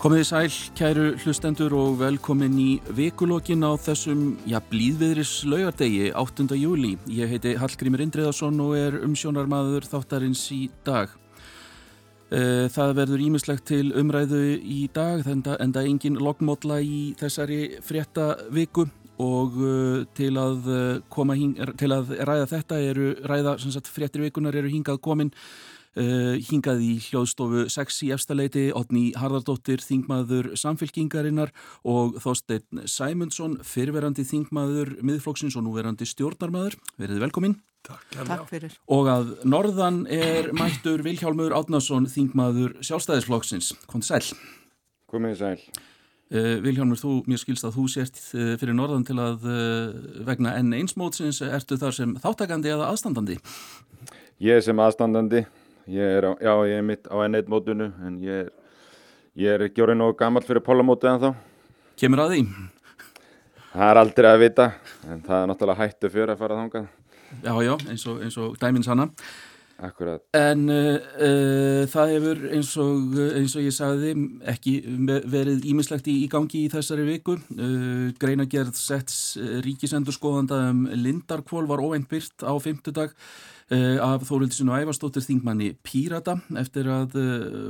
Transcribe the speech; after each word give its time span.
Komiði 0.00 0.24
sæl, 0.24 0.54
kæru 0.78 1.02
hlustendur 1.20 1.74
og 1.76 1.98
velkomin 2.00 2.54
í 2.56 2.70
vikulokkin 2.96 3.60
á 3.68 3.76
þessum, 3.76 4.38
já, 4.48 4.56
blíðviðris 4.70 5.42
laugardegi, 5.44 6.06
8. 6.16 6.46
júli. 6.56 6.94
Ég 7.12 7.28
heiti 7.28 7.50
Hallgrímur 7.60 8.00
Indriðarsson 8.00 8.62
og 8.64 8.78
er 8.78 8.96
umsjónarmadur 9.04 9.84
þáttarins 9.84 10.46
í 10.56 10.62
dag. 10.88 11.12
Eh, 12.32 12.72
það 12.72 12.94
verður 12.96 13.24
ímislegt 13.26 13.66
til 13.68 13.90
umræðu 13.92 14.40
í 14.56 14.86
dag, 14.88 15.20
en 15.28 15.44
það 15.44 15.76
er 15.82 15.90
engin 15.90 16.16
loggmódla 16.16 16.80
í 16.80 17.12
þessari 17.20 17.60
frétta 17.84 18.30
viku 18.48 18.86
og 19.20 19.60
eh, 19.60 20.06
til 20.16 20.30
að, 20.40 20.70
eh, 20.78 21.34
hing, 21.42 21.60
til 21.76 21.92
að 21.92 22.16
ræða 22.24 22.48
þetta 22.54 22.80
eru, 22.88 23.12
ræða 23.20 23.58
sagt, 23.68 23.92
fréttir 23.92 24.24
vikunar 24.24 24.56
eru 24.56 24.72
hingað 24.72 25.02
komin 25.04 25.34
Uh, 25.98 26.36
hingað 26.46 26.84
í 26.86 26.92
hljóðstofu 27.02 27.64
6 27.66 27.96
í 28.06 28.12
efstaleiti, 28.14 28.68
Otni 28.78 29.08
Harðardóttir 29.18 29.82
þingmaður 29.82 30.52
samfélkingarinnar 30.54 31.50
og 31.82 32.20
Þorstein 32.22 32.84
Sæmundsson 32.86 33.56
fyrverandi 33.66 34.22
þingmaður 34.28 34.92
miðflóksins 35.02 35.58
og 35.58 35.66
núverandi 35.66 36.06
stjórnarmaður. 36.06 36.78
Verðið 36.94 37.24
velkomin. 37.26 37.58
Takk, 37.82 38.06
Takk 38.14 38.46
fyrir. 38.52 38.78
Og 38.86 39.10
að 39.10 39.34
norðan 39.42 40.04
er 40.14 40.52
mættur 40.54 41.02
Vilhjálmur 41.02 41.58
Átnason 41.58 42.06
þingmaður 42.12 42.78
sjálfstæðisflóksins. 42.86 43.74
Hvort 43.90 44.06
sæl? 44.06 44.22
Komið 45.10 45.38
sæl. 45.42 45.54
Uh, 46.30 46.60
Vilhjálmur, 46.62 47.02
þú, 47.02 47.16
mér 47.26 47.42
skilst 47.42 47.66
að 47.66 47.80
þú 47.80 47.90
sért 47.90 48.20
uh, 48.38 48.54
fyrir 48.62 48.78
norðan 48.78 49.08
til 49.10 49.18
að 49.18 49.42
vegna 50.22 50.54
enn 50.54 50.70
einsmótsins, 50.70 51.42
ertu 51.42 51.82
þar 51.82 51.98
sem 51.98 52.14
þáttakandi 52.22 52.76
eða 52.78 52.92
aðstandandi? 52.94 53.42
Ég 54.38 54.62
sem 54.62 54.78
aðstandandi 54.78 55.48
Ég 55.90 56.06
er, 56.06 56.22
á, 56.22 56.32
já, 56.38 56.52
ég 56.70 56.78
er 56.78 56.84
mitt 56.86 57.08
á 57.10 57.18
N1 57.18 57.48
mótunu 57.50 57.88
en 58.06 58.18
ég 58.22 58.44
er, 58.44 58.50
ég 59.34 59.56
er 59.56 59.64
ekki 59.66 59.82
orðið 59.82 59.96
nógu 59.98 60.14
gammal 60.20 60.44
fyrir 60.46 60.62
pólamótið 60.62 61.10
en 61.10 61.22
þá. 61.24 61.30
Kemur 61.98 62.22
að 62.22 62.34
því? 62.36 62.42
Það 63.72 63.86
er 63.88 64.00
aldrei 64.04 64.28
að 64.30 64.42
vita 64.44 64.66
en 65.10 65.24
það 65.26 65.40
er 65.40 65.50
náttúrulega 65.50 65.80
hættu 65.82 66.12
fyrir 66.14 66.34
að 66.36 66.44
fara 66.44 66.60
þángað. 66.60 66.86
Já, 67.42 67.52
já, 67.66 67.72
eins 67.90 68.06
og, 68.06 68.22
eins 68.22 68.38
og 68.38 68.54
dæminn 68.62 68.86
sanna. 68.86 69.08
Akkurat. 69.80 70.22
En 70.36 70.64
uh, 70.68 70.94
uh, 71.26 71.82
það 71.90 72.14
hefur 72.14 72.46
eins 72.52 72.72
og, 72.78 73.20
eins 73.40 73.58
og 73.58 73.66
ég 73.66 73.74
sagði 73.74 74.14
ekki 74.52 74.78
verið 75.32 75.70
ímislegt 75.72 76.10
í, 76.12 76.20
í 76.22 76.30
gangi 76.30 76.66
í 76.68 76.70
þessari 76.70 77.10
viku. 77.16 77.40
Uh, 77.56 78.10
greinagerð 78.20 78.76
setts 78.78 79.38
ríkisendur 79.66 80.14
skoðanda 80.14 80.68
um 80.70 80.84
Lindarkvól 80.86 81.66
var 81.70 81.82
óeint 81.82 82.06
byrt 82.12 82.46
á 82.46 82.54
fymtudag 82.62 83.16
af 83.70 84.24
Þórildisinu 84.26 84.74
Ævarstóttir 84.74 85.22
Þingmanni 85.22 85.68
Pírata 85.86 86.34
eftir 86.58 86.88
að 86.90 87.14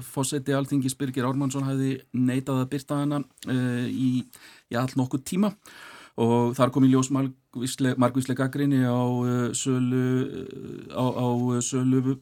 fósetti 0.07 0.55
Alþingis 0.57 0.97
Birgir 0.97 1.27
Ármannsson 1.29 1.67
hafi 1.69 1.99
neitað 2.17 2.63
að 2.63 2.71
byrta 2.73 3.01
hana 3.03 3.21
í, 3.45 4.25
í 4.73 4.79
all 4.81 4.89
nokkuð 4.97 5.27
tíma. 5.29 5.53
Og 6.21 6.55
þar 6.57 6.73
kom 6.73 6.85
í 6.85 6.91
ljós 6.91 7.11
margvíslega 7.13 8.39
gaggrinni 8.43 8.81
á 8.85 9.01
sölu 9.57 10.05
á, 10.93 11.05
á 11.05 11.27
sölu, 11.65 12.17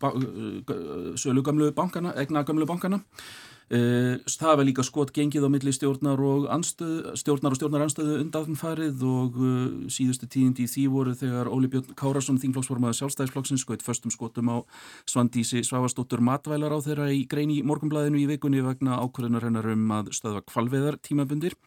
sölu 1.19 1.47
gamlu 1.47 1.71
bankana, 1.75 2.13
egna 2.19 2.43
gamlu 2.47 2.67
bankana 2.67 3.01
það 3.69 4.55
var 4.57 4.65
líka 4.65 4.85
skot 4.87 5.11
gengið 5.13 5.45
á 5.45 5.51
milli 5.53 5.73
stjórnar 5.77 6.21
og 6.25 6.47
anstöð, 6.53 7.13
stjórnar 7.21 7.53
og 7.53 7.59
stjórnar 7.59 7.85
anstöðu 7.85 8.15
undanfarið 8.23 9.03
og 9.05 9.39
síðustu 9.93 10.29
tíðindi 10.31 10.65
í 10.65 10.71
því 10.73 10.85
voru 10.95 11.13
þegar 11.19 11.51
Óli 11.53 11.69
Björn 11.69 11.93
Kárasson 11.99 12.41
þingflokksformaður 12.41 13.01
sjálfstæðisflokksins 13.03 13.67
skoitt 13.67 13.85
förstum 13.85 14.15
skotum 14.15 14.49
á 14.49 14.57
Svandísi 15.05 15.61
Svavastóttur 15.67 16.25
matvælar 16.25 16.73
á 16.73 16.79
þeirra 16.81 17.11
í 17.13 17.27
greini 17.29 17.61
morgumblæðinu 17.61 18.23
í 18.23 18.29
vikunni 18.33 18.65
vegna 18.65 19.03
ákvörðunar 19.05 19.51
hennar 19.51 19.69
um 19.75 19.91
að 20.01 20.15
stöðva 20.17 20.47
kvalveðar 20.49 20.97
tímabundir 21.05 21.59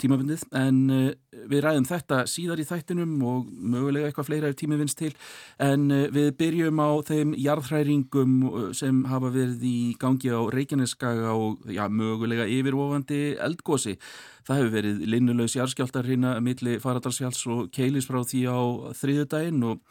tímabundið 0.00 0.44
en 0.56 0.80
uh, 0.92 1.10
við 1.50 1.62
ræðum 1.64 1.86
þetta 1.88 2.22
síðar 2.30 2.60
í 2.60 2.66
þættinum 2.68 3.14
og 3.26 3.46
mögulega 3.48 4.10
eitthvað 4.10 4.28
fleira 4.28 4.50
ef 4.50 4.58
tími 4.60 4.78
vinst 4.80 4.98
til 5.00 5.12
en 5.62 5.86
uh, 5.94 6.06
við 6.12 6.32
byrjum 6.40 6.82
á 6.82 6.90
þeim 7.08 7.36
jarðhræringum 7.40 8.34
uh, 8.48 8.66
sem 8.76 9.04
hafa 9.10 9.32
verið 9.34 9.64
í 9.68 9.78
gangi 10.00 10.32
á 10.32 10.40
Reykjaneskaga 10.52 11.36
og 11.36 11.64
já, 11.70 11.86
mögulega 11.88 12.48
yfirvofandi 12.50 13.22
eldgósi. 13.46 13.96
Það 14.46 14.60
hefur 14.60 14.76
verið 14.76 15.06
linnulegs 15.14 15.56
jarðskjáltar 15.56 16.06
hérna 16.06 16.36
millir 16.44 16.82
Faradalsfjáls 16.82 17.46
og 17.50 17.72
Keilis 17.74 18.06
frá 18.10 18.20
því 18.22 18.44
á 18.52 18.60
þriðudaginn 19.00 19.64
og 19.72 19.82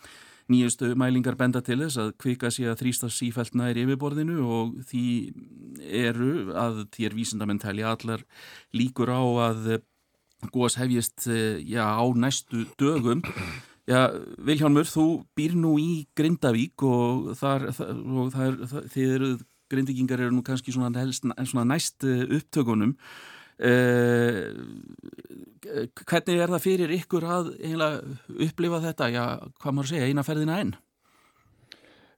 Nýjustu 0.45 0.91
mælingar 0.93 1.33
benda 1.39 1.57
til 1.65 1.79
þess 1.81 1.97
að 1.97 2.11
kvika 2.21 2.51
sé 2.53 2.67
að 2.69 2.83
þrýsta 2.83 3.07
sífælt 3.09 3.55
nær 3.57 3.79
yfirborðinu 3.81 4.43
og 4.45 4.75
því 4.85 5.05
eru 5.81 6.51
að 6.53 6.83
þér 6.93 7.15
vísindamenn 7.17 7.61
telja 7.63 7.95
allar 7.95 8.21
líkur 8.77 9.09
á 9.09 9.25
að 9.47 9.71
góðs 10.53 10.77
hefjist 10.79 11.27
eh, 11.31 11.61
já, 11.63 11.85
á 11.85 12.05
næstu 12.15 12.65
dögum. 12.79 13.23
Já, 13.85 14.09
Viljónmur, 14.41 14.87
þú 14.89 15.05
býr 15.37 15.53
nú 15.61 15.75
í 15.77 16.05
Grindavík 16.17 16.81
og, 16.87 17.35
þar, 17.37 17.67
og 17.69 18.31
þar, 18.33 18.55
þið 18.89 19.11
eru, 19.17 19.27
grindigingar 19.69 20.23
eru 20.25 20.33
nú 20.33 20.41
kannski 20.45 20.73
svona, 20.73 20.89
helst, 20.97 21.25
svona 21.45 21.67
næst 21.69 22.05
eh, 22.07 22.25
upptökunum. 22.25 22.95
Eh, 23.55 24.49
hvernig 26.01 26.41
er 26.41 26.51
það 26.51 26.63
fyrir 26.63 26.95
ykkur 26.97 27.27
að 27.29 27.53
upplifa 28.41 28.81
þetta, 28.83 29.11
já, 29.13 29.25
hvað 29.61 29.77
maður 29.77 29.91
segja, 29.93 30.09
eina 30.09 30.25
ferðina 30.25 30.57
einn? 30.63 30.73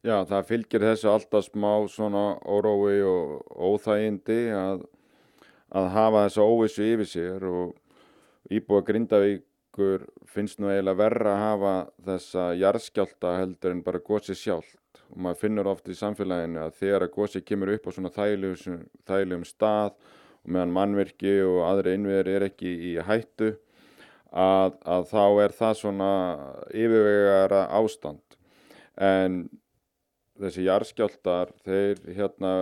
Já, 0.07 0.21
það 0.29 0.47
fylgir 0.47 0.85
þessu 0.87 1.09
alltaf 1.11 1.49
smá 1.49 1.71
svona 1.91 2.37
órói 2.47 3.01
og 3.03 3.43
óþægindi 3.51 4.39
að, 4.55 4.85
að 5.75 5.89
hafa 5.97 6.23
þessu 6.27 6.45
óvissu 6.47 6.87
yfir 6.93 7.09
sér 7.11 7.47
og 7.49 7.75
íbúa 8.53 8.83
Grindavíkur 8.87 10.07
finnst 10.31 10.61
nú 10.61 10.69
eiginlega 10.71 10.99
verra 11.01 11.33
að 11.33 11.43
hafa 11.43 11.73
þessa 12.07 12.45
jarðskjálta 12.57 13.33
heldur 13.41 13.75
en 13.75 13.83
bara 13.85 14.03
gósi 14.03 14.35
sjálft. 14.37 14.79
Og 15.11 15.19
maður 15.23 15.41
finnur 15.43 15.69
oft 15.71 15.87
í 15.91 15.95
samfélaginu 15.97 16.63
að 16.63 16.79
þegar 16.81 17.07
að 17.07 17.13
gósi 17.15 17.43
kemur 17.43 17.73
upp 17.75 17.87
á 17.87 17.91
svona 17.95 18.13
þægilegum, 18.15 19.45
stað 19.47 19.93
og 20.43 20.51
meðan 20.55 20.75
mannverki 20.75 21.37
og 21.45 21.61
aðri 21.67 21.95
innviðir 21.97 22.31
er 22.33 22.47
ekki 22.49 22.73
í 22.91 22.95
hættu 23.03 23.53
að, 24.31 24.75
að 24.83 25.07
þá 25.11 25.23
er 25.43 25.55
það 25.59 25.79
svona 25.81 26.11
yfirvegara 26.71 27.61
ástand. 27.79 28.37
En 28.97 29.45
þessi 30.37 30.65
jarðskjáltar 30.67 31.53
þeir 31.65 32.01
hérna 32.17 32.53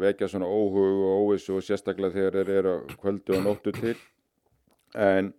vekja 0.00 0.28
svona 0.30 0.48
óhug 0.48 1.04
og 1.04 1.22
óvissu 1.24 1.58
og 1.58 1.64
sérstaklega 1.66 2.14
þegar 2.14 2.36
þeir 2.40 2.52
eru 2.58 2.74
kvöldu 3.00 3.38
og 3.38 3.46
nóttu 3.48 3.74
til 3.74 3.96
en 4.94 5.32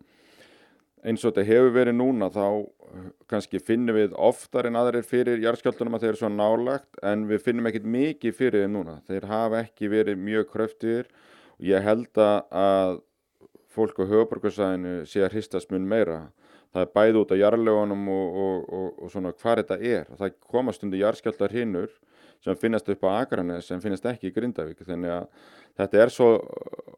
eins 1.06 1.24
og 1.24 1.32
þetta 1.32 1.46
hefur 1.50 1.74
verið 1.76 1.98
núna 2.00 2.30
þá 2.34 2.46
uh, 2.46 3.10
kannski 3.30 3.62
finnum 3.62 3.98
við 3.98 4.16
oftar 4.18 4.70
en 4.70 4.80
aðrir 4.80 5.06
fyrir 5.06 5.44
jarðskjöldunum 5.44 5.98
að 5.98 6.06
þeir 6.06 6.12
eru 6.14 6.22
svo 6.24 6.32
nálagt 6.34 7.02
en 7.06 7.28
við 7.30 7.44
finnum 7.46 7.70
ekkit 7.70 7.90
mikið 7.96 8.38
fyrir 8.38 8.66
þeim 8.66 8.78
núna. 8.80 9.00
Þeir 9.10 9.28
hafa 9.30 9.62
ekki 9.66 9.92
verið 9.92 10.22
mjög 10.22 10.50
kröftir 10.54 11.12
og 11.60 11.68
ég 11.70 11.86
held 11.86 12.22
að 12.22 13.04
fólk 13.76 14.00
á 14.00 14.06
höfuborgarsæðinu 14.08 14.98
sé 15.10 15.24
að 15.26 15.36
hristast 15.36 15.72
mun 15.74 15.88
meira. 15.88 16.26
Það 16.76 16.84
er 16.84 16.92
bæð 16.96 17.22
út 17.22 17.32
af 17.32 17.40
jarðlegunum 17.40 18.10
og, 18.12 18.40
og, 18.46 18.66
og, 18.78 18.88
og 19.04 19.12
svona 19.12 19.32
hvað 19.36 19.62
þetta 19.62 19.78
er. 19.80 20.10
Það 20.20 20.36
komast 20.52 20.84
undir 20.84 21.04
jarðskjöldar 21.04 21.56
hinnur 21.56 21.92
sem 22.46 22.60
finnast 22.62 22.90
upp 22.94 23.08
á 23.10 23.26
Akranes 23.26 23.70
sem 23.70 23.82
finnast 23.82 24.06
ekki 24.10 24.30
í 24.30 24.36
Grindavík 24.36 24.86
þannig 24.86 25.16
að 25.16 25.26
þetta 25.80 26.04
er 26.04 26.14
svo 26.14 26.30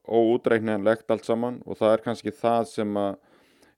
óútreiknanlegt 0.08 1.12
allt 1.12 1.28
saman 1.28 1.62
og 1.66 1.80
það 1.80 1.96
er 1.96 2.06
kannski 2.06 2.36
það 2.36 2.70
sem 2.74 3.00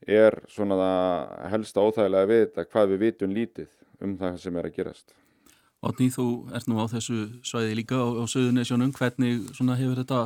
er 0.09 0.39
svona 0.49 0.77
það 0.79 1.49
helsta 1.53 1.85
óþægilega 1.85 2.25
að 2.25 2.33
vita 2.33 2.65
hvað 2.65 2.93
við 2.93 3.03
vitum 3.05 3.35
lítið 3.35 3.73
um 4.05 4.15
það 4.19 4.37
sem 4.43 4.59
er 4.59 4.69
að 4.69 4.77
gerast. 4.77 5.13
Átni, 5.79 6.09
þú 6.11 6.25
ert 6.55 6.67
nú 6.67 6.79
á 6.83 6.91
þessu 6.91 7.17
svæði 7.47 7.75
líka 7.79 7.99
á, 7.99 8.07
á 8.19 8.23
Suðunisjónum, 8.27 8.91
hvernig 8.95 9.45
hefur 9.55 10.01
þetta, 10.01 10.19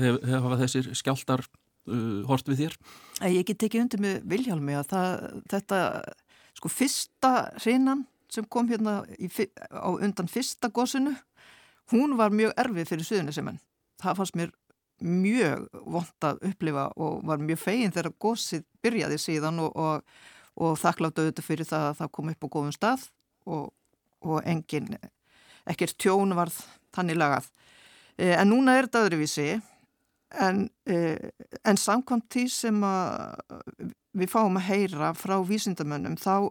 hef, 0.00 0.20
hefa 0.30 0.60
þessir 0.62 0.88
skjáltar 0.96 1.42
uh, 1.44 2.22
hort 2.28 2.48
við 2.48 2.62
þér? 2.64 2.76
Ég 3.28 3.44
get 3.50 3.66
ekki 3.66 3.82
undir 3.82 4.00
með 4.00 4.22
Viljálmi 4.30 4.78
að 4.78 4.86
það, 4.94 5.26
þetta, 5.52 5.80
sko 6.56 6.72
fyrsta 6.72 7.34
hreinan 7.60 8.06
sem 8.30 8.46
kom 8.48 8.68
hérna 8.70 9.00
í, 9.18 9.28
á 9.28 9.90
undan 9.90 10.30
fyrsta 10.30 10.70
gósinu, 10.72 11.14
hún 11.90 12.16
var 12.18 12.34
mjög 12.34 12.54
erfið 12.60 12.92
fyrir 12.92 13.08
Suðunisjóman. 13.08 13.60
Það 14.00 14.18
fannst 14.20 14.38
mér 14.38 14.52
mjög 15.00 15.66
vond 15.72 16.26
að 16.26 16.42
upplifa 16.50 16.90
og 17.00 17.24
var 17.26 17.40
mjög 17.42 17.62
fegin 17.62 17.94
þegar 17.94 18.16
gósið 18.20 18.66
byrjaði 18.84 19.18
síðan 19.20 19.62
og, 19.64 19.76
og, 19.76 20.04
og 20.60 20.76
þakkláttu 20.80 21.24
auðvitað 21.24 21.46
fyrir 21.46 21.68
það 21.68 21.86
að 21.88 21.98
það 22.00 22.12
kom 22.16 22.32
upp 22.32 22.44
á 22.44 22.52
góðum 22.54 22.76
stað 22.76 23.06
og, 23.48 23.66
og 24.20 24.44
engin, 24.44 24.92
ekkert 25.68 25.96
tjón 26.00 26.36
varð 26.36 26.58
þannig 26.94 27.20
lagað. 27.20 27.48
E, 28.18 28.34
en 28.34 28.52
núna 28.52 28.76
er 28.76 28.88
þetta 28.88 29.04
öðruvísi 29.06 29.48
en, 30.44 30.66
e, 30.84 30.98
en 31.64 31.80
samkvæmt 31.80 32.28
því 32.30 32.46
sem 32.52 32.84
við 34.20 34.32
fáum 34.32 34.60
að 34.60 34.68
heyra 34.68 35.14
frá 35.16 35.38
vísindamönnum 35.46 36.18
þá 36.20 36.50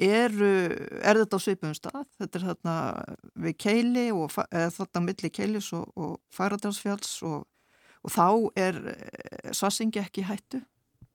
eru, 0.00 0.52
er 1.02 1.20
þetta 1.20 1.38
á 1.38 1.44
sveipum 1.44 1.74
stað, 1.76 2.06
þetta 2.18 2.38
er 2.38 2.46
þarna 2.50 2.76
við 3.46 3.56
Keili 3.62 4.06
og 4.14 4.30
þarna 4.34 5.02
milli 5.06 5.30
Keilis 5.30 5.72
og, 5.76 5.90
og 5.94 6.16
Færadalsfjalls 6.34 7.16
og, 7.26 7.44
og 8.02 8.14
þá 8.14 8.28
er 8.58 8.80
eh, 8.94 9.50
Svassingi 9.54 10.02
ekki 10.02 10.26
hættu 10.26 10.62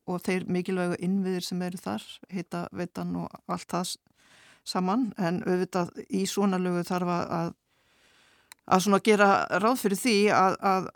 og 0.09 0.23
þeir 0.25 0.47
mikilvægu 0.49 0.97
innviðir 1.05 1.45
sem 1.45 1.61
eru 1.61 1.77
þar, 1.77 2.05
heita 2.33 2.67
veitan 2.73 3.15
og 3.19 3.33
allt 3.51 3.69
það 3.69 3.95
saman. 4.67 5.09
En 5.21 5.43
auðvitað 5.45 5.91
í 6.09 6.23
svona 6.29 6.57
lögu 6.61 6.81
þarf 6.87 7.11
að 7.13 7.51
að 8.69 8.83
svona 8.85 8.99
gera 9.01 9.29
ráð 9.61 9.81
fyrir 9.81 9.99
því 9.99 10.15
að, 10.35 10.55
að 10.69 10.89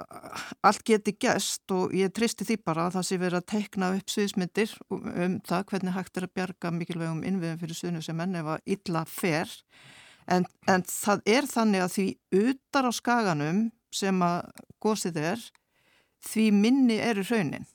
allt 0.70 0.84
geti 0.86 1.16
gæst 1.26 1.74
og 1.74 1.96
ég 1.98 2.14
tristi 2.14 2.46
því 2.46 2.60
bara 2.68 2.88
að 2.88 3.00
það 3.00 3.08
sé 3.08 3.18
verið 3.22 3.40
að 3.40 3.50
teikna 3.54 3.90
upp 3.98 4.14
sviðismyndir 4.14 4.76
um, 4.94 5.08
um 5.26 5.38
það 5.48 5.66
hvernig 5.72 5.96
hægt 5.98 6.20
er 6.20 6.28
að 6.28 6.36
bjarga 6.38 6.74
mikilvægum 6.76 7.24
innviðum 7.28 7.62
fyrir 7.64 7.80
suðinu 7.80 8.04
sem 8.06 8.24
enn 8.26 8.40
ef 8.42 8.52
að 8.56 8.76
illa 8.78 9.04
fer. 9.10 9.58
En, 10.30 10.46
en 10.70 10.86
það 10.88 11.26
er 11.34 11.50
þannig 11.50 11.84
að 11.84 11.96
því 11.96 12.08
utar 12.44 12.88
á 12.88 12.92
skaganum 12.96 13.66
sem 13.94 14.22
að 14.26 14.54
gósið 14.84 15.20
er 15.34 15.48
því 16.24 16.46
minni 16.56 17.00
eru 17.04 17.26
raunin 17.28 17.66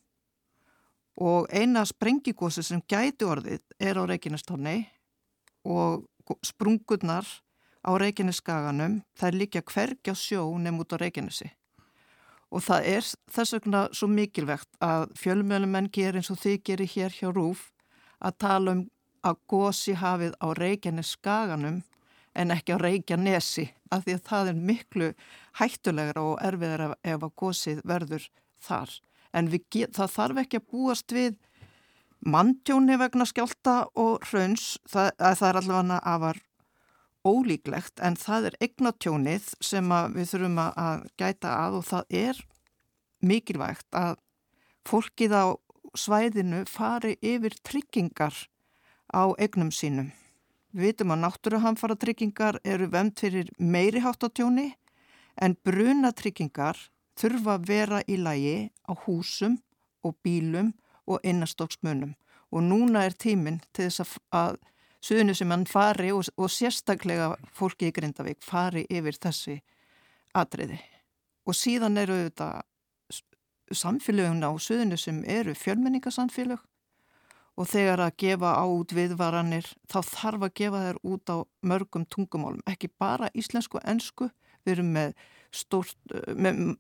og 1.19 1.51
eina 1.51 1.83
sprengigósi 1.87 2.63
sem 2.63 2.81
gæti 2.87 3.27
orðið 3.27 3.65
er 3.83 3.99
á 3.99 4.03
Reykjanestóni 4.07 4.79
og 5.67 6.07
sprungurnar 6.47 7.27
á 7.85 7.91
Reykjaneskaganum, 8.01 9.01
það 9.19 9.29
er 9.29 9.39
líka 9.39 9.63
hvergi 9.63 10.13
á 10.13 10.17
sjó 10.17 10.43
nefn 10.59 10.83
út 10.83 10.95
á 10.95 10.97
Reykjanesi. 11.01 11.51
Og 12.49 12.65
það 12.65 12.87
er 12.95 13.09
þess 13.35 13.55
vegna 13.57 13.83
svo 13.93 14.09
mikilvægt 14.09 14.71
að 14.81 15.11
fjölmjölumenn 15.21 15.91
gerir 15.93 16.21
eins 16.21 16.31
og 16.33 16.41
þið 16.41 16.63
gerir 16.65 16.93
hér 16.95 17.17
hjá 17.19 17.29
Rúf 17.29 17.69
að 18.25 18.39
tala 18.41 18.75
um 18.77 18.87
að 19.27 19.41
gósi 19.51 19.95
hafið 19.99 20.37
á 20.41 20.47
Reykjaneskaganum 20.57 21.83
en 22.39 22.55
ekki 22.55 22.79
á 22.79 22.79
Reykjanesi 22.81 23.67
af 23.93 24.07
því 24.07 24.17
að 24.17 24.25
það 24.31 24.51
er 24.53 24.63
miklu 24.71 25.11
hættulegra 25.61 26.25
og 26.25 26.41
erfiðar 26.45 26.97
ef 27.03 27.23
að 27.23 27.37
gósið 27.43 27.85
verður 27.85 28.29
þar. 28.65 28.91
En 29.37 29.51
við, 29.53 29.89
það 29.93 30.15
þarf 30.15 30.43
ekki 30.45 30.61
að 30.61 30.69
búast 30.73 31.15
við 31.15 31.37
manntjóni 32.25 32.97
vegna 32.99 33.27
skjálta 33.29 33.79
og 33.99 34.25
hrauns, 34.31 34.77
það, 34.89 35.11
það 35.21 35.49
er 35.49 35.61
allavega 35.61 35.99
afar 36.15 36.41
ólíklegt 37.29 38.01
en 38.05 38.17
það 38.19 38.51
er 38.51 38.57
eignatjónið 38.65 39.51
sem 39.65 39.93
við 40.15 40.31
þurfum 40.33 40.61
að 40.65 41.05
gæta 41.21 41.55
að 41.67 41.79
og 41.81 41.87
það 41.89 42.17
er 42.23 42.41
mikilvægt 43.29 43.99
að 43.99 44.17
fólkið 44.89 45.35
á 45.37 45.47
svæðinu 45.99 46.63
fari 46.69 47.17
yfir 47.25 47.57
tryggingar 47.67 48.35
á 49.13 49.33
eignum 49.41 49.71
sínum. 49.75 50.13
Við 50.73 50.93
vitum 50.93 51.15
að 51.15 51.23
náttúruhamfara 51.25 51.97
tryggingar 51.97 52.61
eru 52.65 52.89
vemd 52.93 53.17
fyrir 53.21 53.49
meiri 53.59 54.03
háttatjóni 54.05 54.69
en 55.41 55.57
brunatryggingar 55.65 56.79
þurfa 57.19 57.57
að 57.57 57.69
vera 57.69 58.03
í 58.07 58.19
lægi 58.21 58.59
á 58.85 58.93
húsum 59.07 59.59
og 60.05 60.19
bílum 60.25 60.75
og 61.09 61.25
innastóksmunum 61.25 62.15
og 62.53 62.65
núna 62.65 63.05
er 63.09 63.17
tíminn 63.17 63.61
til 63.73 63.89
þess 63.89 64.19
að 64.33 64.61
suðinu 65.05 65.35
sem 65.37 65.51
hann 65.53 65.67
fari 65.69 66.13
og, 66.15 66.29
og 66.37 66.51
sérstaklega 66.53 67.33
fólki 67.55 67.91
í 67.91 67.95
Grindavík 67.95 68.43
fari 68.45 68.85
yfir 68.91 69.19
þessi 69.21 69.59
atriði. 70.37 70.79
Og 71.49 71.57
síðan 71.57 71.99
eru 72.01 72.17
þetta 72.27 72.51
samfélögun 73.75 74.45
á 74.45 74.53
suðinu 74.61 74.99
sem 75.01 75.23
eru 75.29 75.55
fjölmenningasamfélög 75.57 76.65
og 77.59 77.67
þegar 77.67 78.05
að 78.05 78.17
gefa 78.23 78.53
át 78.63 78.93
viðvaranir 78.95 79.67
þá 79.91 79.99
þarf 80.07 80.47
að 80.47 80.55
gefa 80.61 80.83
þær 80.85 81.01
út 81.11 81.33
á 81.35 81.37
mörgum 81.67 82.05
tungumálum, 82.07 82.63
ekki 82.71 82.91
bara 83.01 83.33
íslensku 83.35 83.81
og 83.81 83.89
ennsku, 83.89 84.29
við 84.63 84.77
erum 84.77 84.93
með 84.95 85.17
stórt, 85.51 85.99
með 86.39 86.79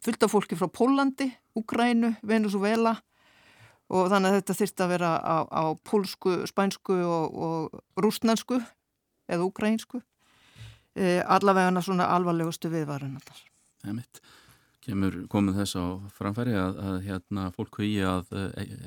fullt 0.00 0.24
af 0.24 0.32
fólki 0.32 0.56
frá 0.56 0.70
Pólandi, 0.72 1.28
Ukrænu, 1.58 2.14
Venezuela 2.24 2.96
og 3.90 4.10
þannig 4.12 4.30
að 4.30 4.36
þetta 4.38 4.58
þurfti 4.60 4.84
að 4.84 4.92
vera 4.94 5.12
á, 5.18 5.36
á 5.50 5.64
pólsku, 5.86 6.34
spænsku 6.50 6.98
og, 7.04 7.38
og 7.46 8.02
rúsnansku 8.02 8.60
eða 9.30 9.46
ukrainsku 9.46 10.00
e, 10.94 11.20
allavega 11.26 11.82
svona 11.84 12.10
alvarlegustu 12.14 12.70
viðvarunar 12.72 13.46
Það 13.80 13.90
er 13.92 13.98
mitt 14.02 14.22
kemur 14.80 15.16
komið 15.28 15.60
þess 15.60 15.76
á 15.76 15.84
framfæri 16.16 16.54
að, 16.56 16.78
að 16.80 16.98
hérna 17.04 17.48
fólk 17.54 17.80
hugi 17.82 18.00
að 18.06 18.30
e, 18.32 18.44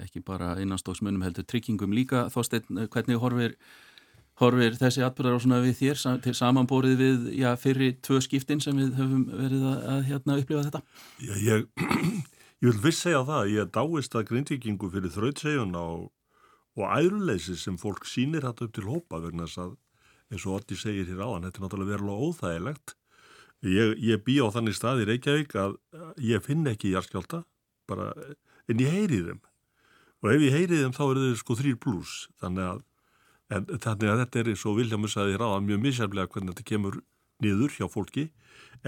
ekki 0.07 0.23
bara 0.25 0.55
einastóksmunum 0.57 1.21
heldur 1.21 1.45
tryggingum 1.45 1.93
líka. 1.93 2.27
Þósteinn 2.33 2.87
hvernig 2.89 3.21
horfir 3.21 3.57
horfir 4.41 4.77
þessi 4.79 5.03
atbyrðar 5.05 5.37
á 5.37 5.43
svona 5.43 5.61
við 5.61 5.75
þér 5.77 5.99
til 6.23 6.33
samanbórið 6.37 6.95
við 6.97 7.27
já, 7.37 7.51
fyrir 7.59 7.97
tvö 8.01 8.21
skiptin 8.25 8.63
sem 8.63 8.77
við 8.79 8.95
höfum 8.97 9.27
verið 9.29 9.67
að, 9.69 9.83
að 9.93 9.99
hérna 10.09 10.37
upplifa 10.41 10.63
þetta? 10.67 10.81
Já, 11.21 11.33
ég 11.43 11.67
Ég 12.63 12.71
vil 12.71 12.79
viss 12.79 13.01
segja 13.03 13.25
það, 13.27 13.49
ég 13.51 13.59
er 13.65 13.71
dáist 13.75 14.13
að 14.15 14.29
grindvikingu 14.29 14.87
fyrir 14.87 15.11
þrautsegjuna 15.11 15.79
og, 15.83 16.03
og 16.79 16.83
æruleysi 16.95 17.57
sem 17.59 17.75
fólk 17.75 18.05
sínir 18.07 18.45
hægt 18.47 18.61
upp 18.63 18.71
til 18.77 18.85
hópa 18.87 19.19
vegna 19.19 19.49
þess 19.49 19.59
að 19.65 19.73
eins 20.31 20.45
og 20.47 20.61
Otti 20.61 20.77
segir 20.79 21.09
hér 21.09 21.25
áðan, 21.25 21.49
þetta 21.49 21.59
er 21.59 21.65
náttúrulega 21.65 21.91
verulega 21.91 22.29
óþægilegt. 22.29 22.93
Ég, 23.67 23.91
ég 23.99 24.23
bý 24.23 24.37
á 24.39 24.47
þannig 24.55 24.77
stað 24.77 25.03
í 25.03 25.07
Reykjavík 25.09 25.55
að 25.59 25.75
ég 26.23 26.45
finn 26.45 26.69
ekki 26.71 26.93
jarskjálta, 26.93 27.41
bara 27.91 28.13
en 28.71 28.83
ég 28.85 28.95
heyri 28.95 29.19
þeim. 29.27 29.43
Og 30.23 30.31
ef 30.31 30.45
ég 30.47 30.55
heyri 30.55 30.79
þeim 30.85 30.95
þá 30.95 31.03
eru 31.09 31.25
þeir 31.25 31.41
sko 31.43 31.59
þrýr 31.59 31.77
pluss, 31.83 32.15
þannig 32.39 32.69
að, 32.69 32.81
þannig 33.83 34.13
að 34.13 34.23
þetta 34.23 34.39
er 34.39 34.53
eins 34.53 34.63
og 34.63 34.79
Viljámus 34.79 35.17
að 35.19 35.33
ég 35.33 35.43
ráða 35.43 35.59
mjög 35.67 35.83
misjaflega 35.83 36.31
hvernig 36.31 36.55
þetta 36.55 36.69
kemur 36.71 37.01
niður 37.43 37.75
hjá 37.75 37.91
fólki, 37.91 38.29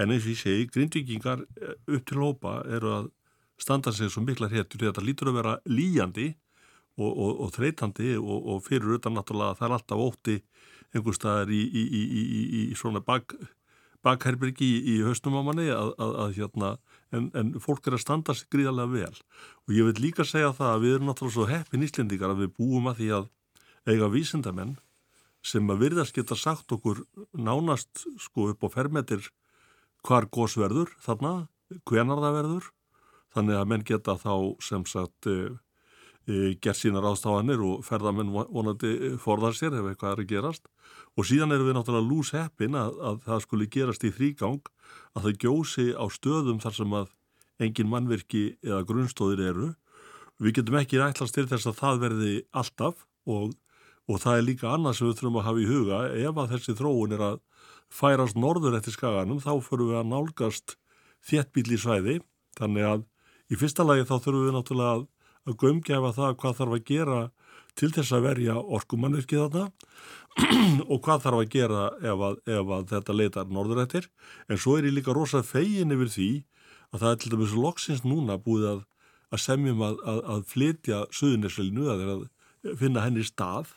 en 0.00 0.16
eins 0.16 0.24
og 0.24 0.32
ég 0.32 0.40
segi, 0.40 0.72
grindvikingar 0.72 1.44
upp 1.44 2.08
til 2.08 2.24
hópa 2.24 2.62
eru 2.72 2.96
að 3.02 3.12
standa 3.60 3.92
sig 3.92 4.10
svo 4.12 4.22
mikla 4.24 4.50
héttur 4.52 4.86
þetta 4.86 5.04
lítur 5.04 5.32
að 5.32 5.38
vera 5.40 5.54
líjandi 5.68 6.30
og, 6.96 7.10
og, 7.10 7.32
og 7.44 7.52
þreytandi 7.56 8.16
og, 8.20 8.38
og 8.52 8.64
fyrir 8.66 8.98
utan 8.98 9.16
náttúrulega 9.16 9.58
það 9.58 9.68
er 9.68 9.76
alltaf 9.78 10.02
ótti 10.06 10.36
einhver 10.94 11.16
staðar 11.16 11.52
í, 11.52 11.60
í, 11.60 11.84
í, 11.84 12.42
í 12.62 12.76
svona 12.78 13.02
bak, 13.04 13.34
bakherbyrgi 14.06 14.68
í 14.94 14.98
höstum 15.04 15.36
á 15.36 15.42
manni 15.44 15.68
að, 15.72 15.92
að, 16.00 16.14
að 16.24 16.36
hérna 16.38 16.72
en, 17.14 17.28
en 17.36 17.54
fólk 17.62 17.88
er 17.88 17.96
að 17.98 18.04
standa 18.04 18.36
sig 18.36 18.48
gríðarlega 18.52 18.92
vel. 18.92 19.22
Og 19.66 19.76
ég 19.76 19.88
vil 19.88 20.04
líka 20.06 20.26
segja 20.26 20.54
það 20.56 20.72
að 20.72 20.84
við 20.84 20.96
erum 20.96 21.10
náttúrulega 21.10 21.36
svo 21.36 21.48
heppin 21.50 21.86
íslendingar 21.86 22.32
að 22.32 22.44
við 22.44 22.52
búum 22.58 22.90
að 22.90 23.00
því 23.00 23.10
að 23.18 23.28
eiga 23.86 24.12
vísindamenn 24.12 24.76
sem 25.46 25.68
að 25.70 25.82
virðast 25.84 26.16
geta 26.16 26.38
sagt 26.38 26.72
okkur 26.74 27.04
nánast 27.36 28.06
sko 28.22 28.50
upp 28.52 28.66
á 28.66 28.68
fermetir 28.72 29.28
hvar 30.06 30.26
gósverður 30.30 30.90
þarna, 31.02 31.46
hvenar 31.86 32.22
það 32.22 32.36
verður 32.40 32.72
þannig 33.36 33.60
að 33.60 33.70
menn 33.70 33.86
geta 33.86 34.16
þá 34.18 34.34
sem 34.64 34.84
sagt 34.88 35.28
e, 35.30 35.36
e, 36.26 36.54
gert 36.62 36.80
sína 36.80 37.02
ráðstáðanir 37.04 37.62
og 37.66 37.84
ferðamenn 37.86 38.32
vonandi 38.32 39.14
forðar 39.22 39.56
sér 39.58 39.76
ef 39.76 39.90
eitthvað 39.90 40.14
er 40.14 40.24
að 40.24 40.30
gerast. 40.32 40.70
Og 41.16 41.28
síðan 41.28 41.54
erum 41.54 41.68
við 41.68 41.78
náttúrulega 41.78 42.08
lús 42.08 42.32
heppin 42.36 42.78
að, 42.78 42.96
að 43.00 43.20
það 43.28 43.44
skuli 43.46 43.68
gerast 43.72 44.06
í 44.06 44.12
þrýgang 44.16 44.72
að 45.16 45.28
það 45.28 45.38
gjósi 45.44 45.86
á 45.96 46.04
stöðum 46.12 46.62
þar 46.64 46.78
sem 46.78 46.96
að 46.96 47.12
engin 47.62 47.92
mannverki 47.92 48.46
eða 48.64 48.84
grunnstóðir 48.88 49.44
eru. 49.50 49.68
Við 50.42 50.58
getum 50.58 50.80
ekki 50.80 51.00
rætlast 51.00 51.36
til 51.36 51.46
þess 51.48 51.68
að 51.70 51.78
það 51.80 52.02
verði 52.02 52.32
alltaf 52.52 53.06
og, 53.24 53.54
og 54.10 54.20
það 54.20 54.40
er 54.40 54.48
líka 54.50 54.72
annað 54.72 54.98
sem 54.98 55.08
við 55.08 55.20
þurfum 55.20 55.38
að 55.40 55.46
hafa 55.48 55.62
í 55.62 55.68
huga. 55.70 56.00
Ef 56.12 56.40
að 56.42 56.52
þessi 56.54 56.76
þróun 56.76 57.16
er 57.16 57.24
að 57.30 57.38
færast 57.92 58.36
norður 58.36 58.76
eftir 58.78 58.96
skaganum 58.96 59.40
þá 59.40 59.52
förum 59.64 59.92
við 59.92 60.00
að 60.00 60.10
nálgast 60.10 60.76
þéttbíli 61.26 61.78
svæði 61.80 62.18
þannig 62.58 62.88
að 62.90 63.04
Í 63.46 63.58
fyrsta 63.58 63.86
lagi 63.86 64.06
þá 64.06 64.16
þurfum 64.16 64.46
við 64.46 64.56
náttúrulega 64.56 64.94
að, 64.96 65.04
að 65.46 65.58
gömgefa 65.62 66.12
það 66.16 66.36
hvað 66.42 66.56
þarf 66.60 66.76
að 66.76 66.86
gera 66.90 67.20
til 67.76 67.90
þess 67.92 68.16
að 68.16 68.26
verja 68.26 68.56
orkumannvirkið 68.78 69.42
þarna 69.44 69.64
og 70.92 71.00
hvað 71.04 71.24
þarf 71.26 71.40
að 71.42 71.50
gera 71.52 71.86
ef 72.00 72.26
að, 72.28 72.38
ef 72.56 72.74
að 72.76 72.86
þetta 72.92 73.16
leitar 73.16 73.52
norðurættir. 73.52 74.10
En 74.50 74.60
svo 74.60 74.76
er 74.76 74.88
ég 74.88 74.96
líka 74.96 75.14
rosa 75.16 75.42
fegin 75.46 75.94
yfir 75.94 76.12
því 76.12 76.30
að 76.92 77.02
það 77.02 77.10
er 77.10 77.20
til 77.22 77.32
dæmis 77.34 77.56
loksins 77.56 78.04
núna 78.06 78.38
búið 78.42 78.68
að, 78.72 78.80
að 79.32 79.42
semjum 79.44 79.84
að 79.86 80.42
flytja 80.50 81.04
suðunisvelinu 81.14 81.90
að 81.92 82.26
finna 82.80 83.04
henni 83.04 83.24
stað 83.26 83.74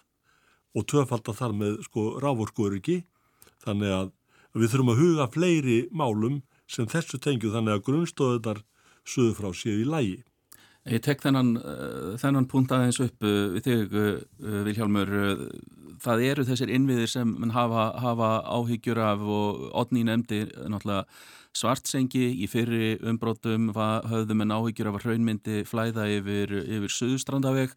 og 0.78 0.86
töfalda 0.90 1.34
þar 1.36 1.56
með 1.58 1.80
sko 1.86 2.12
rávorkuöryggi 2.24 3.02
þannig 3.66 3.94
að 3.94 4.12
við 4.58 4.72
þurfum 4.74 4.94
að 4.94 5.02
huga 5.04 5.30
fleiri 5.34 5.80
málum 5.94 6.42
sem 6.70 6.88
þessu 6.90 7.20
tengju 7.22 7.52
þannig 7.54 7.78
að 7.78 7.86
grunnstóðunar 7.88 8.62
suðu 9.10 9.38
frá 9.38 9.50
séu 9.58 9.82
í 9.82 9.88
lægi. 9.90 10.20
Ég 10.88 11.02
tek 11.04 11.20
þennan, 11.22 11.58
uh, 11.60 12.14
þennan 12.20 12.48
punkt 12.50 12.72
aðeins 12.74 13.02
upp 13.04 13.26
uh, 13.26 13.52
við 13.56 13.66
þig, 13.68 13.96
uh, 14.00 14.62
Vilhjálmur. 14.66 15.12
Það 16.00 16.24
eru 16.30 16.46
þessir 16.48 16.72
innviðir 16.72 17.12
sem 17.12 17.34
hafa, 17.52 17.90
hafa 18.00 18.30
áhyggjur 18.48 19.02
af 19.04 19.26
og 19.26 19.66
odni 19.82 20.06
nefndi 20.08 20.46
náttúrulega 20.48 21.04
svartsengi 21.60 22.30
í 22.40 22.48
fyrri 22.48 22.94
umbrótum 23.10 23.74
höfðum 23.76 24.46
en 24.46 24.56
áhyggjur 24.56 24.92
af 24.92 25.00
að 25.00 25.10
hraunmyndi 25.10 25.66
flæða 25.68 26.06
yfir, 26.14 26.54
yfir 26.62 26.94
Suðustrandaveg. 26.96 27.74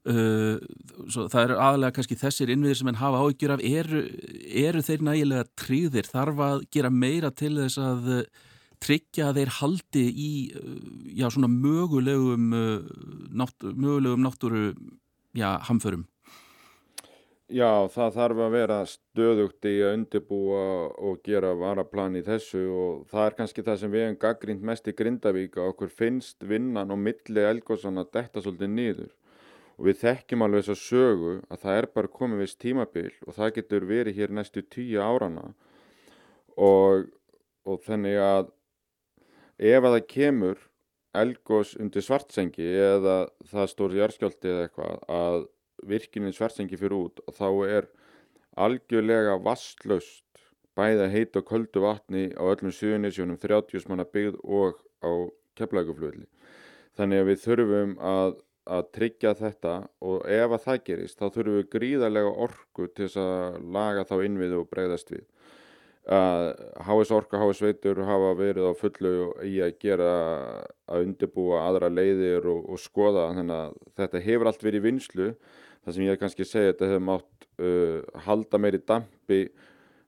Það 0.00 1.40
eru 1.42 1.58
aðalega 1.60 1.98
kannski 1.98 2.16
þessir 2.16 2.54
innviðir 2.54 2.80
sem 2.80 2.88
henn 2.88 3.02
hafa 3.02 3.20
áhyggjur 3.20 3.52
af. 3.58 3.64
Eru, 3.68 4.06
eru 4.64 4.84
þeir 4.86 5.04
nægilega 5.10 5.50
tríðir? 5.60 6.08
Þarf 6.08 6.40
að 6.46 6.64
gera 6.72 6.94
meira 6.94 7.34
til 7.34 7.58
þess 7.58 7.82
að 7.82 8.08
tryggja 8.80 9.30
að 9.30 9.40
þeir 9.40 9.52
haldi 9.58 10.04
í 10.08 10.30
já, 11.18 11.26
svona 11.28 11.50
mögulegum, 11.52 12.48
nátt, 13.36 13.68
mögulegum 13.70 14.24
náttúru 14.24 14.64
já, 15.36 15.58
hamförum? 15.68 16.06
Já, 17.50 17.90
það 17.90 18.12
þarf 18.14 18.40
að 18.44 18.52
vera 18.54 18.74
stöðugt 18.86 19.66
í 19.66 19.72
að 19.82 19.94
undirbúa 19.96 20.66
og 21.02 21.16
gera 21.26 21.50
varaplan 21.58 22.14
í 22.14 22.22
þessu 22.22 22.60
og 22.70 23.00
það 23.10 23.24
er 23.24 23.36
kannski 23.40 23.64
það 23.66 23.80
sem 23.80 23.90
við 23.90 24.04
hefum 24.04 24.18
gaggrínt 24.22 24.62
mest 24.68 24.86
í 24.86 24.94
Grindavík 24.94 25.58
að 25.58 25.72
okkur 25.72 25.90
finnst 25.90 26.46
vinnan 26.46 26.94
og 26.94 27.00
milli 27.02 27.42
elgóðsana 27.48 28.04
detta 28.06 28.44
svolítið 28.44 28.70
nýður 28.76 29.10
og 29.80 29.88
við 29.88 29.98
þekkjum 30.04 30.46
alveg 30.46 30.62
þess 30.62 30.76
að 30.76 30.84
sögu 30.84 31.34
að 31.48 31.62
það 31.64 31.80
er 31.80 31.90
bara 31.98 32.12
komið 32.20 32.44
viðst 32.44 32.60
tímabil 32.62 33.10
og 33.26 33.36
það 33.40 33.52
getur 33.58 33.88
verið 33.90 34.20
hér 34.20 34.36
næstu 34.38 34.62
tíu 34.70 35.02
árana 35.02 35.48
og, 36.54 37.10
og 37.66 37.82
þannig 37.88 38.22
að 38.22 38.54
ef 39.60 39.84
að 39.84 39.94
það 39.96 40.10
kemur 40.14 40.66
elgós 41.20 41.74
undir 41.82 42.04
svartsengi 42.06 42.66
eða 42.80 43.16
það 43.50 43.72
stór 43.72 43.96
járskjálti 43.98 44.50
eða 44.50 44.66
eitthvað 44.66 45.08
að 45.16 45.38
virkinin 45.90 46.36
svartsengi 46.36 46.78
fyrir 46.78 46.96
út 46.96 47.22
og 47.26 47.36
þá 47.36 47.48
er 47.66 47.88
algjörlega 48.60 49.38
vastlaust 49.42 50.24
bæða 50.78 51.08
heit 51.12 51.36
og 51.36 51.48
köldu 51.48 51.82
vatni 51.84 52.28
á 52.36 52.42
öllum 52.46 52.72
suðunisjónum 52.74 53.40
30 53.42 53.88
manna 53.90 54.06
byggð 54.06 54.38
og 54.44 54.78
á 55.02 55.12
keflækuflöðli. 55.58 56.26
Þannig 56.96 57.22
að 57.22 57.28
við 57.30 57.42
þurfum 57.44 57.96
að, 58.04 58.36
að 58.70 58.88
tryggja 58.96 59.34
þetta 59.38 59.74
og 60.06 60.24
ef 60.30 60.54
að 60.56 60.64
það 60.66 60.82
gerist 60.88 61.20
þá 61.20 61.26
þurfum 61.26 61.58
við 61.58 61.70
gríðarlega 61.74 62.34
orku 62.46 62.88
til 62.88 63.08
þess 63.08 63.20
að 63.24 63.60
laga 63.76 64.06
þá 64.08 64.16
innvið 64.26 64.56
og 64.60 64.70
bregðast 64.70 65.12
við. 65.14 65.26
HS 66.10 67.12
Orka, 67.14 67.38
HS 67.38 67.62
Veitur 67.62 68.00
hafa 68.02 68.32
verið 68.38 68.66
á 68.66 68.74
fullu 68.74 69.12
í 69.46 69.60
að 69.62 69.76
gera 69.82 70.12
að 70.90 71.04
undirbúa 71.04 71.60
aðra 71.68 71.90
leiðir 71.92 72.48
og, 72.50 72.64
og 72.66 72.80
skoða. 72.82 73.28
Þannig 73.36 73.56
að 73.56 73.76
þetta 74.00 74.22
hefur 74.24 74.50
allt 74.50 74.64
verið 74.66 74.86
vinslu 74.88 75.28
það 75.84 75.94
sem 75.94 76.06
ég 76.06 76.16
er 76.16 76.20
kannski 76.20 76.44
að 76.44 76.50
segja 76.50 76.72
þetta 76.72 76.88
hefur 76.90 77.06
mátt 77.06 77.46
uh, 77.62 78.24
halda 78.26 78.60
meiri 78.60 78.82
dampi. 78.82 79.40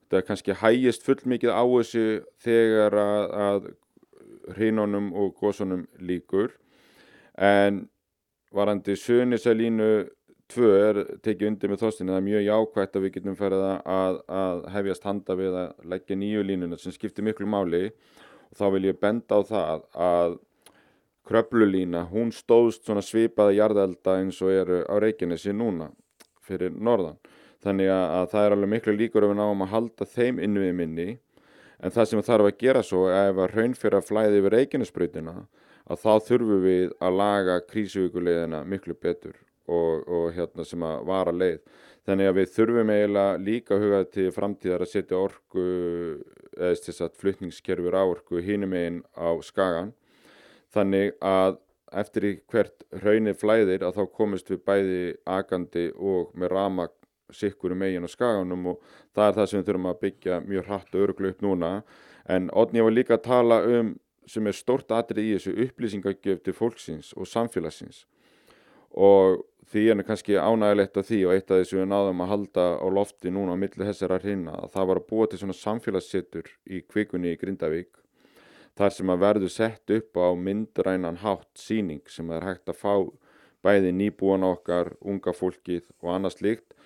Þetta 0.09 0.27
kannski 0.29 0.59
hægist 0.61 1.07
full 1.07 1.21
mikið 1.33 1.55
á 1.55 1.63
þessu 1.63 2.05
þegar 2.43 2.99
að, 3.01 3.23
að 3.47 3.71
hreinunum 4.57 5.13
og 5.17 5.37
gósunum 5.39 5.87
líkur 6.03 6.51
en 7.39 7.85
varandi 8.53 8.97
suðunisalínu 8.99 9.93
2 10.53 10.71
er 10.77 10.99
tekið 11.25 11.49
undir 11.49 11.71
með 11.73 11.83
þóstinu 11.83 12.13
það 12.13 12.19
er 12.19 12.25
mjög 12.27 12.43
jákvægt 12.47 12.97
að 12.97 13.05
við 13.07 13.13
getum 13.17 13.37
ferið 13.39 13.63
að, 13.67 14.19
að 14.29 14.63
hefjast 14.75 15.07
handa 15.09 15.37
við 15.39 15.59
að 15.59 15.89
leggja 15.93 16.17
nýju 16.21 16.47
línuna 16.47 16.79
sem 16.81 16.95
skiptir 16.95 17.25
miklu 17.27 17.49
máli. 17.49 17.87
Og 18.53 18.59
þá 18.61 18.65
vil 18.75 18.83
ég 18.91 18.99
benda 19.01 19.39
á 19.39 19.41
það 19.49 19.85
að 20.07 20.39
kröplulína, 21.29 22.07
hún 22.11 22.33
stóðst 22.35 22.85
svona 22.85 23.05
svipaða 23.05 23.55
jarðelda 23.57 24.17
eins 24.21 24.41
og 24.43 24.53
eru 24.53 24.81
á 24.85 24.95
Reykjanesi 25.01 25.55
núna 25.57 25.89
fyrir 26.43 26.75
norðan. 26.75 27.21
Þannig 27.63 27.93
að 27.95 28.27
það 28.33 28.47
er 28.47 28.57
alveg 28.57 28.73
miklu 28.73 28.97
líkur 28.99 29.25
ef 29.25 29.33
við 29.33 29.39
náum 29.39 29.63
að 29.65 29.73
halda 29.73 30.09
þeim 30.17 30.43
innvið 30.43 30.75
minni. 30.81 31.09
En 31.83 31.95
það 31.95 32.11
sem 32.11 32.25
þarf 32.27 32.51
að 32.51 32.59
gera 32.59 32.83
svo 32.87 33.07
ef 33.11 33.39
að 33.39 33.55
raun 33.57 33.79
fyrir 33.79 34.01
að 34.01 34.11
flæði 34.11 34.43
yfir 34.43 34.57
Reykjanesbröytina 34.59 35.39
að 35.91 36.03
þá 36.03 36.13
þurfum 36.27 36.61
við 36.67 36.93
að 37.03 37.17
laga 37.23 37.57
krísuvíkuleiðina 37.71 38.63
miklu 38.69 38.99
betur 38.99 39.39
og, 39.73 40.05
og 40.09 40.29
hérna 40.37 40.67
sem 40.69 40.85
að 40.87 41.09
vara 41.09 41.35
leið. 41.35 41.59
Þannig 42.03 42.29
að 42.29 42.39
við 42.39 42.55
þurfum 42.57 42.93
eiginlega 42.93 43.41
líka 43.47 43.77
að 43.77 43.85
huga 43.87 44.05
til 44.11 44.29
framtíðar 44.35 44.85
að 44.85 44.91
setja 44.91 45.19
orku 45.23 45.67
eða 46.59 46.79
þess 46.83 47.05
að 47.07 47.19
flutningskerfur 47.23 47.95
á 47.95 48.03
orku 48.03 48.43
hínum 48.43 48.75
einn 48.77 49.03
á 49.15 49.31
skagan 49.45 49.93
þannig 50.73 51.15
að 51.25 51.61
eftir 51.93 52.27
í 52.27 52.33
hvert 52.49 52.87
hraunir 53.03 53.37
flæðir 53.37 53.85
að 53.85 54.01
þá 54.01 54.05
komist 54.17 54.51
við 54.51 54.63
bæði 54.67 55.03
agandi 55.29 55.91
og 55.93 56.33
með 56.39 56.55
rama 56.55 56.89
sikkur 57.33 57.75
um 57.75 57.85
eigin 57.85 58.07
og 58.07 58.13
skaganum 58.13 58.71
og 58.73 58.81
það 59.17 59.27
er 59.27 59.37
það 59.37 59.51
sem 59.51 59.61
við 59.61 59.69
þurfum 59.69 59.91
að 59.91 60.01
byggja 60.07 60.41
mjög 60.47 60.67
hratt 60.69 60.97
og 60.97 61.05
öruglu 61.07 61.33
upp 61.33 61.45
núna. 61.45 61.71
En 62.29 62.49
Odni 62.57 62.85
var 62.85 62.95
líka 62.95 63.17
að 63.19 63.27
tala 63.29 63.61
um 63.69 63.95
sem 64.29 64.47
er 64.47 64.57
stort 64.57 64.93
atrið 64.95 65.29
í 65.29 65.37
þessu 65.37 65.55
upplýsingagjöf 65.67 66.43
til 66.45 66.57
fólksins 66.57 67.13
og 67.17 67.29
samfélagsins. 67.29 68.05
Og 68.93 69.43
því 69.73 69.83
er 69.89 70.05
kannski 70.05 70.37
ánægilegt 70.37 70.99
af 71.01 71.09
því 71.09 71.19
og 71.27 71.35
eitt 71.35 71.51
af 71.51 71.63
þessu 71.63 71.79
við 71.79 71.89
náðum 71.89 72.21
að 72.25 72.31
halda 72.33 72.65
á 72.77 72.87
lofti 72.93 73.33
núna 73.33 73.57
á 73.57 73.63
milli 73.63 73.89
þessara 73.89 74.19
hreina 74.21 74.57
að 74.59 74.75
það 74.75 74.89
var 74.91 75.01
að 75.01 75.09
búa 75.09 75.29
til 75.31 75.41
svona 75.41 75.57
samfélagssettur 75.57 76.51
í 76.69 76.83
kvikunni 76.85 77.33
í 77.33 77.39
Grindavík 77.41 78.03
þar 78.77 78.95
sem 78.97 79.13
að 79.13 79.25
verður 79.25 79.55
sett 79.55 79.95
upp 79.97 80.21
á 80.21 80.29
myndrænan 80.37 81.23
hátt 81.25 81.51
síning 81.57 82.05
sem 82.09 82.31
er 82.37 82.45
hægt 82.45 82.69
að 82.69 82.81
fá 82.83 82.95
bæði 83.63 83.95
nýbúan 83.95 84.45
okkar, 84.45 84.93
unga 85.01 85.33
fólkið 85.37 85.89
og 86.03 86.15
annað 86.17 86.37
slikt 86.37 86.77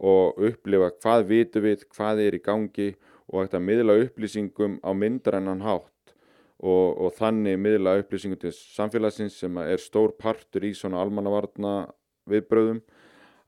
og 0.00 0.40
upplifa 0.40 0.92
hvað 0.96 1.26
vitum 1.28 1.66
við, 1.66 1.86
hvað 1.92 2.24
er 2.24 2.36
í 2.38 2.44
gangi 2.44 2.90
og 3.28 3.42
hægt 3.42 3.56
að 3.58 3.66
miðla 3.68 4.00
upplýsingum 4.06 4.80
á 4.80 4.90
myndrænan 4.96 5.64
hátt 5.66 6.14
og, 6.60 6.96
og 6.96 7.12
þannig 7.18 7.60
miðla 7.60 7.98
upplýsingum 8.00 8.40
til 8.40 8.54
samfélagsins 8.56 9.36
sem 9.42 9.60
er 9.60 9.80
stór 9.82 10.14
partur 10.16 10.64
í 10.64 10.72
svona 10.76 11.02
almannavarna 11.04 11.90
viðbröðum 12.30 12.80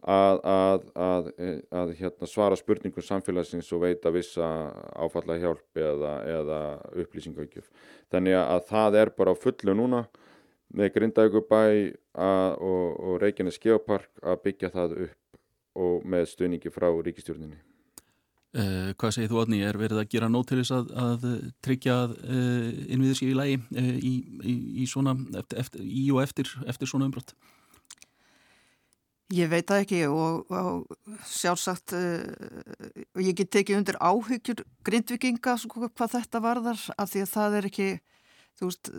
að, 0.03 0.41
að, 0.43 0.87
að, 0.99 1.31
að 1.83 1.95
hérna, 2.01 2.29
svara 2.29 2.59
spurningum 2.59 3.07
samfélagsins 3.07 3.71
og 3.73 3.85
veita 3.85 4.11
vissa 4.15 4.47
áfalla 4.99 5.39
hjálp 5.39 5.79
eða, 5.79 6.17
eða 6.27 6.61
upplýsingaukjöf. 7.05 7.71
Þannig 8.11 8.39
að 8.41 8.69
það 8.71 9.01
er 9.03 9.15
bara 9.17 9.35
á 9.35 9.37
fullu 9.39 9.77
núna 9.79 10.05
með 10.73 10.95
Grindaugubæ 10.97 11.65
og, 12.17 12.87
og 12.97 13.19
Reykjanes 13.23 13.61
Geopark 13.63 14.11
að 14.25 14.41
byggja 14.47 14.73
það 14.73 14.97
upp 15.07 15.19
og 15.83 16.09
með 16.09 16.27
stöningi 16.33 16.73
frá 16.73 16.89
ríkistjórninni. 16.91 17.61
Uh, 18.53 18.91
hvað 19.01 19.15
segir 19.17 19.31
þú 19.31 19.39
Odni, 19.41 19.63
er 19.65 19.79
verið 19.81 20.03
að 20.03 20.11
gera 20.13 20.27
nót 20.29 20.51
til 20.51 20.59
þess 20.61 20.75
að, 20.77 21.23
tryggja 21.65 21.95
uh, 22.05 22.17
eh, 22.21 22.83
innviðir 22.93 23.17
sér 23.17 23.31
í 23.31 23.37
lagi 23.39 23.55
uh, 23.57 23.95
í, 23.97 24.11
í, 24.45 24.57
í, 24.83 24.89
svona, 24.91 25.15
eftir, 25.41 25.63
eftir, 25.63 25.87
í 25.89 26.03
og 26.13 26.21
eftir, 26.21 26.51
eftir 26.69 26.91
svona 26.91 27.09
umbrott? 27.09 27.33
Ég 29.33 29.49
veit 29.49 29.69
það 29.69 29.83
ekki 29.85 30.01
og, 30.13 30.51
og 30.53 31.21
sjálfsagt 31.31 31.95
uh, 31.97 32.25
ég 33.17 33.37
get 33.39 33.53
tekið 33.55 33.79
undir 33.79 33.99
áhyggjur 34.03 34.65
grindvikinga 34.85 35.55
sko, 35.61 35.89
hvað 35.89 36.17
þetta 36.19 36.43
varðar 36.45 36.83
af 36.99 37.13
því 37.13 37.23
að 37.25 37.31
það 37.33 37.59
er 37.59 37.69
ekki 37.71 37.87
veist, 38.61 38.91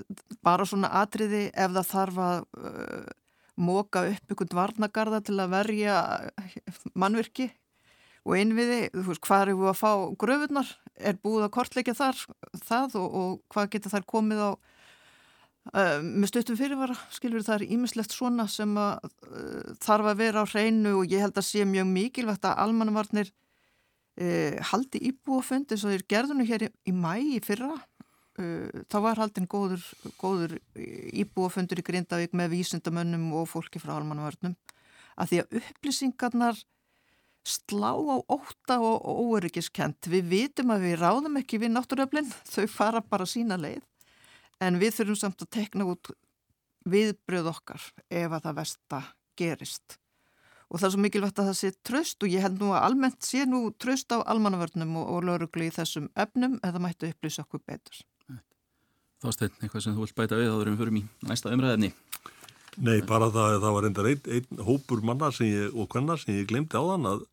bara 0.45 0.65
svona 0.67 0.89
atriði 1.03 1.45
ef 1.51 1.75
það 1.75 1.91
þarf 1.91 2.21
að 2.25 2.39
uh, 2.57 3.11
móka 3.53 4.07
upp 4.09 4.33
einhvern 4.33 4.57
varnagarða 4.57 5.21
til 5.27 5.37
að 5.37 5.53
verja 5.53 5.97
mannvirki 6.97 7.51
og 8.23 8.37
einviði, 8.39 8.87
þú 8.95 9.07
veist, 9.11 9.23
hvað 9.27 9.41
er 9.43 9.53
við 9.53 9.69
að 9.69 9.79
fá 9.81 9.91
gröfunar, 10.23 10.69
er 10.95 11.17
búið 11.19 11.45
að 11.47 11.55
kortleika 11.57 11.95
þar 11.97 12.21
það 12.63 12.95
og, 13.01 13.17
og 13.19 13.33
hvað 13.53 13.73
getur 13.75 13.93
þær 13.93 14.07
komið 14.15 14.45
á 14.47 14.51
með 15.71 16.27
stöttum 16.27 16.57
fyrirvara, 16.59 16.95
skilur 17.13 17.43
það 17.45 17.61
er 17.61 17.71
ímislegt 17.71 18.11
svona 18.11 18.49
sem 18.51 18.73
að 18.75 19.05
uh, 19.29 19.71
þarf 19.79 20.09
að 20.11 20.19
vera 20.19 20.43
á 20.43 20.51
hreinu 20.51 20.97
og 20.99 21.13
ég 21.13 21.23
held 21.23 21.39
að 21.39 21.47
sé 21.47 21.63
mjög 21.63 21.87
mikilvægt 21.87 22.47
að 22.49 22.59
almanvarnir 22.65 23.31
uh, 23.31 24.59
haldi 24.73 24.99
íbúafund 25.07 25.71
eins 25.71 25.85
og 25.87 25.95
þeir 25.95 26.03
gerðinu 26.11 26.47
hér 26.49 26.67
í, 26.67 26.69
í 26.91 26.95
mæ 26.95 27.15
í 27.37 27.39
fyrra. 27.43 27.75
Þá 28.33 28.95
var 28.97 29.19
haldin 29.21 29.45
góður, 29.45 29.83
góður 30.17 30.55
íbúafundur 30.73 31.77
í 31.77 31.83
Grindavík 31.85 32.31
með 32.33 32.55
vísindamönnum 32.55 33.27
og 33.37 33.45
fólki 33.51 33.77
frá 33.77 33.91
almanvarnum 33.93 34.55
að 35.21 35.29
því 35.29 35.41
að 35.43 35.57
upplýsingarnar 35.59 36.63
slá 37.45 37.91
á 37.93 38.17
óta 38.25 38.79
og 38.81 39.05
óöryggiskent 39.05 40.09
við 40.09 40.31
vitum 40.31 40.73
að 40.73 40.87
við 40.87 40.97
ráðum 41.03 41.37
ekki 41.43 41.61
við 41.61 41.75
náttúröflin, 41.75 42.33
þau 42.49 42.65
fara 42.73 43.03
bara 43.05 43.29
sína 43.29 43.59
leið 43.61 43.83
en 44.63 44.79
við 44.81 44.95
þurfum 44.99 45.19
samt 45.19 45.43
að 45.45 45.51
tekna 45.57 45.87
út 45.91 46.13
viðbröð 46.89 47.51
okkar 47.53 47.83
ef 48.09 48.31
að 48.31 48.47
það 48.47 48.57
versta 48.59 49.01
gerist. 49.39 49.99
Og 50.71 50.79
það 50.79 50.87
er 50.87 50.93
svo 50.95 51.03
mikilvægt 51.03 51.39
að 51.39 51.49
það 51.51 51.59
sé 51.59 51.71
tröst 51.85 52.25
og 52.25 52.33
ég 52.33 52.43
held 52.43 52.57
nú 52.61 52.71
að 52.73 52.87
almennt 52.87 53.27
sé 53.27 53.43
nú 53.45 53.67
tröst 53.77 54.13
á 54.15 54.25
almannavörnum 54.25 54.95
og, 55.01 55.09
og 55.13 55.27
lauruglu 55.27 55.67
í 55.67 55.73
þessum 55.73 56.09
öfnum 56.17 56.57
eða 56.65 56.81
mættu 56.81 57.11
upplýsa 57.11 57.45
okkur 57.45 57.61
betur. 57.67 58.01
Þásteinn, 59.23 59.53
eitthvað 59.61 59.85
sem 59.85 59.95
þú 59.95 60.03
vilt 60.03 60.17
bæta 60.17 60.39
við 60.39 60.49
þá 60.49 60.55
erum 60.57 60.73
við 60.73 60.81
fyrir 60.81 60.95
mjög 60.97 61.29
næsta 61.29 61.53
umræðinni 61.55 61.93
Nei, 62.81 63.03
bara 63.05 63.27
það, 63.29 63.59
það 63.61 63.75
var 63.75 63.85
reyndar 63.85 64.09
einn 64.09 64.29
ein 64.33 64.63
hópur 64.65 65.03
manna 65.05 65.29
ég, 65.45 65.75
og 65.77 65.89
hvenna 65.93 66.17
sem 66.17 66.39
ég 66.39 66.49
glemdi 66.49 66.73
á 66.73 66.81
þann 66.81 67.05
að 67.11 67.25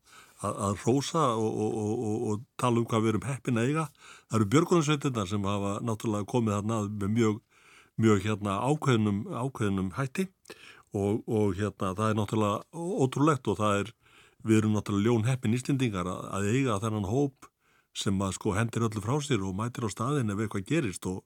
að, 0.47 0.83
rósa 0.85 1.23
og, 1.37 1.61
og, 1.65 1.77
og, 1.81 2.25
og 2.31 2.43
tala 2.59 2.81
um 2.81 2.87
hvað 2.89 3.05
við 3.05 3.13
erum 3.13 3.27
heppin 3.29 3.61
að 3.61 3.69
eiga. 3.69 3.85
Það 4.29 4.37
eru 4.39 4.49
björgunarsveitirna 4.55 5.25
sem 5.29 5.47
hafa 5.49 5.73
náttúrulega 5.85 6.29
komið 6.31 6.57
þarna 6.57 6.79
með 6.89 7.15
mjög, 7.17 7.39
mjög 8.01 8.27
hérna, 8.27 8.57
ákveðnum, 8.71 9.23
ákveðnum 9.29 9.91
hætti 9.97 10.27
og 10.91 11.55
hérna, 11.59 11.93
það 11.95 12.07
er 12.07 12.19
náttúrulega 12.19 12.85
ótrúlegt 13.05 13.51
og 13.51 13.59
það 13.61 13.81
er, 13.81 13.93
við 14.43 14.61
erum 14.61 14.75
náttúrulega 14.75 15.07
ljón 15.07 15.27
heppin 15.29 15.57
ístendingar 15.57 16.09
að, 16.09 16.23
að 16.35 16.49
eiga 16.55 16.79
þennan 16.83 17.09
hóp 17.11 17.51
sem 17.97 18.23
að 18.23 18.37
sko 18.37 18.55
hendir 18.55 18.87
öllu 18.87 19.03
frá 19.03 19.17
sér 19.23 19.43
og 19.43 19.55
mætir 19.57 19.87
á 19.87 19.89
staðin 19.91 20.31
ef 20.31 20.41
eitthvað 20.41 20.67
gerist 20.67 21.07
og 21.11 21.23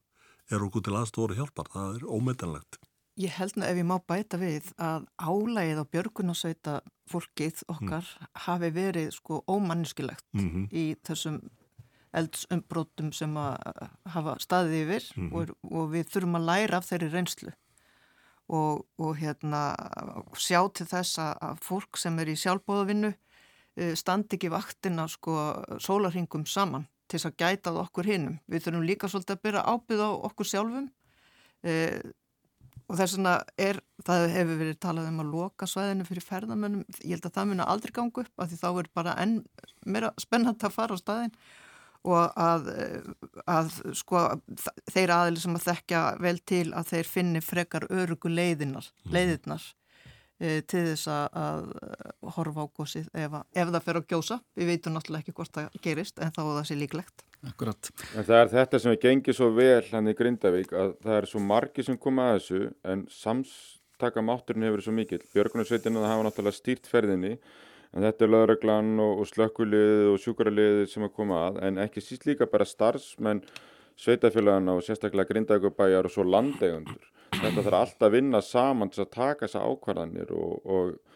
er 0.52 0.66
okkur 0.66 0.84
til 0.86 0.98
aðstóri 0.98 1.38
hjálpar. 1.38 1.70
Það 1.74 2.00
er 2.00 2.06
ómetanlegt. 2.10 2.80
Ég 3.16 3.32
held 3.32 3.56
nú 3.56 3.64
ef 3.64 3.78
ég 3.80 3.88
má 3.88 3.96
bæta 4.04 4.38
við 4.38 4.74
að 4.76 5.06
álægið 5.16 5.78
á 5.80 5.86
björgunarsveita 5.88 6.74
fólkið 7.08 7.62
okkar 7.72 8.04
mm. 8.04 8.32
hafi 8.48 8.72
verið 8.76 9.12
sko 9.16 9.44
ómanniskilegt 9.48 10.26
mm 10.36 10.50
-hmm. 10.50 10.66
í 10.72 10.96
þessum 11.08 11.38
eldsumbrótum 12.16 13.12
sem 13.14 13.38
að 13.38 13.56
hafa 14.12 14.36
staðið 14.40 14.82
yfir 14.82 15.06
mm 15.16 15.30
-hmm. 15.30 15.36
og, 15.36 15.56
og 15.72 15.92
við 15.92 16.10
þurfum 16.12 16.36
að 16.40 16.48
læra 16.50 16.78
af 16.78 16.88
þeirri 16.90 17.10
reynslu 17.12 17.52
og, 18.48 18.86
og 18.98 19.18
hérna 19.18 19.62
sjá 20.38 20.60
til 20.74 20.86
þess 20.86 21.20
að 21.20 21.62
fólk 21.66 21.98
sem 21.98 22.20
er 22.20 22.30
í 22.30 22.36
sjálfbóðavinnu 22.36 23.14
eh, 23.76 23.96
standi 23.96 24.38
ekki 24.38 24.52
vaktina 24.54 25.08
sko 25.08 25.64
sólarhingum 25.80 26.46
saman 26.46 26.88
til 27.08 27.20
þess 27.20 27.32
að 27.32 27.38
gætað 27.38 27.82
okkur 27.86 28.06
hinnum. 28.06 28.38
Við 28.50 28.64
þurfum 28.66 28.86
líka 28.86 29.10
svolítið 29.10 29.36
að 29.36 29.42
byrja 29.42 29.66
ábyggð 29.72 30.02
á 30.02 30.12
okkur 30.30 30.46
sjálfum 30.46 30.88
eh, 31.64 32.00
og 32.86 32.98
þess 33.00 33.18
vegna 33.18 33.36
er, 33.58 33.80
það 34.06 34.26
hefur 34.36 34.60
verið 34.62 34.80
talað 34.84 35.10
um 35.10 35.22
að 35.24 35.30
loka 35.34 35.68
svæðinu 35.70 36.08
fyrir 36.08 36.26
ferðamönnum, 36.26 36.84
ég 37.02 37.16
held 37.16 37.30
að 37.30 37.38
það 37.38 37.48
muni 37.52 37.68
aldrei 37.74 37.94
gangu 37.96 38.26
upp 38.26 38.44
af 38.44 38.52
því 38.52 38.60
þá 38.62 38.68
er 38.72 38.90
bara 39.00 39.16
enn 39.24 39.38
meira 39.86 40.12
spennand 40.22 40.66
að 40.66 40.76
fara 40.76 40.98
á 40.98 41.02
staðin 41.02 41.34
og 42.06 42.36
að, 42.38 42.68
að 43.50 43.72
sko 43.98 44.22
þeir 44.94 45.14
aðli 45.16 45.42
sem 45.42 45.58
að 45.58 45.66
þekkja 45.72 46.04
vel 46.22 46.38
til 46.46 46.68
að 46.78 46.92
þeir 46.94 47.10
finni 47.10 47.42
frekar 47.42 47.88
örugu 47.90 48.30
leiðinar, 48.30 48.92
mhm. 49.06 49.16
leiðinar 49.16 49.66
e, 50.38 50.62
til 50.70 50.84
þess 50.92 51.10
að 51.10 51.72
horfa 52.38 52.68
á 52.70 52.74
gósið 52.78 53.10
ef, 53.10 53.40
ef 53.56 53.72
það 53.72 53.88
fer 53.88 54.02
að 54.02 54.10
gjósa, 54.14 54.42
við 54.54 54.74
veitum 54.74 54.98
náttúrulega 54.98 55.26
ekki 55.26 55.38
hvort 55.40 55.58
það 55.58 55.80
gerist 55.86 56.22
en 56.22 56.36
þá 56.36 56.44
er 56.46 56.52
það 56.52 56.70
sér 56.70 56.82
líklegt. 56.84 57.26
Akkurat. 57.46 57.92
En 58.16 58.26
það 58.26 58.40
er 58.40 58.52
þetta 58.54 58.82
sem 58.82 58.98
gengir 59.02 59.38
svo 59.38 59.52
vel 59.56 59.84
hann 59.92 60.10
í 60.10 60.16
Grindavík 60.18 60.74
að 60.74 60.96
það 61.04 61.20
er 61.20 61.30
svo 61.30 61.44
margi 61.44 61.86
sem 61.86 62.00
koma 62.02 62.32
að 62.32 62.40
þessu 62.40 62.62
en 62.94 63.06
samstakamátturinn 63.14 64.68
hefur 64.68 64.86
svo 64.86 64.96
mikill. 64.96 65.22
Björgunarsveitina 65.36 66.02
það 66.02 66.14
hafa 66.14 66.28
náttúrulega 66.30 66.60
stýrt 66.60 66.90
ferðinni 66.90 67.36
en 67.36 68.04
þetta 68.04 68.26
er 68.26 68.34
lögreglan 68.34 68.92
og, 69.00 69.22
og 69.24 69.30
slökkulið 69.30 70.12
og 70.14 70.20
sjúkaraliðið 70.24 70.90
sem 70.92 71.08
að 71.08 71.16
koma 71.16 71.42
að 71.48 71.62
en 71.70 71.82
ekki 71.86 72.04
síst 72.04 72.28
líka 72.28 72.50
bara 72.50 72.68
starfsmenn 72.68 73.44
sveitafélagana 73.96 74.76
og 74.76 74.84
sérstaklega 74.84 75.30
Grindavíkubæjar 75.32 76.10
og 76.10 76.12
svo 76.12 76.26
landegundur. 76.28 77.12
Þetta 77.36 77.62
þarf 77.62 77.78
alltaf 77.80 78.08
að 78.08 78.16
vinna 78.16 78.42
saman 78.44 78.92
til 78.92 79.06
að 79.06 79.14
taka 79.16 79.46
þessa 79.46 79.64
ákvarðanir 79.70 80.34
og, 80.36 80.66
og 80.66 81.15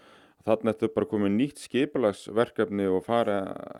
Þannig 0.49 0.71
að 0.71 0.79
þetta 0.79 0.95
bara 0.95 1.07
komið 1.11 1.33
nýtt 1.35 1.59
skipulagsverkefni 1.61 2.85
og 2.89 3.03
fara 3.05 3.35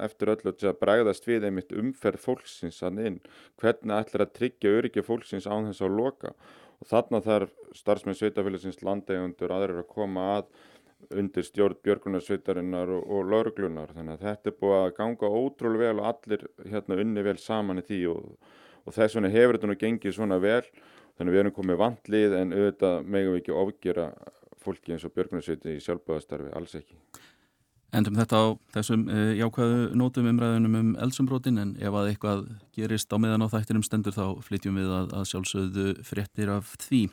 eftir 0.06 0.30
öllu 0.36 0.52
að 0.54 0.76
bregðast 0.78 1.26
við 1.26 1.48
einmitt 1.48 1.72
umferð 1.74 2.22
fólksins 2.22 2.84
að 2.86 3.00
inn. 3.08 3.16
Hvernig 3.58 3.96
ætlar 3.96 4.28
að 4.28 4.36
tryggja 4.36 4.74
öryggi 4.78 5.04
fólksins 5.08 5.48
án 5.50 5.66
þess 5.72 5.82
að 5.88 5.96
loka. 5.98 6.34
Og 6.80 6.92
þannig 6.92 7.26
þarf 7.26 7.56
starfsmenn 7.80 8.20
sveitafélagsins 8.20 8.84
landegundur 8.86 9.56
aðrir 9.56 9.82
að 9.82 9.90
koma 9.96 10.30
að 10.36 10.54
undir 11.18 11.48
stjórn 11.48 11.80
björgunarsveitarinnar 11.88 12.94
og, 13.00 13.04
og 13.18 13.30
lauruglunar. 13.34 13.96
Þannig 13.96 14.20
að 14.20 14.26
þetta 14.28 14.52
er 14.52 14.58
búið 14.62 14.80
að 14.84 14.96
ganga 15.02 15.36
ótrúlega 15.42 15.90
vel 15.90 16.04
og 16.04 16.10
allir 16.14 16.48
hérna 16.70 17.02
unni 17.02 17.26
vel 17.26 17.38
saman 17.42 17.82
í 17.82 17.88
því 17.90 18.04
og, 18.14 18.34
og 18.86 18.94
þess 18.94 19.18
vegna 19.18 19.34
hefur 19.34 19.58
þetta 19.58 19.72
nú 19.72 19.82
gengið 19.88 20.20
svona 20.20 20.38
vel. 20.44 20.66
Þannig 21.18 21.32
að 21.32 21.36
við 21.36 21.42
erum 21.44 21.56
komið 21.56 21.82
vantlið 21.82 22.36
en 22.38 22.54
auðvitað 22.54 23.08
megum 23.16 23.34
við 23.34 23.42
ekki 23.42 23.58
ofgjera 23.64 24.12
fólki 24.64 24.96
eins 24.96 25.06
og 25.08 25.14
björgunarsveiti 25.16 25.76
í 25.78 25.84
sjálfböðastarfi, 25.84 26.54
alls 26.58 26.76
ekki. 26.80 26.98
Endum 27.96 28.18
þetta 28.20 28.38
á 28.38 28.46
þessum 28.76 29.08
uh, 29.10 29.32
jákvæðu 29.40 29.86
nótum 29.98 30.28
umræðunum 30.30 30.76
um 30.78 30.90
elsumbrotin 31.02 31.58
en 31.58 31.72
ef 31.82 31.96
að 31.98 32.12
eitthvað 32.12 32.44
gerist 32.78 33.10
á 33.10 33.18
meðan 33.18 33.48
á 33.50 33.50
þættinum 33.50 33.86
stendur 33.86 34.14
þá 34.14 34.26
flytjum 34.46 34.78
við 34.78 34.92
að, 34.94 35.16
að 35.18 35.30
sjálfsögðu 35.32 35.88
fréttir 36.06 36.52
af 36.54 36.76
því. 36.84 37.08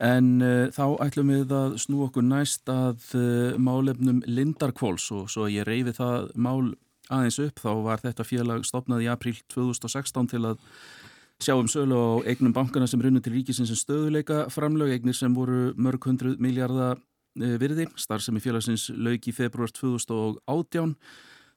En 0.00 0.28
uh, 0.46 0.68
þá 0.70 0.84
ætlum 1.08 1.34
við 1.34 1.56
að 1.58 1.74
snú 1.82 2.04
okkur 2.06 2.24
næst 2.28 2.70
að 2.70 3.02
uh, 3.18 3.58
málefnum 3.58 4.22
Lindarkvóls 4.30 5.10
og 5.16 5.26
svo 5.32 5.50
ég 5.50 5.66
reyfi 5.66 5.96
það 5.98 6.30
mál 6.38 6.70
aðeins 7.10 7.40
upp 7.42 7.60
þá 7.60 7.70
var 7.84 8.02
þetta 8.04 8.26
félag 8.26 8.66
stopnað 8.68 9.04
í 9.04 9.10
april 9.10 9.34
2016 9.50 10.30
til 10.30 10.44
að 10.52 10.62
Sjáum 11.40 11.70
sölu 11.72 11.96
á 11.96 12.08
eignum 12.28 12.52
bankana 12.52 12.84
sem 12.84 13.00
runni 13.00 13.22
til 13.24 13.32
ríkisins 13.32 13.70
sem 13.72 13.78
stöðuleika 13.80 14.42
framlög, 14.52 14.90
eignir 14.92 15.16
sem 15.16 15.32
voru 15.32 15.70
mörg 15.72 16.04
hundru 16.04 16.34
miljardar 16.36 16.98
eh, 17.40 17.54
virði. 17.56 17.86
Starfsemi 17.96 18.42
félagsins 18.44 18.90
lög 18.92 19.24
í 19.24 19.32
februar 19.32 19.72
2018. 19.72 20.92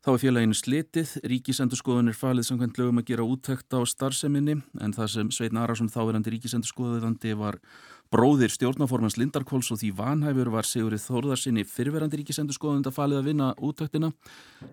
Þá 0.03 0.09
er 0.13 0.21
félaginu 0.21 0.55
slitið. 0.55 1.11
Ríkisendurskoðun 1.27 2.13
er 2.13 2.15
falið 2.15 2.47
samkvæmt 2.47 2.79
lögum 2.79 3.01
að 3.03 3.09
gera 3.11 3.27
úttækt 3.27 3.75
á 3.75 3.83
starfseminni 3.83 4.55
en 4.79 4.95
það 4.95 5.11
sem 5.17 5.33
Sveitn 5.35 5.59
Ararsson 5.59 5.91
þáverandi 5.91 6.31
ríkisendurskoðuðandi 6.37 7.35
var 7.43 7.59
bróðir 8.13 8.55
stjórnaformans 8.55 9.19
Lindarkóls 9.19 9.73
og 9.75 9.83
því 9.83 9.91
vanhæfur 9.99 10.53
var 10.55 10.67
Sigurið 10.69 11.03
Þórðarsinni 11.09 11.67
fyrverandi 11.67 12.23
ríkisendurskoðund 12.23 12.87
að 12.87 12.97
falið 13.01 13.19
að 13.19 13.29
vinna 13.33 13.51
úttæktina. 13.59 14.13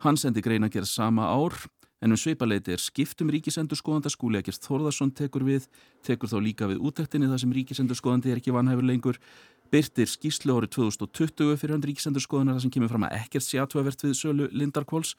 Hann 0.07 0.23
sendi 0.23 0.46
greina 0.46 0.70
að 0.70 0.79
gera 0.79 0.94
sama 0.94 1.27
ár 1.35 1.59
En 2.01 2.15
um 2.15 2.17
sveipaleiti 2.17 2.73
er 2.73 2.81
skiptum 2.81 3.29
ríkisendurskoðanda 3.33 4.09
gerst 4.41 4.65
Þorðarsson 4.65 5.13
tekur 5.13 5.45
við, 5.45 5.67
tekur 6.07 6.31
þá 6.33 6.39
líka 6.41 6.69
við 6.71 6.81
útæktinni 6.81 7.29
þar 7.29 7.43
sem 7.43 7.53
ríkisendurskoðandi 7.53 8.33
er 8.33 8.41
ekki 8.41 8.55
vanhæfur 8.57 8.89
lengur. 8.89 9.21
Byrtir 9.71 10.09
skýslu 10.09 10.57
árið 10.57 10.73
2020 10.79 11.61
fyrir 11.61 11.77
hann 11.77 11.85
ríkisendurskoðanar 11.85 12.57
þar 12.57 12.65
sem 12.65 12.73
kemur 12.73 12.91
fram 12.91 13.05
að 13.05 13.19
ekkert 13.21 13.45
sé 13.45 13.61
aðtöðavert 13.61 14.05
við 14.07 14.17
sölu 14.17 14.49
Lindarkváls. 14.51 15.15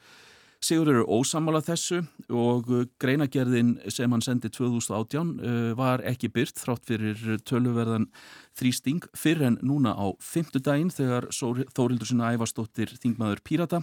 Sigur 0.62 0.92
eru 0.92 1.06
ósamála 1.10 1.62
þessu 1.66 2.04
og 2.30 2.68
greinagerðin 3.02 3.76
sem 3.90 4.12
hann 4.14 4.22
sendi 4.22 4.50
2018 4.54 5.32
uh, 5.42 5.54
var 5.78 6.04
ekki 6.06 6.30
byrt 6.34 6.62
þrátt 6.62 6.86
fyrir 6.86 7.40
töluverðan 7.50 8.10
þrýsting 8.58 9.08
fyrir 9.18 9.48
en 9.48 9.58
núna 9.66 9.96
á 9.98 10.14
fymtudaginn 10.22 10.94
þegar 10.94 11.32
Þórildur 11.34 12.10
sinna 12.12 12.30
æfastóttir 12.36 12.94
þingmaður 13.02 13.42
Pírata 13.42 13.82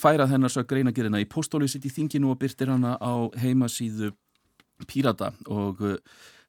færað 0.00 0.34
hennar 0.34 0.52
svo 0.52 0.64
greinagerina 0.68 1.20
í 1.20 1.28
postólisitt 1.28 1.86
í 1.86 1.92
þinginu 1.92 2.32
og 2.32 2.40
byrtir 2.40 2.72
hana 2.72 2.96
á 2.96 3.28
heimasíðu 3.40 4.14
Pírata 4.88 5.34
og 5.52 5.82
uh, 5.84 5.98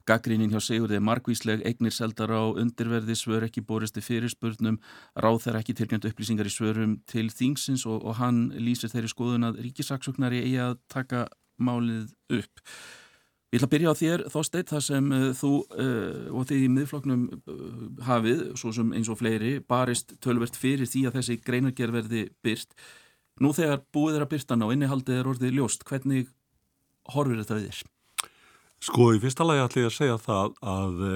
gaggrínin 0.08 0.52
hjá 0.52 0.62
Sigurði 0.64 0.98
er 0.98 1.04
margvísleg 1.04 1.66
eignir 1.68 1.94
seldar 1.94 2.32
á 2.32 2.44
undirverði 2.58 3.16
svör 3.18 3.46
ekki 3.48 3.64
boristi 3.68 4.04
fyrir 4.04 4.32
spurnum 4.32 4.80
ráð 5.20 5.44
þeirra 5.46 5.62
ekki 5.62 5.76
tilgjönd 5.78 6.08
upplýsingar 6.10 6.48
í 6.50 6.54
svörum 6.54 6.96
til 7.12 7.28
þingsins 7.30 7.86
og, 7.90 8.02
og 8.06 8.18
hann 8.22 8.50
lýsir 8.56 8.92
þeirri 8.94 9.12
skoðun 9.12 9.50
að 9.50 9.62
ríkisaksóknari 9.68 10.42
eigi 10.46 10.58
að 10.64 10.80
taka 10.92 11.28
málið 11.62 12.10
upp. 12.40 12.64
Ég 13.52 13.60
ætla 13.60 13.68
að 13.68 13.74
byrja 13.74 13.92
á 13.92 14.00
þér 14.00 14.22
Þorsteit 14.32 14.70
þar 14.72 14.84
sem 14.86 15.08
uh, 15.12 15.28
þú 15.36 15.52
uh, 15.60 16.28
og 16.40 16.48
þið 16.48 16.62
í 16.64 16.72
miðfloknum 16.72 17.28
uh, 17.36 17.56
hafið, 18.08 18.44
svo 18.56 18.72
sem 18.76 18.94
eins 18.96 19.12
og 19.12 19.20
fleiri, 19.20 19.58
barist 19.60 20.16
tölvert 20.24 20.56
fyrir 20.56 20.88
því 20.88 21.02
að 21.10 21.18
þessi 21.20 21.40
greinargerð 21.44 21.98
verði 22.00 22.24
byrt. 22.46 22.72
Nú 23.40 23.54
þegar 23.56 23.84
búið 23.96 24.18
er 24.18 24.26
að 24.26 24.32
byrtan 24.34 24.66
á 24.66 24.68
innihaldið 24.74 25.20
er 25.22 25.30
orðið 25.32 25.58
ljóst, 25.58 25.86
hvernig 25.88 26.30
horfir 27.14 27.40
þetta 27.42 27.58
við 27.58 27.70
þér? 27.70 27.92
Sko 28.82 29.12
í 29.14 29.22
fyrsta 29.22 29.46
lagi 29.46 29.62
ætlum 29.62 29.86
ég 29.86 29.92
að 29.92 29.96
segja 29.96 30.18
það 30.22 30.56
að 30.66 31.02
e, 31.06 31.14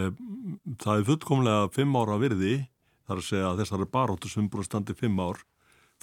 það 0.83 0.99
er 0.99 1.07
fullkomlega 1.09 1.71
fimm 1.73 1.97
ára 1.97 2.19
virði, 2.21 2.55
þar 3.09 3.21
að 3.21 3.27
segja 3.29 3.49
að 3.49 3.61
þessari 3.63 3.87
baróttu 3.97 4.31
sem 4.31 4.49
búið 4.49 4.63
að 4.63 4.69
standi 4.69 4.95
fimm 4.99 5.19
ár, 5.21 5.41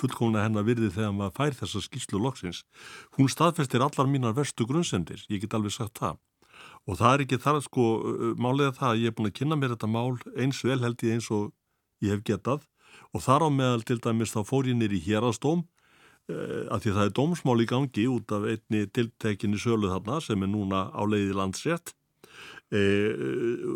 fullkomlega 0.00 0.48
hennar 0.48 0.66
virði 0.66 0.90
þegar 0.96 1.14
maður 1.14 1.36
fær 1.38 1.56
þessa 1.60 1.82
skýslu 1.86 2.20
loksins. 2.22 2.64
Hún 3.14 3.30
staðfestir 3.30 3.84
allar 3.86 4.10
mínar 4.10 4.34
verstu 4.34 4.66
grunnsendir, 4.66 5.22
ég 5.30 5.44
get 5.44 5.54
alveg 5.54 5.74
sagt 5.76 6.02
það. 6.02 6.18
Og 6.90 6.98
það 6.98 7.14
er 7.14 7.24
ekki 7.24 7.40
þar 7.42 7.60
að 7.60 7.66
sko, 7.68 7.86
málega 8.42 8.74
það 8.74 8.90
að 8.90 9.02
ég 9.02 9.12
er 9.12 9.16
búin 9.18 9.30
að 9.30 9.36
kynna 9.38 9.58
mér 9.58 9.74
þetta 9.76 9.90
mál 9.90 10.18
eins 10.34 10.62
vel 10.66 10.80
held 10.82 11.06
ég 11.06 11.16
eins 11.16 11.30
og 11.30 11.52
ég 12.02 12.16
hef 12.16 12.24
getað 12.26 12.66
og 13.14 13.22
þar 13.24 13.46
á 13.46 13.48
meðal 13.54 13.84
til 13.86 13.98
dæmis 14.02 14.34
þá 14.34 14.42
fór 14.48 14.68
ég 14.68 14.78
nýri 14.78 15.00
hérastóm 15.04 15.62
Eh, 16.32 16.66
af 16.72 16.82
því 16.82 16.94
það 16.96 17.08
er 17.08 17.16
dómsmál 17.16 17.62
í 17.62 17.68
gangi 17.68 18.06
út 18.10 18.32
af 18.34 18.46
einni 18.48 18.86
tiltekinni 18.94 19.60
sölu 19.60 19.90
þarna 19.90 20.20
sem 20.24 20.42
er 20.44 20.50
núna 20.50 20.86
á 20.92 21.02
leiði 21.04 21.36
landsrétt. 21.36 21.94
E, 22.72 22.80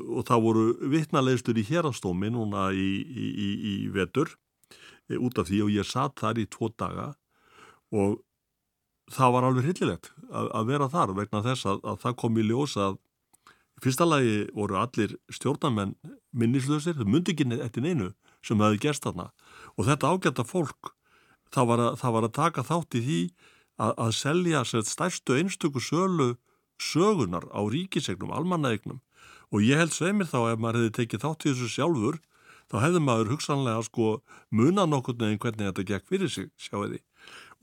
og 0.08 0.24
það 0.24 0.44
voru 0.46 0.62
vittnalegstur 0.88 1.58
í 1.60 1.66
hérastómi 1.68 2.30
núna 2.32 2.70
í, 2.72 2.86
í, 3.04 3.26
í, 3.28 3.48
í 3.72 3.74
vetur 3.92 4.30
e, 5.10 5.18
út 5.20 5.36
af 5.36 5.50
því 5.50 5.58
og 5.66 5.74
ég 5.74 5.84
satt 5.84 6.22
þar 6.22 6.40
í 6.40 6.46
tvo 6.48 6.70
daga 6.72 7.10
og 7.92 8.22
það 9.12 9.34
var 9.34 9.48
alveg 9.50 9.68
hryllilegt 9.68 10.08
að, 10.30 10.48
að 10.48 10.72
vera 10.72 10.88
þar 10.94 11.12
vegna 11.18 11.44
þess 11.44 11.68
að, 11.68 11.84
að 11.92 12.00
það 12.06 12.16
kom 12.24 12.40
í 12.40 12.46
ljós 12.48 12.78
að 12.80 12.96
fyrsta 13.84 14.08
lagi 14.08 14.38
voru 14.56 14.80
allir 14.80 15.12
stjórnarmenn 15.28 15.92
minnislausir, 16.32 16.96
þau 16.96 17.04
myndi 17.04 17.36
ekki 17.36 17.50
eftir 17.60 17.84
neinu 17.84 18.14
sem 18.40 18.64
hefði 18.64 18.80
gerst 18.80 19.04
þarna. 19.04 19.28
Og 19.76 19.90
þetta 19.90 20.14
ágæta 20.14 20.48
fólk 20.48 20.95
það 21.54 21.68
var 21.70 21.82
að, 21.84 21.98
það 22.02 22.16
var 22.16 22.26
að 22.28 22.36
taka 22.38 22.66
þátt 22.66 22.98
í 22.98 23.02
því 23.06 23.20
að, 23.76 23.92
að 23.92 24.12
selja 24.20 24.62
sér 24.66 24.86
stærstu 24.88 25.38
einstöku 25.40 25.82
sölu 25.82 26.30
sögunar 26.80 27.46
á 27.52 27.60
ríkisegnum, 27.72 28.32
almannaegnum 28.36 29.00
og 29.54 29.62
ég 29.64 29.80
held 29.80 29.94
sveimir 29.94 30.28
þá 30.28 30.52
ef 30.52 30.60
maður 30.60 30.80
hefði 30.82 30.96
tekið 31.00 31.24
þátt 31.24 31.46
í 31.46 31.52
þessu 31.52 31.72
sjálfur 31.72 32.20
þá 32.66 32.76
hefði 32.82 33.02
maður 33.06 33.32
hugsanlega 33.34 33.82
sko 33.86 34.08
munan 34.50 34.96
okkur 34.96 35.18
nefn 35.20 35.40
hvernig 35.42 35.70
þetta 35.70 35.86
gekk 35.92 36.08
fyrir 36.10 36.32
sig, 36.32 36.48
sjáu 36.58 36.86
því 36.88 37.00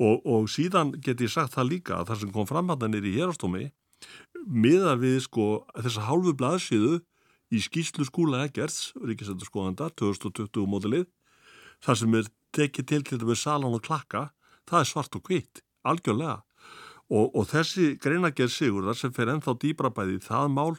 og, 0.01 0.23
og 0.25 0.49
síðan 0.49 0.93
get 1.03 1.21
ég 1.21 1.31
sagt 1.31 1.53
það 1.53 1.69
líka 1.69 1.99
að 1.99 2.11
það 2.11 2.21
sem 2.23 2.35
kom 2.35 2.49
fram 2.49 2.71
hann 2.71 2.97
er 2.97 3.05
í 3.05 3.15
hérastómi 3.17 3.67
miða 4.47 4.95
við 4.99 5.19
sko 5.27 5.47
þessa 5.75 6.07
hálfu 6.07 6.33
blaðsíðu 6.39 7.01
í 7.53 7.59
skýslu 7.61 8.05
skúla 8.07 8.43
Eggerts, 8.47 8.93
Ríkisendur 8.97 9.47
skoðanda 9.47 9.91
2020 9.99 10.65
mótilið 10.69 11.05
þar 11.83 11.99
sem 11.99 12.17
er 12.17 12.31
tekið 12.53 12.89
til 12.89 13.03
til 13.09 13.21
með 13.23 13.39
salan 13.41 13.77
og 13.77 13.85
klakka, 13.85 14.29
það 14.69 14.79
er 14.79 14.89
svart 14.89 15.17
og 15.17 15.29
hvitt 15.29 15.63
algjörlega. 15.83 16.41
Og, 17.13 17.33
og 17.35 17.47
þessi 17.51 17.93
greinagerð 18.01 18.53
Sigurðar 18.53 18.97
sem 18.97 19.11
fer 19.13 19.29
ennþá 19.33 19.53
dýbra 19.61 19.91
bæði 19.93 20.21
það 20.23 20.53
mál 20.55 20.71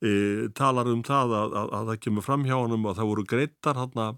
e, 0.00 0.48
talar 0.56 0.88
um 0.90 1.02
það 1.06 1.34
að, 1.36 1.56
að, 1.60 1.74
að 1.78 1.90
það 1.90 2.00
kemur 2.06 2.24
fram 2.26 2.46
hjá 2.48 2.56
hann 2.56 2.78
og 2.78 2.96
það 2.96 3.10
voru 3.10 3.26
greittar 3.28 3.78
hann 3.78 4.16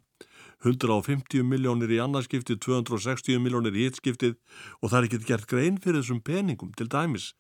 150 0.64 1.44
miljónir 1.47 1.92
í 1.94 1.99
annarskiptið, 2.03 2.59
260 2.64 3.42
miljónir 3.42 3.77
í 3.79 3.85
hittskiptið 3.87 4.38
og 4.81 4.90
það 4.90 4.99
er 4.99 5.09
ekki 5.09 5.21
gert 5.29 5.51
grein 5.51 5.77
fyrir 5.83 6.01
þessum 6.01 6.23
peningum 6.25 6.73
til 6.79 6.88
dæmis. 6.90 7.33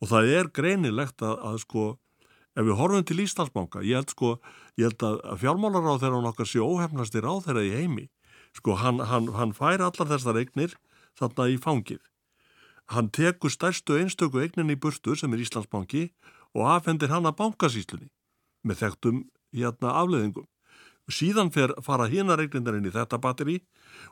Og 0.00 0.10
það 0.10 0.32
er 0.40 0.50
greinilegt 0.56 1.24
að, 1.24 1.38
að 1.40 1.62
sko 1.64 1.86
ef 2.56 2.66
við 2.66 2.76
horfum 2.80 3.06
til 3.06 3.22
Íslandsbanka, 3.24 3.84
ég 3.84 4.00
held 4.00 4.12
sko 4.12 4.34
ég 4.80 4.90
held 4.90 5.06
að 5.08 5.40
fjármálar 5.44 5.88
á 5.88 6.00
þeirra 6.00 6.32
okkar 6.32 6.48
sé 6.48 6.60
óhefnastir 6.60 7.28
á 7.28 7.34
þeirra 7.44 7.64
í 7.64 7.72
heimi 7.76 8.06
sko 8.56 8.76
hann, 8.80 9.00
hann, 9.00 9.30
hann 9.36 9.54
fær 9.56 9.84
allar 9.84 10.10
þessar 10.12 10.40
eignir 10.40 10.76
þarna 11.18 11.48
í 11.52 11.60
fangið 11.60 12.02
hann 12.94 13.10
tekur 13.10 13.52
stærstu 13.52 13.98
einstöku 14.00 14.42
eignin 14.42 14.72
í 14.72 14.80
burtu 14.80 15.16
sem 15.18 15.32
er 15.34 15.42
Íslandsbanki 15.44 16.08
og 16.56 16.68
afhendir 16.76 17.12
hann 17.12 17.28
að 17.28 17.38
bankasýslunni 17.40 18.10
með 18.66 18.84
þekktum 18.84 19.24
hérna 19.56 19.96
afleðingum 20.02 20.46
síðan 21.12 21.52
fer, 21.54 21.74
fara 21.82 22.08
hína 22.10 22.36
reiklindarinn 22.38 22.86
í 22.86 22.92
þetta 22.94 23.18
batteri 23.22 23.60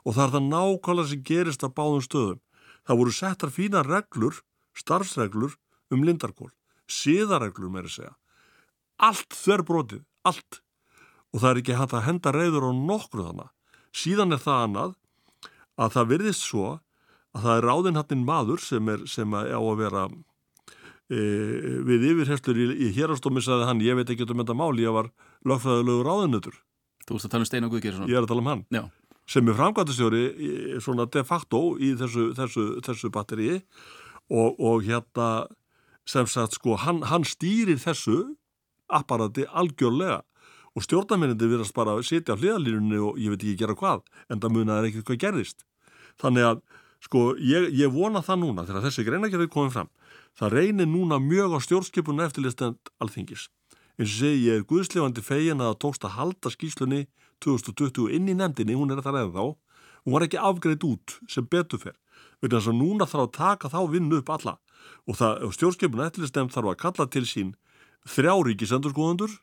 og 0.03 0.15
það 0.15 0.25
er 0.25 0.33
það 0.35 0.45
nákvæmlega 0.49 1.09
sem 1.11 1.23
gerist 1.27 1.65
á 1.67 1.69
báðum 1.69 2.03
stöðum. 2.03 2.41
Það 2.85 2.99
voru 2.99 3.15
settar 3.15 3.51
fína 3.51 3.81
reglur, 3.83 4.41
starfsreglur 4.77 5.55
um 5.91 6.05
lindarkól, 6.05 6.51
síðareglur 6.87 7.71
með 7.73 7.89
að 7.89 7.95
segja. 7.95 8.13
Allt 9.01 9.35
þver 9.35 9.65
brotið, 9.67 10.03
allt. 10.23 10.61
Og 11.33 11.41
það 11.41 11.49
er 11.49 11.61
ekki 11.61 11.79
hægt 11.79 11.95
að 11.97 12.05
henda 12.07 12.31
reyður 12.31 12.69
á 12.69 12.71
nokkru 12.71 13.25
þannig. 13.27 13.51
Síðan 13.95 14.35
er 14.35 14.41
það 14.43 14.61
annað 14.67 14.95
að 15.79 15.95
það 15.95 16.11
virðist 16.13 16.45
svo 16.45 16.67
að 17.35 17.45
það 17.47 17.57
er 17.57 17.67
ráðinhattinn 17.69 18.27
maður 18.27 18.63
sem 18.63 18.91
er 18.91 19.05
sem 19.11 19.35
að 19.35 19.51
á 19.55 19.59
að 19.59 19.81
vera 19.81 20.05
e, 21.11 21.19
við 21.87 22.07
yfirherslur 22.11 22.59
í, 22.59 22.67
í 22.87 22.91
hérastómi 22.95 23.43
sagði 23.43 23.69
hann, 23.69 23.83
ég 23.83 23.99
veit 23.99 24.11
ekki 24.11 24.27
um 24.27 24.43
þetta 24.43 24.57
mál, 24.57 24.73
ég 24.79 24.95
var 24.95 25.11
lögfræðilegu 25.47 26.05
ráðinötur 26.07 26.61
Þú 27.05 27.17
veist 27.17 27.27
að 27.27 27.33
tala 27.35 27.45
um 27.45 27.49
Steinar 27.49 27.69
Guðgjersson. 27.69 28.07
Ég 28.09 28.17
er 28.17 28.25
að 28.25 28.31
tala 28.31 28.41
um 28.41 28.47
hann. 28.49 28.63
Já. 28.73 28.81
Sem 29.29 29.49
er 29.49 29.57
framkvæmtastjóri 29.57 30.23
svona 30.81 31.05
de 31.13 31.21
facto 31.25 31.61
í 31.81 31.91
þessu, 31.97 32.31
þessu, 32.37 32.65
þessu 32.85 33.11
batteríi 33.13 33.59
og, 34.29 34.57
og 34.57 34.85
hérna 34.85 35.29
sem 36.09 36.27
sagt 36.29 36.57
sko 36.57 36.77
hann, 36.81 37.01
hann 37.09 37.25
stýrir 37.25 37.79
þessu 37.81 38.35
apparati 38.93 39.47
algjörlega 39.49 40.21
og 40.75 40.83
stjórnarmennindi 40.83 41.47
viðrast 41.47 41.75
bara 41.75 41.95
að 41.95 42.07
sitja 42.09 42.35
á 42.35 42.39
hliðalínunni 42.39 42.99
og 42.99 43.19
ég 43.21 43.31
veit 43.31 43.43
ekki 43.43 43.59
gera 43.63 43.77
hvað 43.79 44.03
en 44.29 44.41
það 44.43 44.55
munaður 44.57 44.89
ekkert 44.89 45.07
hvað 45.09 45.21
gerðist. 45.23 45.63
Þannig 46.19 46.49
að 46.49 46.63
sko 47.05 47.35
ég, 47.39 47.69
ég 47.75 47.91
vona 47.93 48.23
það 48.25 48.41
núna 48.41 48.65
þegar 48.67 48.87
þessi 48.87 49.05
greinagerði 49.07 49.51
komið 49.51 49.75
fram 49.75 49.91
það 50.39 50.55
reynir 50.55 50.89
núna 50.89 51.19
mjög 51.21 51.55
á 51.55 51.59
stjórnskipunum 51.65 52.25
eftirlistend 52.25 52.91
alþingis 53.03 53.47
eins 53.95 54.09
og 54.09 54.17
segi 54.17 54.47
ég 54.47 54.59
er 54.59 54.65
guðslefandi 54.67 55.23
fegin 55.23 55.61
að 55.61 55.71
það 55.71 55.81
tókst 55.83 56.07
að 56.07 56.15
halda 56.17 56.51
skýslunni 56.51 57.01
2020 57.43 58.15
inn 58.15 58.31
í 58.31 58.35
nefndinni, 58.35 58.75
hún 58.75 58.91
er 58.91 59.03
það 59.03 59.21
eða 59.21 59.35
þá 59.35 59.45
hún 60.05 60.15
var 60.15 60.25
ekki 60.25 60.41
afgreitt 60.41 60.87
út 60.87 61.17
sem 61.31 61.47
beturferð 61.47 61.99
vegna 62.41 62.59
þess 62.59 62.71
að 62.71 62.79
núna 62.81 63.07
þarf 63.09 63.25
að 63.25 63.35
taka 63.37 63.71
þá 63.71 63.79
vinnu 63.91 64.19
upp 64.21 64.31
alla 64.35 64.57
og, 65.05 65.21
og 65.21 65.53
stjórnskipuna 65.55 66.09
eftirlistem 66.09 66.51
þarf 66.51 66.73
að 66.73 66.81
kalla 66.83 67.07
til 67.11 67.25
sín 67.29 67.53
þrjá 68.05 68.33
ríkisendurskóðandur 68.49 69.37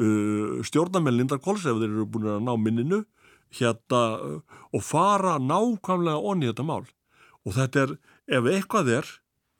uh, 0.00 0.62
stjórnarmenn 0.66 1.18
Lindarkóls 1.18 1.66
ef 1.66 1.78
þeir 1.80 1.90
eru 1.90 2.08
búin 2.08 2.30
að 2.30 2.42
ná 2.46 2.52
minninu 2.60 3.02
hérna 3.56 4.02
uh, 4.16 4.40
og 4.72 4.84
fara 4.84 5.36
nákvæmlega 5.42 6.18
onni 6.18 6.50
þetta 6.50 6.66
mál 6.66 6.84
og 7.46 7.54
þetta 7.54 7.84
er, 7.84 7.94
ef 8.26 8.50
eitthvað 8.50 8.90
er 9.00 9.12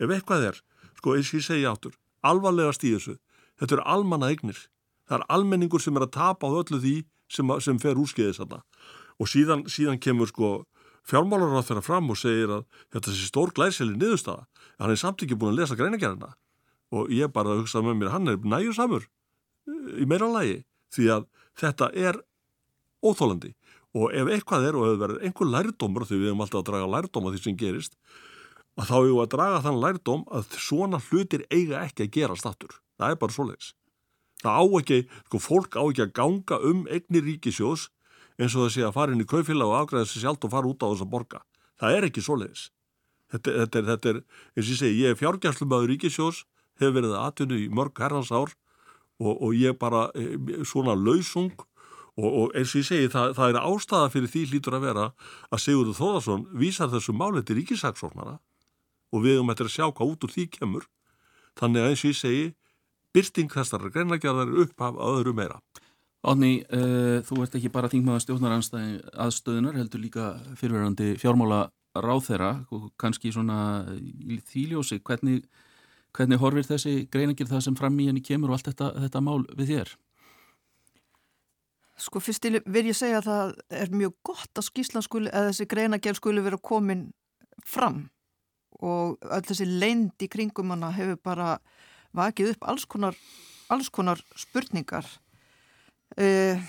ef 0.02 0.10
eitthvað 0.10 0.50
er, 0.50 0.58
sko 0.98 1.14
eins 1.16 1.30
og 1.30 1.40
ég 1.40 1.46
segja 1.46 1.72
áttur 1.72 1.94
alvarlegast 2.26 2.84
í 2.84 2.92
þessu 2.96 3.16
þetta 3.60 3.78
eru 3.78 3.86
almanna 3.88 4.30
eignir. 4.32 4.58
Það 5.06 5.18
er 5.18 5.26
almenningur 5.36 5.82
sem 5.82 5.98
er 5.98 6.06
að 6.06 6.14
tapa 6.16 6.48
á 6.50 6.58
öllu 6.60 6.80
því 6.82 6.94
sem, 7.32 7.52
sem 7.62 7.78
fer 7.82 8.00
úrskeiðis 8.00 8.40
þarna. 8.42 8.62
Og 9.22 9.30
síðan, 9.30 9.64
síðan 9.70 10.00
kemur 10.02 10.30
sko 10.30 10.50
fjármálaráð 11.06 11.68
þeirra 11.70 11.84
fram 11.86 12.10
og 12.10 12.18
segir 12.18 12.52
að 12.52 12.64
þetta 12.94 13.14
sé 13.14 13.28
stór 13.30 13.52
glæseli 13.56 13.94
niðurstaða. 13.96 14.46
Hann 14.82 14.92
er 14.92 15.00
samt 15.00 15.22
ekki 15.22 15.38
búin 15.38 15.54
að 15.54 15.62
lesa 15.62 15.78
greinagerðina. 15.78 16.34
Og 16.94 17.12
ég 17.14 17.30
bara 17.34 17.56
hugsaði 17.58 17.88
með 17.88 18.00
mér, 18.00 18.12
hann 18.14 18.32
er 18.32 18.42
næjur 18.42 18.76
samur 18.76 19.06
í 19.66 20.06
meira 20.08 20.30
lagi 20.30 20.62
því 20.94 21.10
að 21.16 21.28
þetta 21.58 21.90
er 21.94 22.20
óþólandi. 23.04 23.52
Og 23.96 24.12
ef 24.12 24.28
eitthvað 24.28 24.66
er 24.68 24.76
og 24.76 24.86
ef 24.86 24.94
það 24.94 25.02
verður 25.04 25.22
einhver 25.24 25.52
lærdómur, 25.52 26.04
því 26.04 26.16
við 26.20 26.30
hefum 26.30 26.42
alltaf 26.44 26.62
að 26.62 26.70
draga 26.70 26.88
lærdóm 26.94 27.28
af 27.28 27.36
því 27.36 27.42
sem 27.44 27.60
gerist, 27.60 27.94
að 28.76 28.90
þá 28.90 28.96
hefur 28.96 29.22
að 29.22 29.30
draga 29.36 29.62
þann 29.64 29.82
lærdóm 29.84 30.26
að 30.36 30.58
svona 30.60 31.00
hlutir 31.08 31.46
eiga 31.48 31.84
ekki 31.86 32.04
að 32.04 32.12
gera 32.18 32.36
stattur 32.36 32.76
það 32.96 33.12
er 33.12 33.20
bara 33.20 33.36
svoleiðis. 33.36 33.72
Það 34.42 34.56
á 34.60 34.64
ekki, 34.80 34.98
sko 35.26 35.40
fólk 35.40 35.78
á 35.80 35.82
ekki 35.84 36.04
að 36.04 36.14
ganga 36.16 36.58
um 36.70 36.82
eignir 36.92 37.24
ríkisjós 37.26 37.88
eins 38.36 38.56
og 38.56 38.66
það 38.66 38.72
sé 38.74 38.84
að 38.84 38.96
fara 38.96 39.14
inn 39.14 39.24
í 39.24 39.28
kaufélag 39.28 39.70
og 39.70 39.78
afgræða 39.80 40.10
sér 40.10 40.26
sjálf 40.26 40.44
og 40.44 40.52
fara 40.52 40.70
út 40.70 40.84
á 40.84 40.88
þess 40.90 41.04
að 41.06 41.12
borga. 41.14 41.40
Það 41.80 41.96
er 41.96 42.08
ekki 42.08 42.24
svoleiðis. 42.24 42.66
Þetta, 43.32 43.54
þetta, 43.62 43.78
er, 43.78 43.86
þetta 43.90 44.10
er, 44.12 44.20
eins 44.54 44.66
og 44.66 44.72
ég 44.72 44.80
segi, 44.80 45.00
ég 45.00 45.14
er 45.14 45.18
fjárgæslu 45.18 45.66
maður 45.66 45.92
ríkisjós, 45.94 46.44
hefur 46.78 46.96
verið 46.98 47.16
aðtunni 47.18 47.62
í 47.64 47.70
mörg 47.72 48.02
herrans 48.02 48.30
ár 48.30 48.52
og, 49.22 49.32
og 49.32 49.56
ég 49.56 49.78
bara 49.80 50.08
e, 50.14 50.62
svona 50.64 50.96
lausung 50.98 51.54
og, 52.16 52.26
og 52.26 52.56
eins 52.56 52.74
og 52.74 52.82
ég 52.82 52.88
segi, 52.88 53.08
það, 53.12 53.32
það 53.38 53.52
er 53.52 53.62
ástæða 53.62 54.12
fyrir 54.12 54.32
því 54.32 54.44
hlýtur 54.50 54.76
að 54.78 54.86
vera 54.88 55.06
að 55.50 55.62
Sigurður 55.64 55.98
Þóðarsson 56.00 56.44
vísar 56.56 56.92
þessu 56.92 57.16
máli 57.16 57.44
til 57.44 57.58
ríkisaksóknara 57.60 58.38
og 59.12 59.24
við 59.24 59.40
um 59.40 59.50
þetta 59.52 59.68
að 59.68 59.74
sjá 59.76 59.86
hvað 59.88 60.14
út 60.14 60.26
úr 60.26 60.34
því 60.34 60.46
kemur 60.58 60.86
þannig 61.56 61.82
að 61.82 61.90
eins 61.90 62.04
og 62.04 62.12
ég 62.12 62.20
segi 62.20 62.46
byrsting 63.16 63.52
þessar 63.52 63.88
greinlegjaraðar 63.92 64.64
upp 64.66 64.82
af 64.84 64.98
öðru 65.08 65.32
meira. 65.36 65.60
Átni, 66.26 66.58
uh, 66.64 66.80
eh, 66.80 67.18
þú 67.24 67.44
ert 67.44 67.54
ekki 67.56 67.70
bara 67.72 67.88
þingmaða 67.88 68.24
stjórnaranstöðunar, 68.24 69.76
heldur 69.78 70.02
líka 70.02 70.32
fyrirverandi 70.58 71.14
fjármála 71.20 71.68
ráð 72.02 72.24
þeirra 72.26 72.50
og 72.74 72.90
kannski 73.00 73.30
svona 73.32 73.86
í 73.94 74.40
þýljósi, 74.50 75.00
hvernig, 75.06 75.46
hvernig 76.16 76.40
horfir 76.40 76.66
þessi 76.66 76.96
greinlegjir 77.12 77.48
það 77.50 77.64
sem 77.66 77.78
fram 77.78 77.96
í 78.00 78.08
henni 78.08 78.24
kemur 78.24 78.52
og 78.52 78.58
allt 78.58 78.70
þetta, 78.70 78.90
þetta 79.04 79.22
mál 79.24 79.44
við 79.56 79.72
þér? 79.72 79.94
Sko 82.06 82.20
fyrst 82.20 82.44
til 82.44 82.58
vil 82.60 82.84
ég 82.90 82.96
segja 82.96 83.22
að 83.22 83.28
það 83.28 83.52
er 83.80 83.92
mjög 83.96 84.16
gott 84.28 84.60
að 84.60 84.66
skíslan 84.68 85.04
skuli, 85.04 85.30
eða 85.32 85.52
þessi 85.52 85.68
greinagerð 85.70 86.20
skuli 86.20 86.44
vera 86.44 86.60
komin 86.60 87.06
fram 87.64 88.02
og 88.84 89.16
öll 89.24 89.44
þessi 89.48 89.68
leind 89.68 90.20
í 90.20 90.28
kringum 90.28 90.74
hana 90.74 90.92
hefur 90.92 91.20
bara 91.24 91.54
vakið 92.16 92.52
upp 92.54 92.66
alls 92.68 92.84
konar, 92.88 93.16
alls 93.72 93.88
konar 93.92 94.20
spurningar. 94.36 95.08
Uh, 96.16 96.60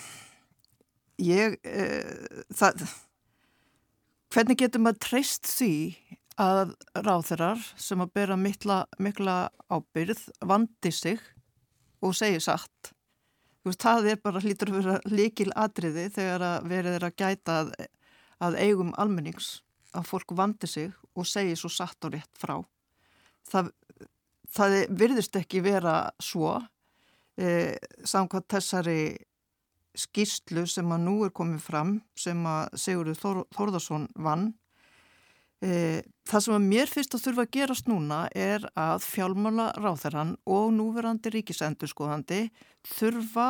ég, 1.22 1.60
uh, 1.68 2.40
það, 2.56 2.88
hvernig 4.34 4.60
getur 4.64 4.84
maður 4.84 5.04
treyst 5.10 5.52
því 5.52 5.74
að 6.38 6.76
ráþerar 6.94 7.62
sem 7.80 8.02
að 8.04 8.14
bera 8.14 8.38
mikla, 8.38 8.84
mikla 9.02 9.38
ábyrð 9.74 10.22
vandi 10.46 10.92
sig 10.94 11.22
og 12.02 12.16
segi 12.16 12.40
satt. 12.44 12.94
Veist, 13.66 13.82
það 13.82 14.12
er 14.14 14.22
bara 14.24 14.42
hlítur 14.44 14.72
að 14.72 14.78
vera 14.80 15.00
líkil 15.12 15.50
atriði 15.56 16.08
þegar 16.16 16.46
að 16.46 16.70
verið 16.72 17.00
er 17.00 17.08
að 17.08 17.18
gæta 17.18 17.58
að, 17.64 17.74
að 18.40 18.60
eigum 18.62 18.94
almennings 19.02 19.58
að 19.98 20.08
fólk 20.12 20.36
vandi 20.38 20.70
sig 20.70 20.94
og 21.18 21.26
segi 21.28 21.58
svo 21.58 21.72
satt 21.74 22.06
og 22.06 22.14
rétt 22.14 22.38
frá. 22.38 22.60
Það 23.50 23.74
það 24.54 24.78
virðist 25.00 25.38
ekki 25.40 25.62
vera 25.66 25.98
svo 26.24 26.58
e, 27.38 27.76
samkvæmt 28.08 28.50
þessari 28.54 29.02
skýrslu 29.98 30.68
sem 30.70 30.92
að 30.94 31.04
nú 31.08 31.18
er 31.26 31.34
komið 31.36 31.64
fram 31.66 31.94
sem 32.18 32.40
að 32.46 32.78
Sigurður 32.78 33.22
Þór, 33.22 33.44
Þórðarsson 33.58 34.08
vann 34.22 34.52
það 35.58 36.44
sem 36.44 36.54
að 36.54 36.66
mér 36.70 36.92
fyrst 36.92 37.16
að 37.18 37.24
þurfa 37.26 37.44
að 37.48 37.54
gerast 37.56 37.88
núna 37.90 38.20
er 38.38 38.66
að 38.78 39.06
fjálmála 39.08 39.72
ráþarann 39.80 40.36
og 40.46 40.68
núverandi 40.76 41.32
ríkisendurskoðandi 41.34 42.44
þurfa 42.86 43.48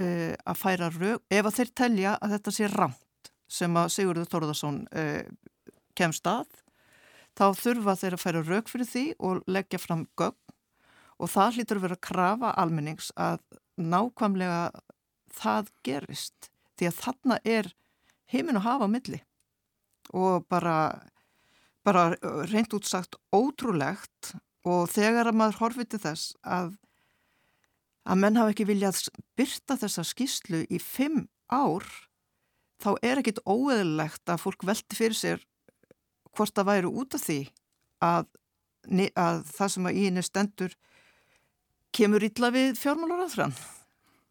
e, 0.00 0.32
að 0.32 0.56
færa 0.56 0.88
raug 0.94 1.20
ef 1.28 1.48
að 1.48 1.58
þeir 1.58 1.72
telja 1.76 2.14
að 2.16 2.36
þetta 2.36 2.54
sé 2.56 2.70
rámt 2.72 3.32
sem 3.52 3.76
að 3.76 3.92
Sigurður 3.92 4.30
Þórðarsson 4.32 4.78
e, 4.96 5.04
kemst 5.98 6.26
að 6.30 6.48
þá 7.36 7.44
þurfa 7.58 7.96
þeir 8.00 8.16
að 8.16 8.22
færa 8.22 8.44
rauk 8.46 8.72
fyrir 8.72 8.88
því 8.88 9.04
og 9.20 9.42
leggja 9.50 9.80
fram 9.80 10.06
gögn. 10.16 10.38
Og 11.22 11.30
það 11.30 11.58
hlýtur 11.58 11.78
að 11.78 11.84
vera 11.86 11.98
að 11.98 12.06
krafa 12.08 12.54
almennings 12.58 13.12
að 13.20 13.42
nákvæmlega 13.78 14.62
það 15.32 15.68
gerist 15.86 16.50
því 16.80 16.88
að 16.88 16.98
þarna 16.98 17.38
er 17.44 17.68
heiminn 18.32 18.58
að 18.58 18.66
hafa 18.66 18.88
milli 18.90 19.20
og 20.12 20.44
bara, 20.50 20.74
bara 21.86 22.12
reynd 22.50 22.74
útsagt 22.76 23.18
ótrúlegt 23.34 24.34
og 24.68 24.86
þegar 24.92 25.30
að 25.30 25.38
maður 25.40 25.60
horfið 25.60 25.90
til 25.92 26.02
þess 26.06 26.34
að 26.42 26.76
að 28.02 28.18
menn 28.18 28.38
hafa 28.38 28.52
ekki 28.54 28.66
viljað 28.66 29.00
byrta 29.38 29.76
þessa 29.78 30.04
skýslu 30.06 30.64
í 30.66 30.78
fimm 30.82 31.26
ár 31.52 31.86
þá 32.82 32.94
er 33.04 33.20
ekkit 33.20 33.42
óeðlegt 33.46 34.30
að 34.30 34.42
fólk 34.42 34.64
velti 34.66 34.98
fyrir 34.98 35.18
sér 35.18 35.44
hvort 36.36 36.54
það 36.56 36.70
væri 36.70 36.90
út 36.90 37.14
af 37.14 37.22
því 37.26 37.38
að, 38.02 38.26
að 39.14 39.44
það 39.52 39.72
sem 39.74 39.88
að 39.88 39.98
í 39.98 40.06
henni 40.08 40.24
stendur 40.26 40.74
kemur 41.92 42.24
illa 42.24 42.50
við 42.54 42.78
fjármálaráðfrann. 42.80 43.54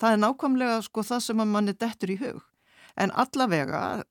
Það 0.01 0.15
er 0.15 0.21
nákvæmlega 0.23 0.77
sko 0.87 1.03
það 1.05 1.23
sem 1.27 1.43
að 1.43 1.51
manni 1.53 1.75
dettur 1.77 2.11
í 2.11 2.17
hug. 2.19 2.39
En 2.97 3.13
allavega 3.13 4.01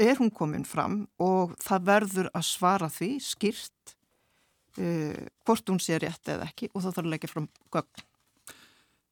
er 0.00 0.18
hún 0.18 0.32
komin 0.34 0.64
fram 0.66 1.04
og 1.22 1.54
það 1.62 1.86
verður 1.90 2.30
að 2.34 2.46
svara 2.48 2.88
því 2.92 3.10
skýrt 3.22 3.94
uh, 4.80 5.22
hvort 5.46 5.70
hún 5.70 5.80
sé 5.82 6.00
rétt 6.02 6.34
eða 6.34 6.48
ekki 6.50 6.70
og 6.72 6.82
það 6.82 6.90
þarf 6.90 7.04
að 7.04 7.14
leggja 7.14 7.32
fram 7.32 7.48
gögn. 7.74 8.04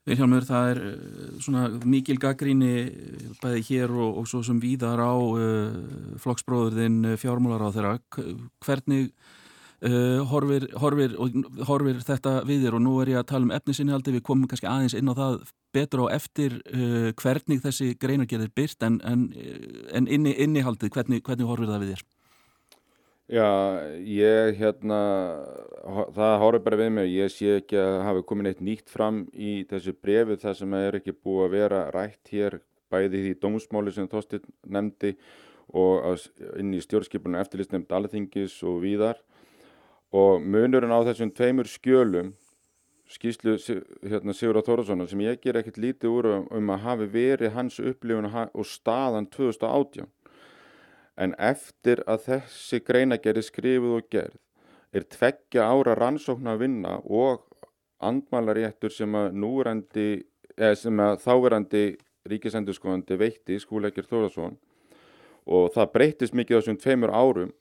Vilhelmur, 0.03 0.43
það 0.49 0.71
er 0.73 0.81
uh, 0.83 1.29
svona 1.45 1.69
mikil 1.87 2.19
gaggríni 2.23 2.73
bæði 3.43 3.63
hér 3.69 3.95
og, 3.95 4.23
og 4.23 4.31
svo 4.31 4.43
sem 4.47 4.59
víðar 4.63 5.03
á 5.03 5.15
uh, 5.15 6.17
flokksbróðurðin 6.25 7.15
fjármálar 7.23 7.69
á 7.71 7.75
þeirra. 7.75 7.95
Hvernig 8.65 9.13
uh, 9.89 10.23
horfir, 10.31 10.69
horfir, 10.81 11.17
horfir 11.69 12.01
þetta 12.07 12.39
við 12.49 12.67
þér 12.67 12.79
og 12.79 12.85
nú 12.85 12.95
er 13.03 13.13
ég 13.15 13.21
að 13.21 13.29
tala 13.33 13.49
um 13.49 13.55
efnisinnihaldi, 13.57 14.17
við 14.17 14.25
komum 14.29 14.49
kannski 14.51 14.71
aðeins 14.71 14.97
inn 14.99 15.11
á 15.11 15.15
það 15.19 15.37
betur 15.73 16.05
á 16.05 16.15
eftir 16.17 16.59
uh, 16.71 17.13
hvernig 17.21 17.63
þessi 17.65 17.93
greinargerðir 18.01 18.53
byrt 18.57 18.89
en, 18.89 18.99
en, 19.09 19.29
en 19.93 20.09
inni, 20.09 20.35
innihaldið, 20.47 20.93
hvernig, 20.97 21.23
hvernig 21.27 21.49
horfir 21.49 21.73
það 21.73 21.85
við 21.85 21.95
þér? 21.95 22.09
Já, 23.33 23.49
ég 24.05 24.59
hérna, 24.59 24.99
það 26.13 26.35
horfður 26.43 26.65
bara 26.67 26.79
við 26.83 26.91
mig, 26.99 27.13
ég 27.15 27.31
sé 27.33 27.55
ekki 27.63 27.79
að 27.81 27.95
hafa 28.05 28.25
komin 28.29 28.51
eitt 28.51 28.61
nýtt 28.61 28.93
fram 28.93 29.23
í 29.33 29.63
þessu 29.71 29.95
brefi 29.97 30.37
þar 30.43 30.59
sem 30.59 30.75
er 30.77 30.99
ekki 30.99 31.15
búið 31.17 31.47
að 31.47 31.55
vera 31.55 31.81
rætt 31.95 32.33
hér 32.35 32.59
bæði 32.93 33.23
því 33.23 33.33
dómsmáli 33.41 33.95
sem 33.95 34.11
Þorstin 34.11 34.45
nefndi 34.69 35.15
og 35.73 36.27
inn 36.61 36.75
í 36.77 36.83
stjórnskipunum 36.85 37.41
eftirlistnefnd 37.41 37.95
alþingis 37.97 38.59
og 38.69 38.83
víðar 38.83 39.23
og 40.13 40.45
munurinn 40.45 40.93
á 40.93 41.01
þessum 41.09 41.33
tveimur 41.33 41.69
skjölum, 41.69 42.33
skýslu 43.13 43.57
hérna, 44.05 44.35
Sigurða 44.37 44.65
Þórðarssonar 44.67 45.09
sem 45.11 45.21
ég 45.25 45.41
ger 45.43 45.59
ekkert 45.61 45.81
lítið 45.81 46.13
úr 46.13 46.29
um 46.45 46.73
að 46.73 46.85
hafi 46.87 47.09
verið 47.13 47.57
hans 47.57 47.79
upplifun 47.81 48.29
og 48.33 48.69
staðan 48.69 49.29
2018 49.33 50.09
en 51.21 51.35
eftir 51.37 52.01
að 52.09 52.27
þessi 52.29 52.81
greinagerði 52.85 53.45
skrifuð 53.45 53.97
og 53.99 54.09
gerð 54.13 54.39
er 54.93 55.09
tveggja 55.09 55.67
ára 55.69 55.97
rannsókn 55.97 56.49
að 56.53 56.65
vinna 56.67 56.99
og 57.05 57.45
andmálaréttur 58.03 58.93
sem 58.93 59.15
að 59.17 59.37
núrandi, 59.39 60.09
eða 60.57 60.77
sem 60.77 61.01
að 61.01 61.21
þáverandi 61.25 61.85
ríkisendurskóðandi 62.29 63.19
veitti 63.19 63.59
skúleikir 63.61 64.07
Þóðarsson 64.09 64.59
og 65.53 65.73
það 65.75 65.93
breytist 65.97 66.37
mikið 66.39 66.59
á 66.59 66.61
þessum 66.61 66.81
tveimur 66.83 67.13
árum 67.15 67.53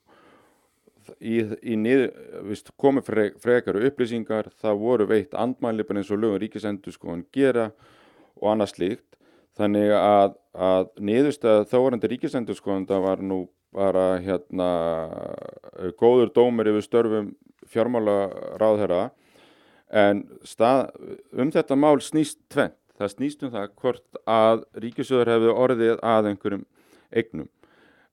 í, 1.19 1.41
í 1.61 1.77
niður, 1.79 2.11
komið 2.79 3.07
fre, 3.07 3.25
frekar 3.41 3.79
upplýsingar, 3.81 4.51
það 4.61 4.83
voru 4.83 5.07
veitt 5.09 5.33
andmæli 5.33 5.85
bara 5.87 6.01
eins 6.01 6.11
og 6.13 6.21
lögum 6.21 6.41
ríkisendurskóðan 6.43 7.25
gera 7.35 7.71
og 8.41 8.53
annað 8.53 8.75
slíkt 8.75 9.11
Þannig 9.59 9.91
að, 9.93 10.35
að 10.55 10.91
niðurstað 11.03 11.65
þávarandi 11.71 12.09
ríkisendurskóðanda 12.13 12.99
var 13.03 13.23
nú 13.23 13.43
bara 13.75 14.05
hérna 14.23 14.69
góður 15.99 16.31
dómur 16.35 16.69
yfir 16.71 16.85
störfum 16.85 17.31
fjármála 17.71 18.15
ráðherra 18.59 19.09
en 19.91 20.23
stað, 20.47 20.89
um 21.35 21.51
þetta 21.51 21.77
mál 21.79 21.99
snýst 22.03 22.39
tvent. 22.51 22.77
Það 22.97 23.13
snýst 23.15 23.43
um 23.43 23.51
það 23.51 23.71
hvort 23.81 24.19
að 24.29 24.63
ríkisjóður 24.83 25.33
hefði 25.33 25.53
orðið 25.65 25.93
að 26.05 26.31
einhverjum 26.31 26.65
eignum. 27.11 27.49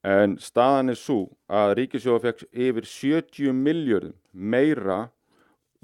En 0.09 0.39
staðan 0.41 0.95
er 0.95 0.99
svo 0.99 1.21
að 1.53 1.75
ríkisjóður 1.83 2.25
fekk 2.25 2.45
yfir 2.67 2.87
70 2.89 3.57
miljardum 3.57 4.15
meira 4.33 5.09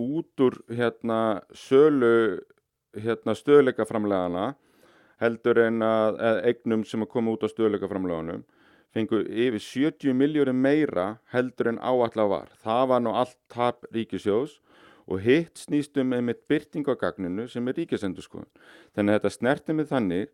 út 0.00 0.40
úr 0.40 0.56
hérna, 0.70 1.42
sölu 1.52 2.40
hérna, 2.96 3.34
stöðleikaframlegana 3.36 4.54
heldur 5.20 5.60
en 5.66 5.82
að 5.84 6.20
eignum 6.48 6.84
sem 6.88 7.04
að 7.04 7.12
koma 7.12 7.34
út 7.34 7.44
á 7.44 7.48
stöðleikaframlögunum 7.52 8.44
fengur 8.94 9.26
yfir 9.26 9.62
70 9.62 10.14
miljóri 10.16 10.54
meira 10.54 11.18
heldur 11.34 11.72
en 11.72 11.80
áallega 11.82 12.28
var. 12.30 12.52
Það 12.62 12.84
var 12.92 13.02
nú 13.02 13.14
allt 13.18 13.38
tap 13.50 13.88
ríkisjós 13.94 14.60
og 15.10 15.20
hitt 15.24 15.58
snýstum 15.60 16.12
með 16.14 16.22
mitt 16.30 16.44
byrtingagagninu 16.48 17.48
sem 17.50 17.66
er 17.68 17.80
ríkisendurskoðun. 17.80 18.50
Þannig 18.94 19.10
að 19.12 19.18
þetta 19.18 19.34
snerti 19.34 19.76
með 19.76 19.90
þannig 19.90 20.30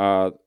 að, 0.00 0.38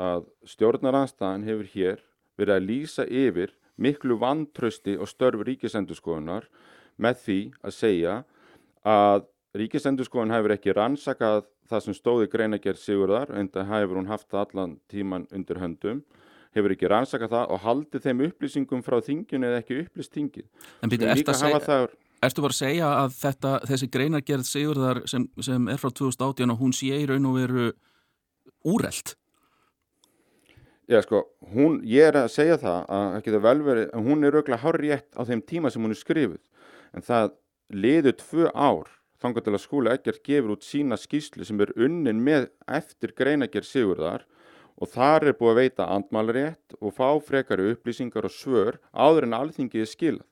að 0.00 0.24
stjórnaranstæðan 0.54 1.46
hefur 1.46 1.70
hér 1.74 2.02
verið 2.40 2.56
að 2.56 2.68
lýsa 2.68 3.06
yfir 3.08 3.54
miklu 3.82 4.18
vantrösti 4.20 4.96
og 5.00 5.10
störf 5.10 5.42
ríkisendurskoðunar 5.46 6.48
með 7.02 7.22
því 7.24 7.40
að 7.62 7.76
segja 7.76 8.16
að 8.86 9.26
ríkisendurskoðun 9.58 10.34
hefur 10.34 10.54
ekki 10.56 10.74
rannsakað 10.76 11.46
það 11.70 11.84
sem 11.86 11.96
stóði 11.96 12.28
greinagerð 12.32 12.80
Sigurðar, 12.82 13.32
en 13.36 13.48
það 13.52 13.72
hefur 13.76 14.00
hún 14.00 14.10
haft 14.10 14.28
það 14.30 14.44
allan 14.46 14.74
tíman 14.92 15.26
undir 15.32 15.60
höndum, 15.62 16.02
hefur 16.56 16.74
ekki 16.74 16.90
rannsakað 16.92 17.32
það 17.32 17.54
og 17.54 17.62
haldið 17.66 18.06
þeim 18.06 18.24
upplýsingum 18.28 18.84
frá 18.84 18.98
þingjun 19.04 19.48
eða 19.48 19.62
ekki 19.62 19.78
upplýst 19.84 20.16
þingið. 20.16 20.48
En 20.82 20.92
byrju, 20.92 21.08
ertu 21.14 21.36
að, 21.38 21.96
ertu 22.28 22.44
bara 22.44 22.56
að 22.56 22.60
segja 22.60 22.90
að 22.98 23.16
þetta, 23.22 23.54
þessi 23.70 23.88
greinagerð 23.96 24.48
Sigurðar 24.48 25.02
sem, 25.08 25.26
sem 25.40 25.72
er 25.72 25.80
frá 25.80 25.92
2018 26.02 26.54
og 26.54 26.60
hún 26.60 26.76
sé 26.76 26.92
í 26.98 27.08
raun 27.08 27.30
og 27.30 27.38
veru 27.40 27.72
úrelt? 28.68 29.16
Já 30.92 30.98
sko, 31.00 31.22
hún, 31.54 31.78
ég 31.88 32.10
er 32.10 32.18
að 32.20 32.32
segja 32.34 32.58
það 32.60 32.90
að 32.92 33.28
það 33.32 33.44
velveri, 33.46 33.84
hún 34.04 34.26
er 34.26 34.34
auðvitað 34.36 34.60
hár 34.60 34.76
rétt 34.82 35.14
á 35.16 35.22
þeim 35.24 35.40
tíma 35.48 35.70
sem 35.72 35.80
hún 35.80 35.94
er 35.94 35.96
skrifuð, 35.96 36.42
en 36.92 37.06
það 37.06 37.30
liður 37.72 38.16
tvö 38.20 38.50
ár 38.52 38.90
þangar 39.22 39.46
til 39.46 39.54
að 39.54 39.62
skúla 39.62 39.94
ekkert 39.96 40.20
gefur 40.26 40.52
út 40.56 40.66
sína 40.66 40.98
skýslu 41.00 41.46
sem 41.48 41.64
er 41.64 41.72
unnin 41.80 42.20
með 42.26 42.50
eftir 42.68 43.14
greinagerð 43.16 43.70
sigurðar 43.70 44.26
og 44.76 44.92
þar 44.92 45.30
er 45.30 45.38
búið 45.38 45.54
að 45.54 45.60
veita 45.62 45.88
andmálarétt 45.96 46.76
og 46.80 46.92
fá 46.98 47.08
frekari 47.24 47.72
upplýsingar 47.72 48.28
og 48.28 48.36
svör 48.36 48.80
áður 48.92 49.30
en 49.30 49.38
alþingið 49.38 49.86
er 49.86 49.92
skilað. 49.94 50.28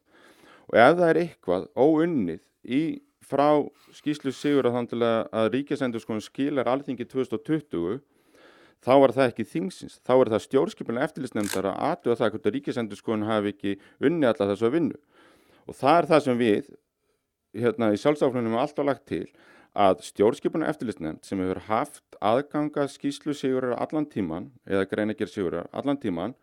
Og 0.68 0.76
ef 0.76 0.96
það 1.00 1.08
er 1.08 1.22
eitthvað 1.24 1.68
óunnið 1.72 2.44
í 2.68 2.82
frá 3.24 3.48
skýslu 3.96 4.36
sigurðar 4.36 4.76
þannig 4.76 5.08
að 5.40 5.52
ríkjasendurskónu 5.56 6.28
skilar 6.28 6.68
alþingið 6.68 7.14
2020 7.16 8.00
þá 8.84 8.92
er 8.96 9.14
það 9.16 9.30
ekki 9.30 9.48
þingsins, 9.52 10.00
þá 10.06 10.12
er 10.16 10.32
það 10.34 10.44
stjórnskipulega 10.46 11.08
eftirlýsnefndar 11.08 11.70
að 11.70 11.80
aðtöða 11.88 12.18
það 12.20 12.34
hvort 12.34 12.48
að 12.48 12.54
ríkjasendurskónu 12.56 13.28
hafi 13.28 13.54
ekki 13.54 13.74
unni 14.08 14.28
alla 14.28 14.48
þessu 14.52 14.68
að 14.68 14.76
vinna. 14.76 15.00
Og 15.68 15.76
það 15.76 15.98
er 15.98 16.10
það 16.10 16.24
sem 16.26 16.40
við 16.40 16.70
hérna, 17.60 17.90
í 17.92 18.00
sjálfsáflunum 18.00 18.56
er 18.56 18.64
alltaf 18.64 18.88
lagt 18.88 19.06
til 19.10 19.24
að 19.76 20.02
stjórnskipuna 20.02 20.70
eftirlistnefnd 20.70 21.26
sem 21.26 21.40
hefur 21.42 21.62
haft 21.68 22.18
aðganga 22.18 22.88
skýslu 22.90 23.34
sigurar 23.36 23.76
allan 23.78 24.08
tíman 24.10 24.50
eða 24.66 24.88
greinager 24.90 25.30
sigurar 25.30 25.68
allan 25.70 26.00
tíman 26.00 26.34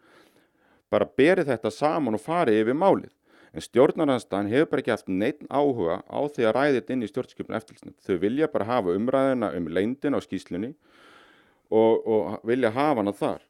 bara 0.92 1.10
berið 1.20 1.52
þetta 1.52 1.72
saman 1.74 2.16
og 2.16 2.24
farið 2.24 2.62
yfir 2.62 2.78
málið. 2.78 3.12
En 3.52 3.64
stjórnarhansdagen 3.64 4.52
hefur 4.52 4.70
bara 4.72 4.84
ekki 4.84 4.94
haft 4.94 5.10
neitt 5.10 5.44
áhuga 5.50 6.02
á 6.08 6.20
því 6.30 6.46
að 6.46 6.56
ræði 6.56 6.78
þetta 6.78 6.94
inn 6.94 7.04
í 7.04 7.10
stjórnskipuna 7.12 7.60
eftirlistnefnd. 7.60 8.00
Þau 8.06 8.18
vilja 8.22 8.50
bara 8.52 8.68
hafa 8.70 8.96
umræðina 8.96 9.52
um 9.58 9.70
leindin 9.72 10.16
á 10.16 10.20
skýslunni 10.24 10.74
og, 11.70 12.08
og 12.08 12.48
vilja 12.48 12.72
hafa 12.76 13.02
hana 13.02 13.14
þar. 13.16 13.42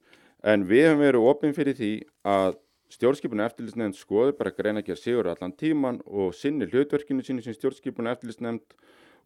En 0.43 0.63
við 0.69 0.87
hefum 0.87 1.03
verið 1.03 1.27
ofinn 1.31 1.57
fyrir 1.57 1.77
því 1.77 1.91
að 2.27 2.57
Stjórnskipun 2.87 3.43
eftirlýsnefnd 3.43 3.97
skoður 3.99 4.37
bara 4.37 4.53
greina 4.55 4.79
ekki 4.79 4.93
að 4.93 5.01
sigur 5.01 5.27
allan 5.27 5.51
tíman 5.59 5.97
og 6.07 6.31
sinni 6.35 6.69
hlutverkinu 6.71 7.25
sínu 7.25 7.43
sem 7.43 7.55
stjórnskipun 7.57 8.07
eftirlýsnefnd 8.13 8.77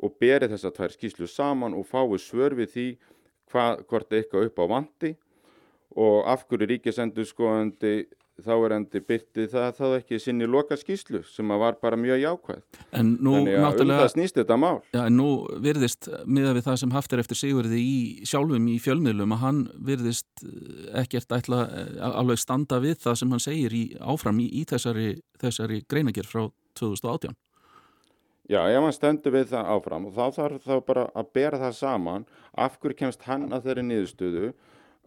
og 0.02 0.16
beri 0.22 0.50
þess 0.50 0.66
að 0.66 0.78
tvær 0.80 0.96
skýslu 0.96 1.28
saman 1.30 1.76
og 1.78 1.86
fái 1.86 2.18
svör 2.24 2.56
við 2.58 2.72
því 2.74 2.86
hva, 3.54 3.66
hvort 3.86 4.16
eitthvað 4.18 4.48
upp 4.50 4.64
á 4.64 4.66
vandi 4.72 5.12
og 5.94 6.26
af 6.32 6.48
hverju 6.50 6.72
ríkisendur 6.72 7.28
skoðandi 7.30 7.94
þá 8.42 8.52
er 8.56 8.74
endi 8.78 9.02
byrtið 9.06 9.50
það 9.52 9.68
þá 9.78 9.84
ekki 9.98 10.20
sinni 10.22 10.48
loka 10.50 10.78
skýslu 10.80 11.22
sem 11.28 11.52
var 11.62 11.78
bara 11.82 12.00
mjög 12.00 12.22
jákvæð. 12.22 12.62
En 12.98 13.12
nú 13.22 13.36
um 13.42 13.48
þetta 13.48 14.58
mál. 14.58 14.80
Já, 14.94 15.04
en 15.06 15.18
nú 15.20 15.28
virðist 15.62 16.10
miða 16.26 16.56
við 16.58 16.66
það 16.70 16.80
sem 16.84 16.96
haft 16.96 17.14
er 17.14 17.24
eftir 17.24 17.40
Sigurði 17.42 17.82
í 17.84 18.00
sjálfum 18.28 18.68
í 18.72 18.80
fjölmiðlum 18.82 19.36
að 19.36 19.44
hann 19.44 19.62
virðist 19.92 20.46
eh, 20.46 21.04
ekkert 21.04 21.38
ætla 21.38 21.62
eh, 21.68 21.94
alveg 22.10 22.42
standa 22.42 22.82
við 22.84 22.98
það 23.06 23.22
sem 23.22 23.36
hann 23.36 23.44
segir 23.44 23.78
í, 23.78 23.86
áfram 24.00 24.42
í, 24.42 24.50
í 24.62 24.66
þessari, 24.70 25.14
þessari 25.42 25.82
greinagerð 25.92 26.32
frá 26.32 26.44
2018. 26.80 27.38
Já, 28.52 28.66
ef 28.68 28.84
hann 28.84 28.96
stendur 28.96 29.36
við 29.36 29.52
það 29.54 29.70
áfram 29.76 30.10
og 30.10 30.16
þá 30.18 30.38
þarf 30.40 30.66
þá 30.66 30.76
bara 30.88 31.08
að 31.16 31.34
bera 31.36 31.60
það 31.62 31.76
saman 31.78 32.30
af 32.58 32.80
hverju 32.82 33.04
kemst 33.04 33.28
hann 33.28 33.52
að 33.54 33.70
þeirri 33.70 33.86
niðurstöðu 33.88 34.54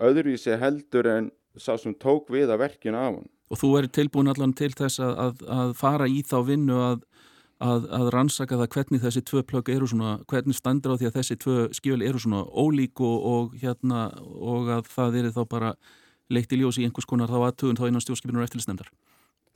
öðruvísi 0.00 0.56
heldur 0.58 1.08
en 1.10 1.30
sá 1.60 1.74
sem 1.78 1.94
tók 1.94 2.30
við 2.32 2.52
að 2.52 2.62
verkinu 2.64 2.98
af 2.98 3.16
hann. 3.18 3.30
Og 3.52 3.60
þú 3.60 3.70
er 3.78 3.88
tilbúin 3.92 4.30
allan 4.32 4.54
til 4.56 4.72
þess 4.74 5.02
að, 5.04 5.18
að, 5.24 5.42
að 5.56 5.74
fara 5.78 6.06
í 6.10 6.22
þá 6.26 6.36
vinnu 6.48 6.78
að, 6.82 7.02
að, 7.62 7.88
að 7.98 8.10
rannsaka 8.14 8.58
það 8.60 8.70
hvernig 8.76 9.02
þessi 9.04 9.24
tvö 9.28 9.42
plögg 9.50 9.70
eru 9.74 9.88
svona, 9.90 10.14
hvernig 10.30 10.58
standur 10.58 10.96
á 10.96 10.98
því 10.98 11.10
að 11.10 11.18
þessi 11.18 11.36
tvö 11.44 11.58
skjöl 11.76 12.00
eru 12.02 12.22
svona 12.22 12.44
ólík 12.48 13.04
og, 13.04 13.28
og 13.34 13.58
hérna 13.60 14.08
og 14.24 14.72
að 14.78 14.88
það 14.94 15.20
eru 15.22 15.34
þá 15.36 15.42
bara 15.50 15.74
leitt 16.32 16.52
í 16.56 16.60
ljós 16.60 16.80
í 16.80 16.86
einhvers 16.88 17.08
konar 17.08 17.30
þá 17.30 17.50
aðtugun 17.50 17.78
þá 17.78 17.86
innan 17.90 18.04
stjórnskipinu 18.04 18.40
og 18.40 18.48
eftirlisnemndar. 18.48 18.90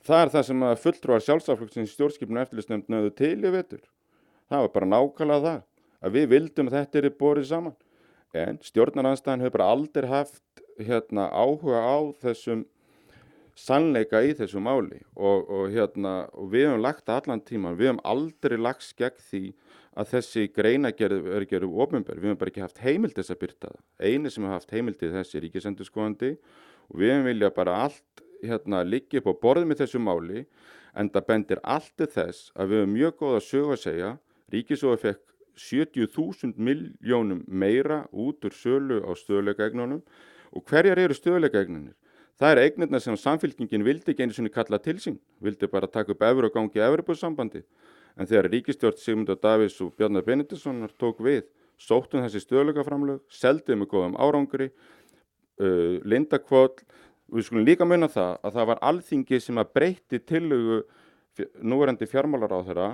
Það 0.05 0.21
er 0.23 0.31
það 0.35 0.45
sem 0.47 0.63
að 0.63 0.81
fulltrúar 0.83 1.25
sjálfsaflokksins 1.25 1.95
stjórnskipinu 1.97 2.39
og 2.39 2.45
eftirlisnemnd 2.45 2.93
nöðu 2.93 3.11
til 3.17 3.35
í 3.41 3.53
vetur. 3.53 3.81
Það 4.49 4.65
var 4.65 4.73
bara 4.77 4.91
nákvæmlega 4.93 5.45
það 5.45 5.59
að 5.99 6.15
við 6.15 6.29
vildum 6.31 6.69
að 6.69 6.77
þetta 6.77 7.01
er 7.01 7.15
borðið 7.19 7.49
saman 7.49 7.75
en 8.39 8.59
stjórnaranstæðin 8.63 9.43
hefur 9.43 9.57
bara 9.57 9.71
aldrei 9.73 10.07
haft 10.09 10.63
hérna, 10.85 11.27
áhuga 11.31 11.81
á 11.83 11.97
þessum 12.23 12.65
sannleika 13.59 14.21
í 14.23 14.31
þessu 14.37 14.61
máli 14.63 15.01
og, 15.15 15.49
og, 15.49 15.65
hérna, 15.73 16.13
og 16.31 16.51
við 16.53 16.69
hefum 16.69 16.83
lagt 16.83 17.11
allan 17.11 17.43
tíman, 17.43 17.75
við 17.79 17.91
hefum 17.91 18.01
aldrei 18.07 18.55
lagst 18.59 18.95
gegn 18.99 19.19
því 19.29 19.43
að 19.99 20.11
þessi 20.13 20.45
greinagerð 20.55 21.27
er 21.35 21.45
gerð 21.49 21.75
ofinbær, 21.83 22.21
við 22.21 22.29
hefum 22.29 22.39
bara 22.39 22.53
ekki 22.53 22.63
haft 22.63 22.81
heimild 22.83 23.17
þess 23.17 23.33
að 23.33 23.41
byrta 23.43 23.71
það. 23.73 23.81
Einu 23.99 24.31
sem 24.31 24.45
hefur 24.45 24.55
haft 24.55 24.75
heimild 24.75 24.99
til 24.99 25.11
þessi 25.15 25.39
er 25.39 25.45
ríkisendurskóðandi 25.47 26.33
og 26.87 27.01
við 27.01 27.13
hefum 27.13 27.27
vilja 27.27 27.53
bara 27.55 27.79
allt 27.87 28.23
hérna, 28.45 28.83
liggja 28.87 29.19
upp 29.19 29.33
á 29.35 29.41
borðið 29.43 29.71
með 29.71 29.81
þessu 29.83 30.03
máli 30.03 30.45
en 30.95 31.11
það 31.11 31.27
bendir 31.33 31.63
allt 31.63 31.91
til 31.99 32.07
þess 32.13 32.53
að 32.55 32.71
við 32.71 32.83
hefum 32.83 32.95
mjög 32.95 33.17
góð 33.19 33.35
að 33.39 33.47
sögu 33.49 33.75
að 33.75 33.83
segja, 33.83 34.13
ríkisóði 34.55 35.01
fekk 35.03 35.25
70.000 35.59 36.55
miljónum 36.55 37.43
meira 37.47 38.05
út 38.15 38.45
úr 38.47 38.55
sölu 38.55 39.01
á 39.03 39.11
stöðleikaegnunum 39.19 39.99
og 40.53 40.65
hverjar 40.69 40.99
eru 40.99 41.17
stöðleikaegnunir? 41.17 41.95
Það 42.39 42.53
er 42.53 42.61
eignirna 42.63 42.99
sem 43.03 43.17
samfélkingin 43.19 43.83
vildi 43.83 44.13
ekki 44.13 44.23
einu 44.23 44.35
sinni 44.35 44.51
kalla 44.53 44.79
til 44.79 44.95
sín, 45.03 45.17
vildi 45.43 45.67
bara 45.67 45.89
taka 45.91 46.13
upp 46.13 46.21
efur 46.23 46.47
og 46.47 46.53
gangi 46.53 46.79
Evropasambandi. 46.79 47.65
En 48.15 48.27
þegar 48.27 48.47
ríkistjórn 48.53 48.99
Sigmundar 48.99 49.39
Davís 49.43 49.75
og 49.83 49.91
Bjarnar 49.99 50.23
Benediktssonar 50.23 50.93
tók 50.99 51.19
við, 51.23 51.43
sóttum 51.79 52.23
þessi 52.23 52.39
stöðlökaframlög, 52.45 53.25
seldið 53.31 53.81
með 53.81 53.91
góðum 53.91 54.15
árangri, 54.19 54.69
uh, 55.59 55.99
lindakvöld, 56.07 56.79
við 57.27 57.49
skulum 57.49 57.67
líka 57.67 57.87
munna 57.87 58.07
það 58.11 58.39
að 58.39 58.55
það 58.55 58.71
var 58.71 58.81
alþingi 58.89 59.41
sem 59.43 59.59
að 59.59 59.75
breyti 59.75 60.19
tillögu 60.23 60.79
núverandi 61.61 62.07
fjármálar 62.09 62.55
á 62.55 62.59
þeirra 62.67 62.89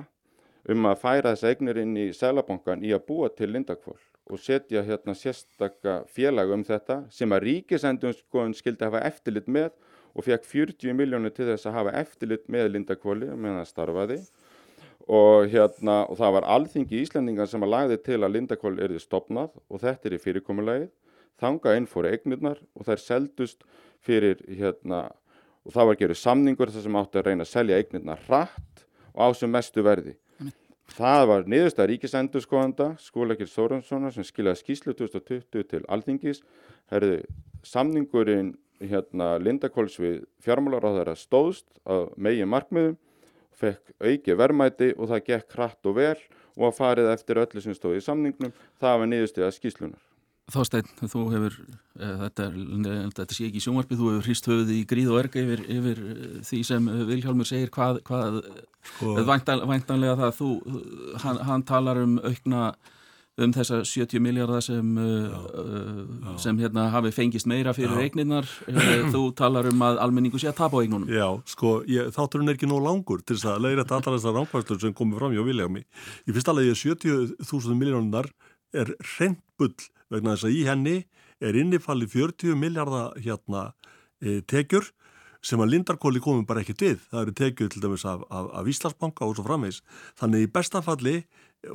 um 0.73 0.89
að 0.89 0.99
færa 1.01 1.33
þessa 1.33 1.53
eignir 1.53 1.79
inn 1.81 1.95
í 2.01 2.09
Sælabankan 2.13 2.83
í 2.85 2.93
að 2.93 3.05
búa 3.07 3.29
til 3.33 3.51
lindakvöld 3.53 4.14
og 4.25 4.41
setja 4.41 4.81
hérna 4.85 5.13
sérstakka 5.17 5.99
félag 6.09 6.53
um 6.55 6.63
þetta 6.65 7.03
sem 7.13 7.31
að 7.35 7.45
ríkisendunskoðun 7.49 8.55
skildi 8.57 8.87
hafa 8.87 9.03
eftirlit 9.05 9.47
með 9.51 9.71
og 10.15 10.25
fekk 10.25 10.47
40 10.49 10.97
miljónir 10.97 11.33
til 11.35 11.49
þess 11.51 11.67
að 11.69 11.77
hafa 11.79 11.95
eftirlit 12.01 12.47
með 12.49 12.71
Lindakvóli 12.73 13.29
meðan 13.33 13.61
það 13.61 13.71
starfaði. 13.71 14.19
Og 15.05 15.51
hérna 15.51 15.97
og 16.09 16.17
það 16.17 16.35
var 16.39 16.47
alþingi 16.55 17.01
Íslandingar 17.03 17.49
sem 17.51 17.65
að 17.65 17.73
lagði 17.75 17.99
til 18.07 18.21
að 18.23 18.33
Lindakvóli 18.37 18.85
erði 18.87 19.03
stopnað 19.03 19.59
og 19.69 19.83
þetta 19.83 20.09
er 20.09 20.17
í 20.17 20.21
fyrirkomulagið. 20.23 20.89
Þanga 21.41 21.75
inn 21.77 21.89
fóru 21.91 22.09
eignirnar 22.09 22.61
og 22.73 22.87
þær 22.87 23.03
seldust 23.03 23.65
fyrir 24.05 24.41
hérna 24.47 25.09
og 25.65 25.73
það 25.75 25.89
var 25.89 25.97
að 25.97 26.01
gera 26.01 26.17
samningur 26.17 26.71
þar 26.73 26.85
sem 26.85 26.97
átti 27.01 27.19
að 27.19 27.27
reyna 27.29 27.45
að 27.45 27.51
selja 27.51 27.77
eignirnar 27.81 28.25
hratt 28.25 28.85
og 29.13 29.21
á 29.21 29.27
sem 29.37 29.51
mestu 29.51 29.83
verði 29.85 30.15
Það 30.93 31.23
var 31.31 31.47
niðurstað 31.49 31.89
ríkisendurskóðanda 31.91 32.87
skólakir 33.01 33.49
Sórenssonar 33.49 34.13
sem 34.13 34.25
skilaði 34.27 34.61
skýslu 34.61 34.93
2020 34.93 35.65
til 35.71 35.81
Alþingis. 35.89 36.43
Herði 36.93 37.23
samningurinn 37.65 38.53
hérna, 38.79 39.35
Lindakóls 39.41 39.97
við 39.99 40.23
fjármálaráðara 40.45 41.15
stóðst 41.17 41.65
af 41.89 42.13
megin 42.21 42.51
markmiðum, 42.51 42.97
fekk 43.55 43.95
auki 44.03 44.37
verðmæti 44.37 44.91
og 44.95 45.09
það 45.09 45.25
gekk 45.31 45.55
hratt 45.57 45.89
og 45.89 45.97
vel 45.97 46.17
og 46.55 46.67
að 46.69 46.77
farið 46.77 47.13
eftir 47.15 47.41
öllu 47.41 47.63
sem 47.63 47.75
stóði 47.75 48.03
í 48.03 48.05
samningnum. 48.05 48.53
Það 48.79 48.99
var 49.01 49.11
niðurstað 49.11 49.55
skýslunar. 49.57 50.14
Þásteinn, 50.53 50.89
þú 51.09 51.21
hefur, 51.33 51.55
e, 51.97 52.07
þetta, 52.19 52.47
þetta 53.17 53.33
sé 53.33 53.47
ekki 53.47 53.57
í 53.57 53.63
sjónvarpi, 53.65 53.97
þú 53.97 54.09
hefur 54.11 54.27
hrist 54.27 54.49
höfuði 54.49 54.75
í 54.77 54.83
gríð 54.89 55.13
og 55.15 55.21
erga 55.23 55.41
yfir, 55.41 55.63
yfir 55.73 56.01
eh, 56.05 56.35
því 56.45 56.59
sem 56.67 56.89
Vilhjálmur 57.09 57.49
segir 57.49 57.71
hvað, 57.73 58.03
hvað 58.05 58.37
sko. 58.91 59.15
væntan, 59.25 59.63
væntanlega 59.71 60.19
það 60.19 60.35
þú, 60.37 60.49
hann, 61.23 61.41
hann 61.49 61.65
talar 61.65 62.03
um 62.03 62.19
aukna 62.21 62.67
um 63.41 63.51
þessa 63.51 63.81
70 63.83 64.21
miljardar 64.23 64.61
sem, 64.63 64.93
já, 64.95 65.39
já. 65.57 66.37
sem 66.45 66.59
hérna 66.61 66.85
hafi 66.93 67.11
fengist 67.11 67.49
meira 67.49 67.73
fyrir 67.75 68.05
eigninnar, 68.05 68.47
þú 69.11 69.25
talar 69.35 69.67
um 69.71 69.81
að 69.83 69.99
almenningu 70.05 70.39
sé 70.39 70.53
að 70.53 70.59
tapa 70.61 70.79
á 70.79 70.83
eignunum. 70.85 71.09
Já, 71.11 71.27
sko, 71.51 71.79
ég, 71.89 72.13
þátturinn 72.15 72.53
er 72.53 72.55
ekki 72.55 72.69
nóg 72.69 72.85
langur 72.85 73.25
til 73.25 73.35
þess 73.35 73.49
að 73.51 73.65
leiðrætt 73.65 73.97
allar 73.97 74.19
þessar 74.19 74.37
ránkvæmstur 74.39 74.79
sem 74.85 74.95
komið 74.95 75.19
fram 75.19 75.35
hjá 75.35 75.43
Vilhjálmi. 75.49 75.83
Ég 76.29 76.37
finnst 76.37 76.53
alveg 76.53 76.71
að 76.71 76.83
70.000 76.85 77.81
miljónar 77.81 78.31
er 78.75 78.91
reynd 79.17 79.41
bull 79.59 79.73
vegna 80.13 80.35
þess 80.35 80.47
að 80.49 80.57
í 80.57 80.61
henni 80.67 80.97
er 81.43 81.57
innifalli 81.59 82.07
40 82.09 82.55
miljardar 82.59 83.15
hérna 83.21 83.65
e, 84.21 84.41
tekjur 84.47 84.91
sem 85.45 85.61
að 85.61 85.75
Lindarkóli 85.75 86.21
komum 86.23 86.45
bara 86.47 86.63
ekkert 86.63 86.81
við. 86.81 87.01
Það 87.11 87.21
eru 87.21 87.33
tekjuð 87.37 87.71
til 87.73 87.83
dæmis 87.83 88.05
af, 88.09 88.23
af, 88.33 88.47
af 88.59 88.69
Íslandsbanka 88.71 89.27
og 89.27 89.35
svo 89.37 89.45
framvegs. 89.45 89.81
Þannig 90.17 90.47
í 90.47 90.51
bestafalli 90.55 91.15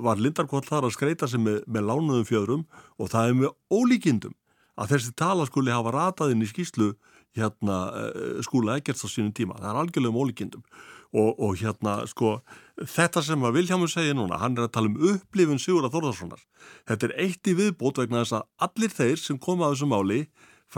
var 0.02 0.18
Lindarkól 0.18 0.64
þar 0.66 0.88
að 0.88 0.96
skreita 0.96 1.28
sig 1.30 1.42
með, 1.42 1.60
með 1.70 1.86
lánuðum 1.90 2.26
fjöðrum 2.26 2.64
og 2.98 3.12
það 3.12 3.28
er 3.28 3.38
með 3.42 3.54
ólíkindum 3.70 4.36
að 4.80 4.94
þessi 4.94 5.14
tala 5.18 5.46
skuli 5.46 5.74
hafa 5.74 5.92
rataðinn 5.94 6.42
í 6.42 6.50
skýslu 6.50 6.92
hérna 7.36 7.78
e, 7.94 8.04
skúla 8.46 8.78
ekkert 8.80 9.02
á 9.02 9.06
sínum 9.06 9.34
tíma. 9.36 9.58
Það 9.60 9.70
er 9.70 9.80
algjörlega 9.84 10.14
um 10.14 10.20
ólíkindum 10.24 10.64
og, 11.10 11.30
og 11.38 11.58
hérna 11.60 12.00
sko 12.10 12.38
þetta 12.88 13.22
sem 13.24 13.42
að 13.44 13.56
Viljámur 13.58 13.90
segja 13.92 14.14
núna, 14.16 14.38
hann 14.40 14.56
er 14.56 14.66
að 14.66 14.74
tala 14.76 14.90
um 14.90 15.00
upplifun 15.12 15.60
Sigurða 15.60 15.90
Þórðarssonar. 15.92 16.40
Þetta 16.88 17.08
er 17.08 17.16
eitt 17.26 17.50
í 17.50 17.56
viðbót 17.58 18.00
vegna 18.00 18.22
þess 18.22 18.38
að 18.38 18.46
allir 18.66 18.94
þeir 18.94 19.20
sem 19.20 19.38
koma 19.38 19.68
að 19.68 19.74
þessu 19.74 19.90
máli 19.90 20.20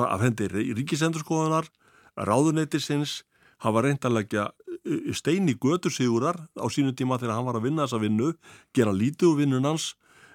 af 0.03 0.25
hendi 0.25 0.49
ríkisendurskoðunar, 0.51 1.69
ráðuneytisins, 2.17 3.23
hafa 3.63 3.85
reynd 3.85 4.05
að 4.09 4.17
leggja 4.19 4.49
stein 5.15 5.51
í 5.51 5.57
götur 5.61 5.95
Sigurðar 5.95 6.41
á 6.59 6.67
sínu 6.73 6.95
tíma 6.97 7.21
þegar 7.21 7.37
hann 7.39 7.47
var 7.47 7.61
að 7.61 7.67
vinna 7.69 7.87
þessa 7.87 8.03
vinnu, 8.03 8.33
gera 8.75 8.95
lítið 8.97 9.29
úr 9.31 9.41
vinnunans, 9.45 9.93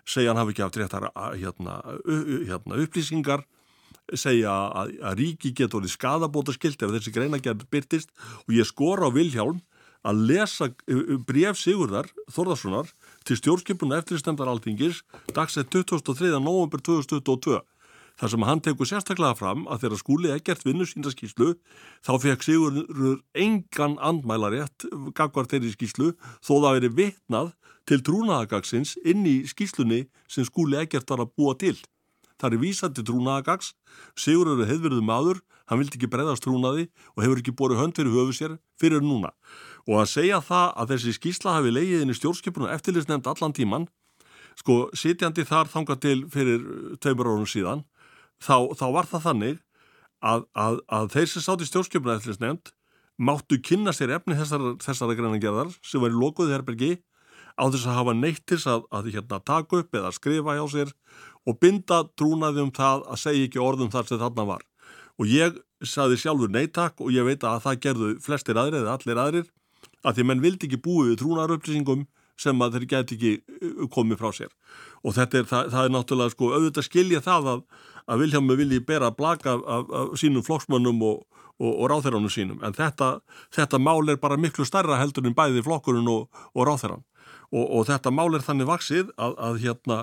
segja 0.08 0.32
hann 0.32 0.40
hafi 0.40 0.56
ekki 0.56 0.64
haft 0.64 0.80
réttar 0.80 1.10
hérna, 1.36 1.82
hérna, 2.48 2.80
upplýsingar, 2.86 3.44
segja 4.16 4.54
að, 4.72 4.94
að 5.04 5.18
ríki 5.20 5.52
getur 5.52 5.82
orðið 5.82 5.98
skadabóta 5.98 6.56
skilt 6.56 6.84
ef 6.86 6.94
þessi 6.96 7.12
greina 7.12 7.42
gerð 7.44 7.66
byrtist 7.74 8.14
og 8.46 8.56
ég 8.56 8.70
skora 8.70 9.10
á 9.10 9.12
Vilhjálm 9.12 9.60
að 10.08 10.22
lesa 10.30 10.70
bref 11.28 11.60
Sigurðar 11.60 12.08
Þorðarssonar 12.32 12.92
til 13.28 13.40
stjórnskipuna 13.40 14.00
eftirstemdar 14.02 14.50
alþingis 14.52 15.02
dagsett 15.36 15.72
23. 15.74 16.32
november 16.40 16.82
2022 16.84 17.60
þar 18.18 18.32
sem 18.34 18.46
hann 18.48 18.64
tekur 18.66 18.90
sérstaklega 18.90 19.38
fram 19.38 19.66
að 19.70 19.84
þegar 19.84 20.02
skúli 20.02 20.32
ekkert 20.34 20.66
vinnu 20.66 20.88
sínda 20.90 21.12
skíslu 21.14 21.54
þá 22.06 22.14
fekk 22.24 22.48
Sigurður 22.48 23.20
engan 23.38 23.98
andmælarétt 24.02 24.88
gagvar 25.18 25.50
þeirri 25.52 25.74
skíslu 25.76 26.14
þó 26.40 26.54
það 26.56 26.80
veri 26.80 26.94
vitnað 27.02 27.52
til 27.88 28.02
trúnaðagagsins 28.04 28.98
inn 29.08 29.28
í 29.28 29.38
skíslunni 29.48 30.08
sem 30.28 30.48
skúli 30.48 30.80
ekkert 30.82 31.08
var 31.14 31.24
að 31.24 31.36
búa 31.38 31.56
til. 31.60 31.78
Það 32.38 32.54
er 32.54 32.62
vísað 32.62 32.96
til 32.96 33.06
trúnaðagags, 33.08 33.72
Sigurður 34.18 34.64
er 34.64 34.72
hefðverðu 34.72 35.04
maður, 35.06 35.40
hann 35.68 35.82
vildi 35.82 35.98
ekki 35.98 36.10
breyðast 36.14 36.46
trúnaði 36.46 36.88
og 37.16 37.24
hefur 37.26 37.42
ekki 37.42 37.56
borið 37.58 37.82
hönd 37.82 37.98
fyrir 37.98 38.14
höfu 38.14 38.36
sér 38.38 38.58
fyrir 38.80 39.02
núna. 39.02 39.34
Og 39.90 40.04
að 40.04 40.12
segja 40.14 40.42
það 40.46 40.68
að 40.78 40.94
þessi 40.94 41.16
skýsla 41.18 41.56
hafi 41.58 41.74
leiðið 41.74 42.04
inn 42.06 42.14
í 42.14 42.18
stjórnskipunum 42.18 42.74
eftirlisnefnd 42.76 43.30
allan 43.32 43.56
tíman 43.58 43.88
sko 44.58 44.88
sitjandi 44.98 45.46
þar 45.48 45.70
þanga 45.72 45.98
til 46.02 46.18
fyrir 46.34 46.64
tveimur 47.02 47.30
árun 47.30 47.50
síðan 47.50 47.84
þá, 48.42 48.74
þá 48.78 48.86
var 48.96 49.10
það 49.10 49.26
þannig 49.28 49.60
að, 50.26 50.48
að, 50.58 50.80
að 50.98 51.12
þeir 51.14 51.30
sem 51.34 51.46
sátt 51.46 51.64
í 51.64 51.70
stjórnskipunum 51.70 52.18
eftirlisnefnd 52.18 52.74
máttu 53.18 53.60
kynna 53.62 53.94
sér 53.96 54.16
efni 54.18 54.38
þessara, 54.38 54.76
þessara 54.82 55.18
greinangerðar 55.18 55.74
sem 55.86 56.02
var 56.02 56.14
í 56.14 56.18
lokuði 56.18 56.54
herbergi 56.54 56.92
á 57.58 57.66
þess 57.66 57.88
að 57.90 57.98
hafa 57.98 58.14
neittis 58.18 58.68
að, 58.70 58.86
að 58.94 59.12
hérna, 59.16 59.40
taka 59.42 59.82
upp 59.82 59.98
eða 59.98 60.14
skrifa 60.14 60.58
hjá 60.58 60.66
sér 60.74 60.94
og 61.48 61.60
binda 61.62 62.04
trúnaði 62.20 62.66
um 62.66 62.74
það 62.76 63.06
að 63.08 63.22
segja 63.22 63.48
ekki 63.48 63.64
orðum 63.64 63.92
þar 63.94 64.10
sem 64.10 64.22
þarna 64.22 64.48
var. 64.50 64.66
Og 65.18 65.32
ég 65.32 65.56
saði 65.86 66.18
sjálfur 66.20 66.52
neittak 66.52 67.00
og 67.02 67.14
ég 67.14 67.26
veit 67.26 67.46
að 67.46 67.64
það 67.64 67.82
gerðu 67.86 68.12
flestir 68.24 68.60
aðrir 68.60 68.84
eða 68.84 68.98
allir 68.98 69.22
aðrir 69.22 69.50
að 70.04 70.18
því 70.18 70.28
menn 70.30 70.44
vildi 70.44 70.68
ekki 70.68 70.82
búið 70.84 71.12
við 71.12 71.20
trúnarupplýsingum 71.22 72.06
sem 72.38 72.62
að 72.62 72.78
þeir 72.78 72.86
geti 72.92 73.18
ekki 73.18 73.32
uh, 73.40 73.88
komið 73.94 74.20
frá 74.22 74.30
sér. 74.36 74.52
Og 75.02 75.16
þetta 75.18 75.40
er, 75.40 75.48
það, 75.50 75.72
það 75.74 75.88
er 75.88 75.94
náttúrulega 75.96 76.34
sko 76.36 76.52
auðvitað 76.54 76.86
skilja 76.86 77.24
það 77.26 77.50
að, 77.54 77.64
að 78.06 78.22
Viljámi 78.24 78.58
vilji 78.60 78.84
bera 78.86 79.12
blaka 79.16 79.56
af, 79.56 79.64
af, 79.66 79.92
af 80.02 80.22
sínum 80.22 80.46
flokksmönnum 80.46 81.02
og, 81.08 81.24
og, 81.58 81.72
og 81.72 81.90
ráþeiránum 81.92 82.34
sínum. 82.34 82.62
En 82.66 82.78
þetta, 82.78 83.16
þetta 83.56 83.82
mál 83.82 84.14
er 84.14 84.22
bara 84.22 84.38
miklu 84.38 84.68
starra 84.70 85.00
heldur 85.02 85.26
en 85.26 85.38
bæði 85.38 85.66
flokkurinn 85.66 86.10
og, 86.14 86.28
og 86.54 86.70
ráþeirán 86.70 87.06
og 87.56 87.86
þetta 87.88 88.12
mál 88.12 88.36
er 88.36 88.44
þannig 88.44 88.68
vaksið 88.68 89.12
að, 89.16 89.36
að 89.40 89.60
hérna 89.64 89.98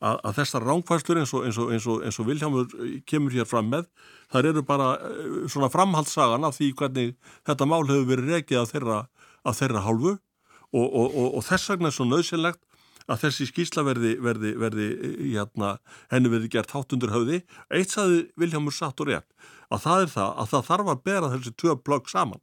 að 0.00 0.38
þessar 0.38 0.64
ránkvæslur 0.64 1.20
eins 1.20 1.34
og, 1.36 1.44
og, 1.44 2.04
og 2.08 2.26
Viljámur 2.28 2.70
kemur 3.08 3.34
hér 3.36 3.48
fram 3.48 3.68
með 3.68 3.90
þar 4.32 4.48
eru 4.52 4.62
bara 4.64 4.94
uh, 4.96 5.44
svona 5.50 5.68
framhaldssagan 5.72 6.46
af 6.48 6.56
því 6.56 6.70
hvernig 6.78 7.14
þetta 7.48 7.68
mál 7.68 7.84
hefur 7.84 8.08
verið 8.08 8.34
rekið 8.38 8.62
af 8.62 8.72
þeirra 8.72 8.98
af 9.44 9.60
þeirra 9.60 9.84
hálfu 9.84 10.14
og, 10.16 10.86
og, 10.86 11.06
og, 11.06 11.28
og 11.36 11.44
þess 11.44 11.72
vegna 11.72 11.90
er 11.90 11.96
svo 11.96 12.08
nöðsynlegt 12.08 12.62
að 13.10 13.24
þessi 13.24 13.48
skísla 13.48 13.82
verði, 13.84 14.12
verði, 14.22 14.52
verði 14.60 14.88
hérna, 15.32 15.74
henni 16.12 16.30
verði 16.30 16.50
gert 16.52 16.70
hátundur 16.74 17.10
höfði. 17.10 17.40
Eitt 17.74 17.90
saði 17.94 18.28
Viljámur 18.38 18.74
satt 18.76 19.02
og 19.02 19.10
rétt 19.10 19.26
að 19.70 19.82
það 19.86 20.04
er 20.04 20.12
það 20.14 20.30
að 20.42 20.52
það 20.52 20.68
þarf 20.68 20.92
að 20.92 21.02
bera 21.08 21.32
þessi 21.34 21.54
tvö 21.58 21.76
plögg 21.84 22.10
saman 22.10 22.42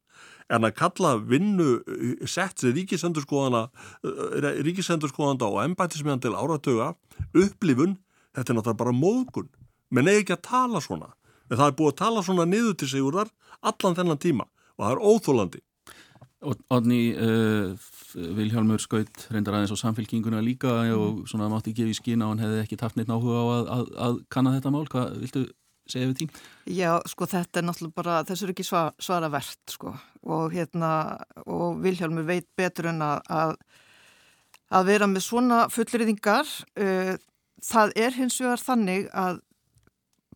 en 0.54 0.68
að 0.68 0.76
kalla 0.80 1.14
vinnu 1.20 1.70
sett 2.30 2.64
sér 2.64 2.76
ríkisendurskóðana 2.78 3.68
ríkisendurskóðanda 4.66 5.50
og 5.52 5.62
embætismiðan 5.66 6.24
til 6.24 6.36
áratöga 6.38 6.94
upplifun, 7.36 7.98
þetta 8.36 8.54
er 8.54 8.60
náttúrulega 8.60 8.82
bara 8.84 8.96
móðgun. 8.96 9.50
Menn 9.92 10.10
eigi 10.12 10.26
ekki 10.26 10.38
að 10.38 10.46
tala 10.48 10.84
svona. 10.84 11.14
En 11.48 11.60
það 11.60 11.70
er 11.70 11.78
búið 11.80 11.94
að 11.94 12.00
tala 12.02 12.24
svona 12.26 12.46
niður 12.48 12.76
til 12.80 12.90
sig 12.92 13.04
úr 13.04 13.22
þar 13.22 13.34
allan 13.66 13.98
þennan 13.98 14.22
tíma 14.22 14.48
og 14.78 14.86
það 14.86 14.94
er 14.94 15.04
óþólandi 15.12 15.64
Odni 16.70 17.02
uh, 17.18 17.74
Vilhjálmur 18.14 18.82
skaut 18.82 19.24
reyndar 19.34 19.56
aðeins 19.58 19.74
á 19.74 19.78
samfélkinguna 19.82 20.44
líka 20.46 20.70
og 20.94 21.24
svona 21.30 21.50
mátti 21.50 21.74
gefa 21.74 21.90
í 21.90 21.98
skína 21.98 22.28
og 22.28 22.36
hann 22.36 22.44
hefði 22.46 22.60
ekki 22.62 22.78
taft 22.78 23.00
neitt 23.00 23.10
náhuga 23.10 23.42
á 23.42 23.46
að, 23.46 23.72
að, 23.74 23.88
að 24.06 24.20
kanna 24.34 24.54
þetta 24.54 24.74
mál, 24.76 24.84
hvað 24.92 25.16
viltu 25.24 25.42
segja 25.94 26.12
við 26.12 26.20
tí? 26.22 26.28
Já, 26.78 26.92
sko 27.10 27.28
þetta 27.30 27.62
er 27.62 27.68
náttúrulega 27.68 28.00
bara, 28.02 28.22
þessu 28.28 28.48
er 28.48 28.54
ekki 28.54 28.68
svara, 28.68 28.94
svara 29.02 29.32
verðt 29.34 29.76
sko 29.76 29.94
og 30.28 30.56
hérna 30.56 30.92
og 31.46 31.82
Vilhjálmur 31.84 32.28
veit 32.28 32.48
betur 32.60 32.90
en 32.92 33.04
að, 33.06 33.22
að 33.32 33.56
að 34.74 34.90
vera 34.90 35.08
með 35.08 35.24
svona 35.28 35.60
fullriðingar 35.72 36.50
uh, 36.80 37.14
það 37.64 37.94
er 38.00 38.18
hins 38.18 38.40
vegar 38.42 38.64
þannig 38.64 39.08
að 39.16 39.40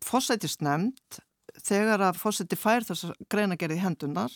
fósættisnefnd 0.02 1.20
þegar 1.62 2.08
að 2.08 2.18
fósætti 2.22 2.58
fær 2.58 2.86
þess 2.86 3.10
að 3.10 3.28
greina 3.30 3.58
gerði 3.60 3.82
hendunar 3.82 4.32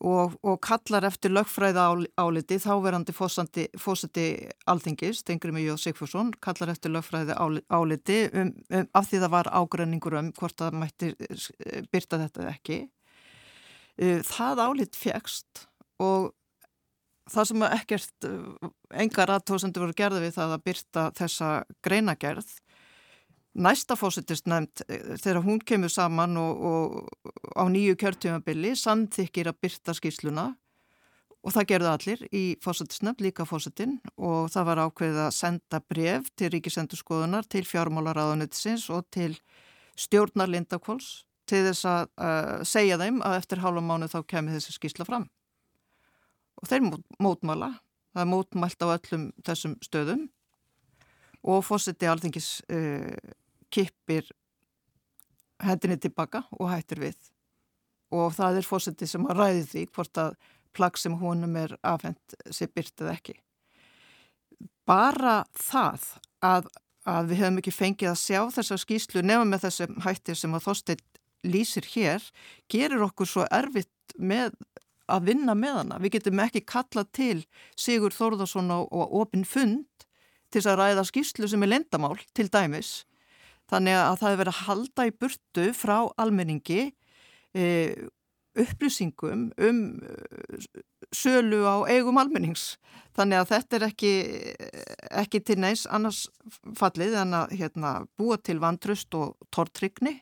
og, 0.00 0.36
og 0.42 0.60
kallar 0.64 1.04
eftir 1.08 1.32
lögfræða 1.32 1.84
áliti 2.20 2.56
þáverandi 2.62 3.12
fósætti 3.14 4.26
alþingis, 4.70 5.22
Tengri 5.28 5.52
Mjög 5.52 5.80
Sigfússon 5.82 6.32
kallar 6.40 6.72
eftir 6.72 6.94
lögfræða 6.94 7.36
áliti 7.36 8.22
um, 8.32 8.54
um, 8.72 8.86
af 8.96 9.10
því 9.10 9.20
það 9.24 9.34
var 9.34 9.52
ágræningur 9.52 10.16
um 10.20 10.32
hvort 10.38 10.56
það 10.56 10.78
mætti 10.80 11.12
eh, 11.12 11.82
byrta 11.92 12.20
þetta 12.24 12.48
ekki. 12.54 12.80
Eh, 14.00 14.22
það 14.24 14.64
álit 14.64 14.96
fegst 14.96 15.66
og 16.00 16.32
það 17.30 17.50
sem 17.52 17.66
ekkert 17.68 18.28
eh, 18.30 18.72
engar 19.04 19.36
aðtóðsendur 19.36 19.84
voru 19.84 19.98
gerði 20.00 20.24
við 20.24 20.36
það 20.38 20.56
að 20.56 20.66
byrta 20.70 21.06
þessa 21.20 21.52
greinagerð 21.84 22.56
næsta 23.60 23.96
fósittist 23.98 24.48
nefnd 24.50 24.84
eh, 24.88 25.14
þegar 25.20 25.44
hún 25.44 25.60
kemur 25.66 25.92
saman 25.92 26.36
og, 26.40 26.64
og 26.70 27.54
á 27.56 27.64
nýju 27.70 27.98
kjörtjumabili 28.00 28.74
samþykir 28.78 29.52
að 29.52 29.60
byrta 29.64 29.94
skýsluna 29.96 30.50
og 31.40 31.54
það 31.54 31.68
gerðu 31.72 31.90
allir 31.90 32.22
í 32.36 32.44
fósittisnefnd, 32.60 33.22
líka 33.24 33.46
fósittin 33.48 33.98
og 34.16 34.50
það 34.52 34.68
var 34.68 34.82
ákveðið 34.84 35.22
að 35.24 35.36
senda 35.36 35.80
bref 35.80 36.28
til 36.36 36.50
ríkisendurskoðunar, 36.54 37.48
til 37.48 37.64
fjármálaráðunitsins 37.68 38.88
og 38.92 39.06
til 39.14 39.32
stjórnar 40.00 40.50
Lindakóls 40.52 41.22
til 41.50 41.64
þess 41.66 41.86
að 41.88 42.02
uh, 42.20 42.56
segja 42.68 42.98
þeim 43.00 43.22
að 43.26 43.38
eftir 43.40 43.62
hálfa 43.64 43.82
mánu 43.84 44.08
þá 44.10 44.20
kemur 44.28 44.56
þessi 44.56 44.76
skýsla 44.76 45.06
fram. 45.08 45.26
Og 46.60 46.68
þeir 46.68 46.84
mótmála, 47.18 47.72
það 48.12 48.22
er 48.22 48.30
mótmælt 48.30 48.84
á 48.84 48.88
öllum 48.92 49.24
þessum 49.46 49.76
stöðum. 49.82 50.28
Og 51.40 51.64
fósitti 51.64 52.08
alþingis 52.08 52.60
uh, 52.68 53.16
kippir 53.72 54.28
hendinni 55.60 55.98
tilbaka 56.00 56.44
og 56.58 56.70
hættir 56.72 57.02
við 57.02 57.18
og 58.10 58.32
það 58.34 58.58
er 58.58 58.66
fósiti 58.66 59.06
sem 59.06 59.26
að 59.30 59.38
ræði 59.38 59.66
því 59.70 59.84
hvort 59.94 60.20
að 60.20 60.34
plagg 60.76 60.98
sem 60.98 61.14
honum 61.20 61.56
er 61.58 61.76
afhengt 61.86 62.34
sér 62.54 62.70
byrtið 62.74 63.10
ekki. 63.12 63.36
Bara 64.86 65.44
það 65.58 66.06
að, 66.46 66.68
að 67.06 67.30
við 67.30 67.42
hefum 67.42 67.60
ekki 67.62 67.74
fengið 67.74 68.10
að 68.12 68.20
sjá 68.22 68.40
þessa 68.56 68.78
skýslu 68.82 69.22
nefn 69.26 69.50
með 69.50 69.66
þessum 69.66 69.98
hættir 70.04 70.38
sem 70.38 70.54
að 70.56 70.66
Þorstein 70.66 71.04
lýsir 71.46 71.86
hér 71.94 72.26
gerir 72.70 73.06
okkur 73.06 73.28
svo 73.28 73.46
erfitt 73.50 74.16
með 74.18 74.56
að 75.10 75.30
vinna 75.30 75.56
með 75.58 75.78
hana. 75.80 76.00
Við 76.02 76.18
getum 76.18 76.42
ekki 76.42 76.62
kalla 76.66 77.04
til 77.14 77.44
Sigur 77.78 78.14
Þórðarsson 78.14 78.70
og, 78.74 78.90
opin 78.90 79.46
fund 79.46 79.86
til 80.50 80.62
að 80.66 80.82
ræða 80.82 81.06
skýslu 81.06 81.48
sem 81.50 81.62
er 81.66 81.74
lendamál 81.74 82.18
til 82.34 82.50
dæmis 82.50 83.04
Þannig 83.70 83.98
að 83.98 84.16
það 84.20 84.28
hefur 84.28 84.40
verið 84.42 84.54
að 84.54 84.64
halda 84.68 85.06
í 85.06 85.12
burtu 85.22 85.66
frá 85.76 85.96
almenningi 86.20 86.80
e, 87.54 87.66
upplýsingum 88.58 89.44
um 89.62 89.82
e, 90.02 90.80
sölu 91.14 91.62
á 91.66 91.86
eigum 91.90 92.18
almennings. 92.20 92.74
Þannig 93.16 93.42
að 93.42 93.52
þetta 93.52 93.78
er 93.78 93.86
ekki, 93.90 94.14
ekki 95.22 95.42
til 95.46 95.58
neins 95.62 95.84
annars 95.90 96.24
fallið 96.78 97.16
en 97.22 97.38
að 97.42 97.54
hérna, 97.60 97.94
búa 98.18 98.38
til 98.42 98.58
vantrust 98.62 99.14
og 99.18 99.36
tortrykni 99.54 100.20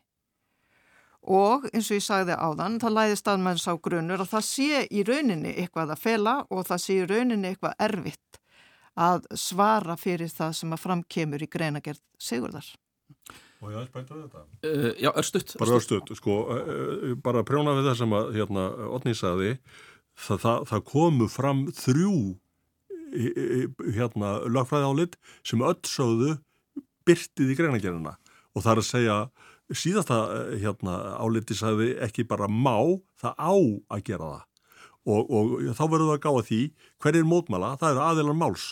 og 1.29 1.67
eins 1.75 1.91
og 1.91 1.99
ég 1.99 2.05
sagði 2.05 2.37
áðan, 2.39 2.79
það 2.81 2.95
læði 2.97 3.17
staðmenns 3.21 3.67
á 3.69 3.75
grunur 3.77 4.23
að 4.23 4.33
það 4.33 4.45
sé 4.49 4.83
í 4.89 5.05
rauninni 5.05 5.53
eitthvað 5.61 5.93
að 5.93 6.03
fela 6.05 6.35
og 6.49 6.65
það 6.69 6.85
sé 6.85 6.99
í 7.03 7.07
rauninni 7.11 7.51
eitthvað 7.53 7.81
erfitt 7.85 8.41
að 8.99 9.29
svara 9.39 9.97
fyrir 10.01 10.31
það 10.33 10.55
sem 10.59 10.75
að 10.75 10.85
framkemur 10.87 11.45
í 11.45 11.51
greinagerð 11.51 12.01
Sigurðar. 12.19 12.71
Og 13.59 13.73
ég 13.73 13.79
aðeins 13.79 13.95
bæta 13.95 14.17
þetta? 14.17 14.43
Uh, 14.63 14.91
já, 15.03 15.11
örstuðt. 15.19 15.55
Bara 15.59 15.79
örstuðt, 15.81 16.13
sko, 16.19 16.37
uh, 16.55 17.15
bara 17.23 17.45
prjóna 17.47 17.75
við 17.79 17.89
það 17.91 17.97
sem 18.03 18.15
að, 18.15 18.29
hérna, 18.37 18.67
Otni 18.95 19.15
saði, 19.19 19.55
það, 20.15 20.43
það, 20.45 20.67
það 20.71 20.85
komu 20.93 21.31
fram 21.33 21.65
þrjú, 21.75 22.19
hérna, 23.97 24.35
lagfræði 24.53 24.89
álit 24.93 25.17
sem 25.47 25.63
öll 25.65 25.79
sögðu 25.89 26.35
byrtið 27.09 27.53
í 27.55 27.57
greinagerina 27.57 28.19
og 28.53 28.65
það 28.65 28.73
er 28.73 28.81
að 28.83 28.89
segja, 28.89 29.17
síðasta, 29.73 30.19
hérna, 30.61 30.99
áliti 31.21 31.57
sagði 31.57 31.95
ekki 32.05 32.27
bara 32.29 32.49
má, 32.51 32.77
það 33.21 33.35
á 33.41 33.55
að 33.95 34.05
gera 34.07 34.31
það. 34.35 34.45
Og, 35.09 35.31
og 35.33 35.53
þá 35.73 35.85
verður 35.89 36.09
það 36.11 36.15
að 36.15 36.25
gá 36.25 36.31
að 36.31 36.47
því 36.51 36.61
hver 37.01 37.19
er 37.19 37.29
mótmæla, 37.29 37.73
það 37.81 37.95
eru 37.95 38.05
aðeinar 38.05 38.39
máls 38.39 38.67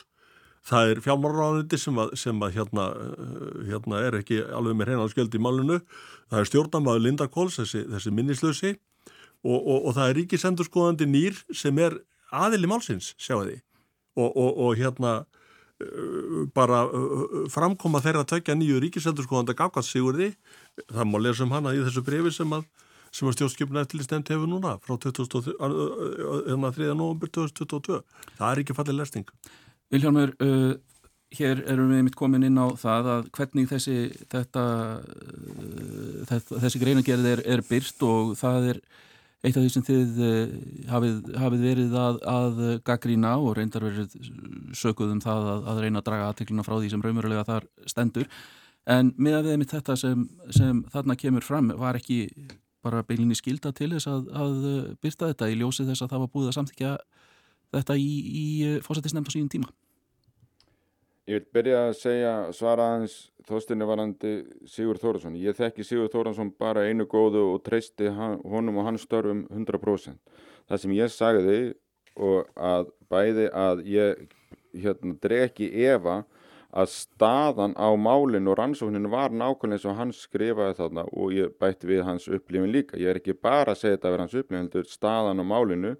Það 0.67 0.91
er 0.91 1.01
fjármálaráðandi 1.05 1.79
sem, 1.79 1.99
að, 2.03 2.13
sem 2.19 2.41
að 2.43 2.57
hérna, 2.57 2.89
uh, 2.91 3.63
hérna 3.69 4.03
er 4.09 4.19
ekki 4.19 4.41
alveg 4.43 4.75
með 4.75 4.91
hreina 4.91 5.07
skjöld 5.13 5.37
í 5.39 5.41
málunu. 5.43 5.79
Það 6.33 6.41
er 6.41 6.49
stjórnamaður 6.51 7.05
Linda 7.05 7.29
Kóls, 7.31 7.59
þessi, 7.61 7.85
þessi 7.93 8.13
minnislösi 8.15 8.73
og, 8.75 9.61
og, 9.61 9.77
og 9.77 9.95
það 9.95 10.09
er 10.09 10.17
ríkisendurskoðandi 10.21 11.07
nýr 11.11 11.39
sem 11.55 11.79
er 11.79 12.01
aðili 12.35 12.71
málsins, 12.71 13.13
sjáu 13.23 13.45
því. 13.45 13.61
Og, 14.19 14.33
og 14.35 14.73
hérna 14.81 15.13
uh, 15.23 16.41
bara 16.57 16.83
uh, 16.89 17.45
framkoma 17.53 18.03
þeirra 18.03 18.25
að 18.25 18.33
tökja 18.35 18.57
nýju 18.59 18.81
ríkisendurskoðandi 18.83 19.55
að 19.55 19.61
gafkast 19.61 19.95
sig 19.95 20.03
úr 20.03 20.19
því. 20.19 20.33
Það 20.89 21.11
má 21.13 21.21
lesa 21.23 21.47
um 21.47 21.55
hana 21.55 21.77
í 21.77 21.85
þessu 21.85 22.03
brefi 22.09 22.33
sem 22.35 22.57
að, 22.59 22.67
að 23.23 23.37
stjórnskipna 23.39 23.87
eftir 23.87 24.03
stemt 24.03 24.35
hefur 24.35 24.51
núna 24.51 24.75
frá 24.83 24.99
23. 24.99 25.55
november 26.91 27.31
2022. 27.39 28.03
Það 28.35 28.51
er 28.51 28.65
ekki 28.65 28.79
fallið 28.81 29.01
lesning. 29.05 29.31
Viljálmur, 29.95 30.33
uh, 30.43 30.75
hér 31.37 31.63
erum 31.71 31.93
við 31.95 32.05
mitt 32.07 32.19
komin 32.19 32.47
inn 32.47 32.59
á 32.59 32.67
það 32.79 33.11
að 33.13 33.29
hvernig 33.39 33.69
þessi, 33.71 33.97
þetta, 34.33 34.65
uh, 34.99 36.23
þetta, 36.31 36.61
þessi 36.65 36.83
greinagerð 36.83 37.29
er, 37.35 37.43
er 37.55 37.65
byrst 37.67 38.03
og 38.07 38.35
það 38.39 38.71
er 38.73 38.81
eitt 39.47 39.55
af 39.55 39.63
því 39.63 39.71
sem 39.71 39.87
þið 39.87 40.21
uh, 40.27 40.59
hafið, 40.91 41.33
hafið 41.39 41.65
verið 41.71 41.97
að, 42.03 42.21
að 42.35 42.61
gaggrína 42.89 43.37
og 43.39 43.57
reyndar 43.59 43.87
verið 43.87 44.15
sökuðum 44.75 45.23
það 45.23 45.51
að, 45.55 45.67
að 45.73 45.83
reyna 45.85 46.03
að 46.03 46.09
draga 46.11 46.29
aðteklina 46.33 46.67
frá 46.67 46.77
því 46.79 46.93
sem 46.95 47.05
raumurulega 47.07 47.47
þar 47.47 47.69
stendur. 47.87 48.31
En 48.87 49.11
með 49.19 49.41
að 49.41 49.51
við 49.51 49.61
mitt 49.61 49.75
þetta 49.75 49.97
sem, 49.99 50.29
sem 50.55 50.83
þarna 50.93 51.19
kemur 51.19 51.47
fram 51.47 51.73
var 51.79 51.99
ekki 51.99 52.27
bara 52.87 53.03
beilinni 53.07 53.35
skilda 53.39 53.73
til 53.75 53.91
þess 53.97 54.11
að, 54.11 54.29
að 54.31 54.59
byrta 55.03 55.31
þetta 55.33 55.51
í 55.51 55.57
ljósi 55.59 55.87
þess 55.89 56.05
að 56.05 56.13
það 56.13 56.23
var 56.23 56.33
búið 56.35 56.51
að 56.51 56.59
samþykja 56.61 56.93
þetta 57.75 57.99
í, 57.99 58.13
í 58.27 58.47
eh, 58.67 58.79
fósættisnefnd 58.85 59.31
á 59.31 59.35
síðan 59.35 59.53
tíma? 59.57 59.73
Ég 61.27 61.41
vil 61.41 61.55
byrja 61.57 61.79
að 61.89 61.97
segja 61.99 62.33
svaraðans 62.55 63.15
þóstinni 63.49 63.87
varandi 63.89 64.33
Sigur 64.71 65.01
Þórasson. 65.03 65.35
Ég 65.43 65.57
þekki 65.59 65.83
Sigur 65.83 66.11
Þórasson 66.13 66.53
bara 66.55 66.85
einu 66.87 67.03
góðu 67.11 67.43
og 67.51 67.65
treysti 67.67 68.13
honum 68.15 68.79
og 68.79 68.87
hans 68.87 69.03
störfum 69.03 69.43
100%. 69.51 70.15
Það 70.71 70.83
sem 70.83 70.95
ég 70.95 71.11
sagði 71.11 71.59
og 72.15 72.47
að 72.55 72.93
bæði 73.11 73.49
að 73.51 73.83
ég 73.91 74.23
hérna, 74.77 75.17
dreki 75.23 75.69
Eva 75.87 76.21
að 76.77 76.93
staðan 76.93 77.75
á 77.75 77.89
málinn 77.99 78.47
og 78.51 78.59
rannsókninu 78.61 79.11
var 79.11 79.35
nákvæmlega 79.35 79.81
eins 79.81 79.89
og 79.89 79.99
hans 79.99 80.23
skrifaði 80.29 80.77
þarna 80.79 81.07
og 81.11 81.35
ég 81.35 81.55
bætti 81.59 81.91
við 81.91 82.05
hans 82.07 82.29
upplifin 82.29 82.71
líka. 82.71 83.01
Ég 83.01 83.11
er 83.11 83.21
ekki 83.21 83.35
bara 83.35 83.75
að 83.75 83.83
segja 83.83 83.97
þetta 83.97 84.15
vera 84.15 84.27
hans 84.27 84.39
upplifin, 84.39 84.71
þetta 84.71 84.83
er 84.85 84.95
staðan 84.95 85.43
á 85.43 85.45
málinu 85.47 85.95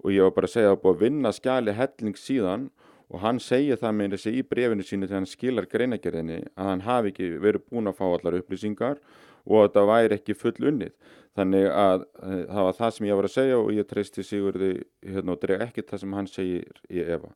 og 0.00 0.12
ég 0.14 0.24
var 0.26 0.36
bara 0.36 0.48
að 0.48 0.54
segja 0.54 0.70
að 0.70 0.74
það 0.74 0.78
er 0.78 0.84
búið 0.84 0.96
að 0.96 1.04
vinna 1.04 1.32
skjali 1.36 1.76
helling 1.76 2.18
síðan 2.18 2.68
og 3.10 3.22
hann 3.24 3.40
segir 3.42 3.80
það 3.80 3.96
með 3.98 4.12
þessi 4.14 4.32
í 4.38 4.44
brefinu 4.46 4.86
sínu 4.86 5.08
þegar 5.08 5.18
hann 5.18 5.30
skilar 5.30 5.66
greinagerðinni 5.70 6.38
að 6.54 6.68
hann 6.70 6.84
hafi 6.86 7.10
ekki 7.10 7.30
verið 7.42 7.66
búin 7.66 7.90
að 7.90 7.98
fá 7.98 8.04
allar 8.06 8.38
upplýsingar 8.38 9.00
og 9.46 9.64
að 9.64 9.72
það 9.76 9.90
væri 9.90 10.18
ekki 10.18 10.36
full 10.38 10.68
unnið. 10.70 10.92
Þannig 11.38 11.66
að 11.72 12.04
e, 12.04 12.36
það 12.50 12.66
var 12.66 12.76
það 12.78 12.94
sem 12.94 13.08
ég 13.08 13.18
var 13.18 13.28
að 13.28 13.34
segja 13.34 13.58
og 13.58 13.70
ég 13.74 13.88
treysti 13.90 14.24
Sigurði 14.26 14.70
hérna, 15.06 15.34
og 15.34 15.42
dreg 15.42 15.64
ekki 15.66 15.86
það 15.86 16.02
sem 16.02 16.16
hann 16.18 16.30
segir 16.30 16.82
í 16.90 17.02
Eva. 17.02 17.30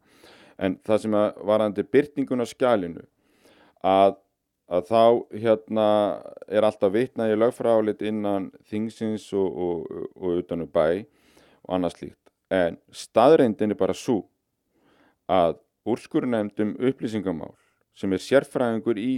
En 0.58 0.78
það 0.86 1.00
sem 1.04 1.16
var 1.50 1.64
andir 1.64 1.88
byrtingun 1.90 2.44
á 2.44 2.46
skjálinu 2.46 3.06
að, 3.82 4.18
að 4.70 4.90
þá 4.90 5.02
hérna, 5.46 5.86
er 6.46 6.66
alltaf 6.66 6.94
vitnaði 6.94 7.38
lögfrálit 7.38 8.02
innan 8.06 8.52
þingsins 8.70 9.26
og, 9.34 9.62
og, 9.66 10.04
og 10.14 10.42
utanum 10.42 10.70
bæ 10.70 11.02
og 11.64 11.74
annað 11.78 11.98
slíkt. 11.98 12.23
En 12.54 12.78
staðreindin 12.94 13.74
er 13.74 13.78
bara 13.78 13.96
svo 13.96 14.22
að 15.30 15.58
úrskurnemdum 15.88 16.74
upplýsingamál 16.78 17.54
sem 17.96 18.12
er 18.12 18.22
sérfræðingur 18.22 19.00
í 19.00 19.14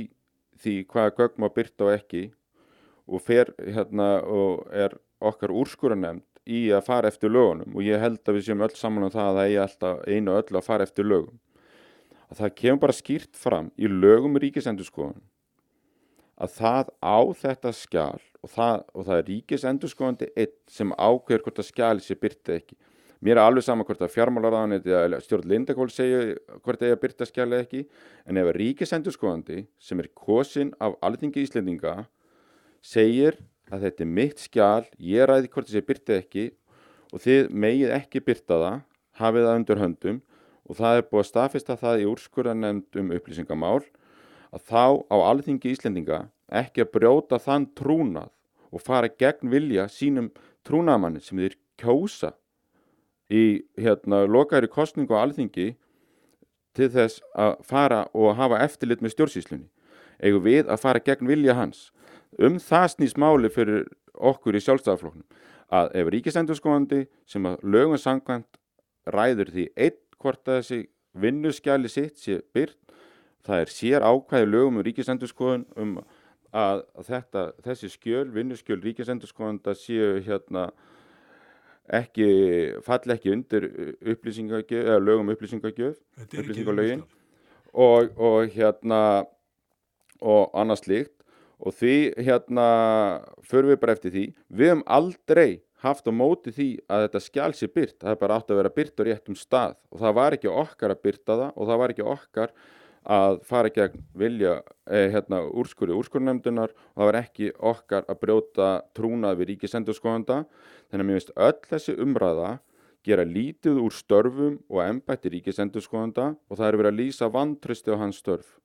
því 0.61 0.77
hvaða 0.91 1.15
gögn 1.19 1.43
má 1.43 1.49
byrta 1.53 1.89
og 1.89 1.95
ekki 1.97 2.23
og 3.07 3.23
fer 3.23 3.53
hérna 3.61 4.09
og 4.23 4.67
er 4.73 4.97
okkar 5.21 5.55
úrskurnemd 5.55 6.25
í 6.47 6.69
að 6.75 6.87
fara 6.87 7.11
eftir 7.11 7.33
lögunum 7.33 7.75
og 7.75 7.87
ég 7.87 8.03
held 8.03 8.23
að 8.23 8.39
við 8.39 8.49
séum 8.49 8.65
öll 8.67 8.77
saman 8.79 9.07
á 9.07 9.09
um 9.09 9.15
það 9.15 9.29
að 9.29 9.39
það 9.39 9.47
eigi 9.47 9.63
alltaf 9.65 10.03
einu 10.07 10.33
og 10.33 10.43
öll 10.43 10.59
að 10.61 10.67
fara 10.67 10.87
eftir 10.87 11.09
lögum. 11.09 11.39
Að 12.27 12.41
það 12.41 12.55
kemur 12.61 12.83
bara 12.83 12.97
skýrt 12.97 13.39
fram 13.39 13.71
í 13.79 13.91
lögum 13.91 14.39
ríkisendurskoðun 14.43 15.25
að 16.37 16.53
það 16.53 16.91
á 17.01 17.19
þetta 17.41 17.73
skjál 17.73 18.21
og 18.45 18.51
það, 18.53 18.83
og 18.93 19.07
það 19.07 19.17
er 19.17 19.29
ríkisendurskoðandi 19.31 20.29
einn 20.37 20.57
sem 20.69 20.93
ákveður 20.93 21.45
hvort 21.47 21.63
að 21.63 21.71
skjál 21.71 22.01
sé 22.05 22.17
byrta 22.21 22.59
ekki 22.59 22.77
Mér 23.25 23.39
er 23.39 23.47
alveg 23.47 23.65
sama 23.65 23.85
hvort 23.89 24.03
að 24.05 24.13
fjármálaráðanit 24.13 24.87
eða 24.87 25.21
stjórn 25.25 25.49
Lindakól 25.49 25.89
segja 25.93 26.37
hvort 26.61 26.81
það 26.83 26.91
er 26.91 26.97
að 26.97 27.03
byrta 27.05 27.29
skjæla 27.29 27.61
ekki 27.65 27.83
en 28.29 28.41
ef 28.41 28.51
að 28.51 28.59
ríkisendurskoðandi 28.61 29.63
sem 29.81 30.03
er 30.03 30.11
kosin 30.13 30.75
af 30.85 30.99
alþingi 31.07 31.47
íslendinga 31.47 31.95
segir 32.85 33.39
að 33.73 33.87
þetta 33.87 34.05
er 34.05 34.13
mitt 34.19 34.45
skjál, 34.45 34.85
ég 35.01 35.27
ræði 35.27 35.51
hvort 35.51 35.71
það 35.71 35.79
sé 35.79 35.85
byrta 35.89 36.19
ekki 36.21 36.47
og 37.13 37.23
þið 37.25 37.51
megið 37.65 37.95
ekki 37.97 38.23
byrta 38.27 38.61
það, 38.61 38.79
hafið 39.17 39.47
það 39.49 39.61
undir 39.61 39.83
höndum 39.83 40.23
og 40.67 40.79
það 40.81 41.01
er 41.01 41.09
búið 41.09 41.23
að 41.23 41.31
staðfesta 41.31 41.77
það 41.81 42.03
í 42.03 42.09
úrskurðanemndum 42.13 43.13
upplýsingamál 43.17 43.85
að 44.53 44.65
þá 44.69 44.85
á 45.09 45.17
alþingi 45.33 45.73
íslendinga 45.73 46.27
ekki 46.53 46.85
að 46.85 46.93
brjóta 46.95 47.41
þann 47.43 47.71
trúnað 47.79 48.33
og 48.71 48.83
fara 48.83 49.09
gegn 49.09 49.51
vilja 49.51 49.87
sínum 49.91 50.31
trúnamanni 50.67 51.23
sem 51.23 51.41
þeir 51.41 51.57
kjósa 51.81 52.35
í 53.33 53.63
hérna 53.81 54.25
lokaðri 54.31 54.71
kostningu 54.71 55.17
á 55.17 55.23
alþingi 55.25 55.75
til 56.77 56.89
þess 56.93 57.23
að 57.35 57.57
fara 57.67 58.05
og 58.15 58.37
hafa 58.39 58.61
eftirlit 58.65 59.03
með 59.03 59.17
stjórnsýslunni. 59.17 59.69
Eigum 60.23 60.45
við 60.45 60.71
að 60.71 60.83
fara 60.83 61.03
gegn 61.03 61.29
vilja 61.29 61.57
hans? 61.57 61.91
Um 62.39 62.59
það 62.61 62.89
snýst 62.95 63.21
máli 63.21 63.51
fyrir 63.53 63.87
okkur 64.17 64.57
í 64.57 64.63
sjálfstæðarfloknum 64.65 65.25
að 65.77 65.95
ef 65.99 66.11
ríkisendurskóðandi 66.15 67.07
sem 67.29 67.47
að 67.49 67.65
lögum 67.67 68.01
sangkvæmt 68.01 68.61
ræður 69.13 69.51
því 69.55 69.67
eitt 69.77 70.03
hvort 70.21 70.47
að 70.49 70.61
þessi 70.61 70.81
vinnuskjali 71.17 71.91
sitt 71.91 72.21
sé 72.21 72.39
byrt 72.55 72.79
það 73.47 73.63
er 73.63 73.73
sér 73.73 74.07
ákvæði 74.07 74.51
lögum 74.51 74.81
um 74.81 74.87
ríkisendurskóðun 74.87 75.67
um 75.77 75.97
að 76.57 76.85
þetta, 77.05 77.51
þessi 77.65 77.91
skjöl, 77.93 78.27
vinnuskjöl 78.33 78.79
ríkisendurskóðanda 78.85 79.75
séu 79.77 80.21
hérna 80.25 80.71
ekki, 81.95 82.29
fall 82.87 83.15
ekki 83.15 83.33
undir 83.35 83.69
upplýsingagjöf, 84.01 84.83
eða 84.83 85.03
lögum 85.03 85.31
upplýsingagjöf, 85.35 85.99
upplýsingalögin 86.27 87.05
og, 87.73 88.11
og 88.17 88.51
hérna 88.55 89.01
og 90.21 90.51
annars 90.57 90.87
líkt 90.89 91.13
og 91.57 91.73
því 91.77 91.97
hérna 92.21 92.67
förum 93.49 93.73
við 93.73 93.81
bara 93.81 93.95
eftir 93.97 94.13
því. 94.13 94.25
Við 94.53 94.73
hefum 94.73 94.83
aldrei 94.87 95.61
haft 95.85 96.09
á 96.09 96.13
móti 96.13 96.53
því 96.53 96.69
að 96.89 97.07
þetta 97.07 97.23
skjál 97.25 97.53
sé 97.57 97.69
byrt 97.73 97.99
það 98.01 98.13
er 98.13 98.21
bara 98.21 98.39
átt 98.41 98.51
að 98.53 98.61
vera 98.61 98.75
byrt 98.77 99.01
á 99.01 99.03
réttum 99.09 99.39
stað. 99.39 99.77
Og 99.93 100.03
það 100.03 100.17
var 100.19 100.37
ekki 100.37 100.53
okkar 100.53 100.95
að 100.95 101.03
byrta 101.07 101.39
það 101.41 101.51
og 101.53 101.71
það 101.71 101.81
var 101.83 101.95
ekki 101.95 102.09
okkar 102.17 102.55
að 103.07 103.41
fara 103.47 103.71
gegn 103.71 104.03
vilja 104.19 104.61
eh, 104.91 105.09
hérna, 105.15 105.43
úrskurði 105.47 105.97
úrskurðunemdunar 105.97 106.73
og 106.75 107.01
það 107.01 107.11
var 107.11 107.19
ekki 107.21 107.51
okkar 107.55 108.07
að 108.11 108.21
brjóta 108.23 108.71
trúnað 108.97 109.41
við 109.41 109.53
ríkisendurskóðanda 109.53 110.41
þannig 110.91 111.05
að 111.05 111.09
mér 111.09 111.21
finnst 111.21 111.37
öll 111.37 111.71
þessi 111.71 111.97
umræða 112.03 112.57
gera 113.07 113.27
lítið 113.27 113.79
úr 113.85 113.95
störfum 113.95 114.57
og 114.67 114.83
ennbætti 114.83 115.31
ríkisendurskóðanda 115.37 116.33
og 116.35 116.59
það 116.59 116.67
er 116.69 116.81
verið 116.81 116.93
að 116.93 116.99
lýsa 117.03 117.31
vantrösti 117.31 117.95
á 117.95 117.97
hans 118.03 118.19
störf. 118.23 118.57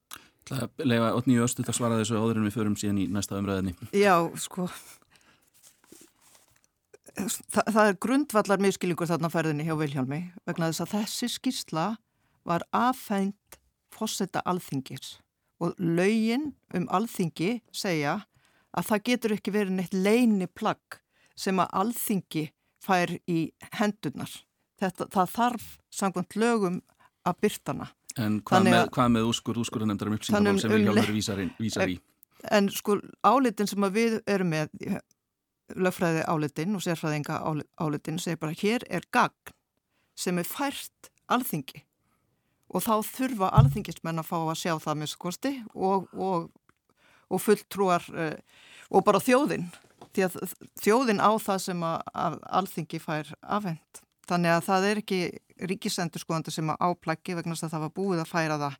Það 0.49 0.63
er 0.65 0.89
lega 0.89 1.11
8. 1.19 1.35
östu 1.45 1.67
að 1.67 1.77
svara 1.77 1.99
þessu 1.99 2.17
áður 2.17 2.41
en 2.41 2.47
við 2.49 2.57
förum 2.57 2.79
síðan 2.79 3.03
í 3.03 3.05
næsta 3.13 3.37
umræðinni. 3.37 3.75
Já, 3.93 4.15
sko 4.41 4.65
Þa, 7.11 7.63
það 7.67 7.87
er 7.89 7.97
grundvallar 7.99 8.61
miskilingur 8.63 9.09
þarna 9.09 9.29
ferðinni 9.29 9.65
hjá 9.67 9.75
Vilhjálmi 9.75 10.21
vegna 10.47 10.69
þess 10.71 10.85
að 10.85 10.93
þessi 10.95 11.27
skýrsla 11.33 11.85
var 12.47 12.63
afhengt 12.71 13.60
fósetta 14.01 14.41
alþingis 14.49 15.19
og 15.61 15.77
laugin 15.77 16.51
um 16.75 16.87
alþingi 16.89 17.59
segja 17.75 18.17
að 18.77 18.87
það 18.89 19.03
getur 19.09 19.35
ekki 19.35 19.53
verið 19.53 19.77
neitt 19.77 19.93
leini 19.93 20.47
plagg 20.47 21.01
sem 21.37 21.59
að 21.61 21.73
alþingi 21.81 22.45
fær 22.81 23.13
í 23.29 23.51
hendunar. 23.77 24.31
Þetta, 24.81 25.07
það 25.13 25.33
þarf 25.35 25.65
samkvæmt 25.93 26.37
lögum 26.41 26.79
að 27.27 27.41
byrtana. 27.45 27.91
En 28.19 28.39
hvað 28.47 28.65
með, 28.67 28.79
hvað 28.95 29.11
með 29.13 29.27
úskur, 29.29 29.59
úskurunemndar 29.61 30.09
um 30.09 30.17
uppsýndamál 30.17 30.59
sem 30.59 30.73
við 30.73 30.87
hjálpum 30.87 31.15
vísar, 31.15 31.43
vísar 31.61 31.93
í? 31.93 31.99
En 32.51 32.67
sko 32.73 32.97
álitin 33.27 33.69
sem 33.69 33.85
við 33.93 34.17
erum 34.25 34.49
með, 34.55 34.73
lögfræði 35.77 36.25
álitin 36.27 36.75
og 36.75 36.83
sérfræðinga 36.83 37.37
álitin 37.79 38.19
segir 38.19 38.41
bara 38.41 38.57
hér 38.57 38.83
er 38.89 39.05
gagn 39.13 39.53
sem 40.17 40.41
er 40.41 40.47
fært 40.49 41.11
alþingi 41.31 41.85
og 42.71 42.83
þá 42.85 42.93
þurfa 43.07 43.51
alþingismenn 43.59 44.21
að 44.21 44.29
fá 44.31 44.37
að 44.39 44.59
sjá 44.63 44.73
það 44.79 44.99
með 45.01 45.11
skosti 45.11 45.53
og, 45.75 46.07
og, 46.15 46.47
og 47.31 47.43
fulltrúar 47.43 48.05
uh, 48.15 48.35
og 48.91 49.05
bara 49.07 49.23
þjóðin. 49.23 49.67
Því 50.11 50.27
að 50.27 50.37
þjóðin 50.81 51.23
á 51.23 51.31
það 51.39 51.59
sem 51.65 51.83
að, 51.87 52.39
alþingi 52.59 52.99
fær 52.99 53.29
afhend 53.41 54.01
þannig 54.31 54.55
að 54.55 54.65
það 54.67 54.87
er 54.87 55.01
ekki 55.01 55.19
ríkisendur 55.71 56.23
skoðandi 56.23 56.53
sem 56.53 56.71
að 56.71 56.83
áplæki 56.87 57.35
vegna 57.37 57.55
að 57.57 57.73
það 57.73 57.85
var 57.85 57.93
búið 57.97 58.23
að 58.23 58.31
færa 58.31 58.57
það 58.61 58.77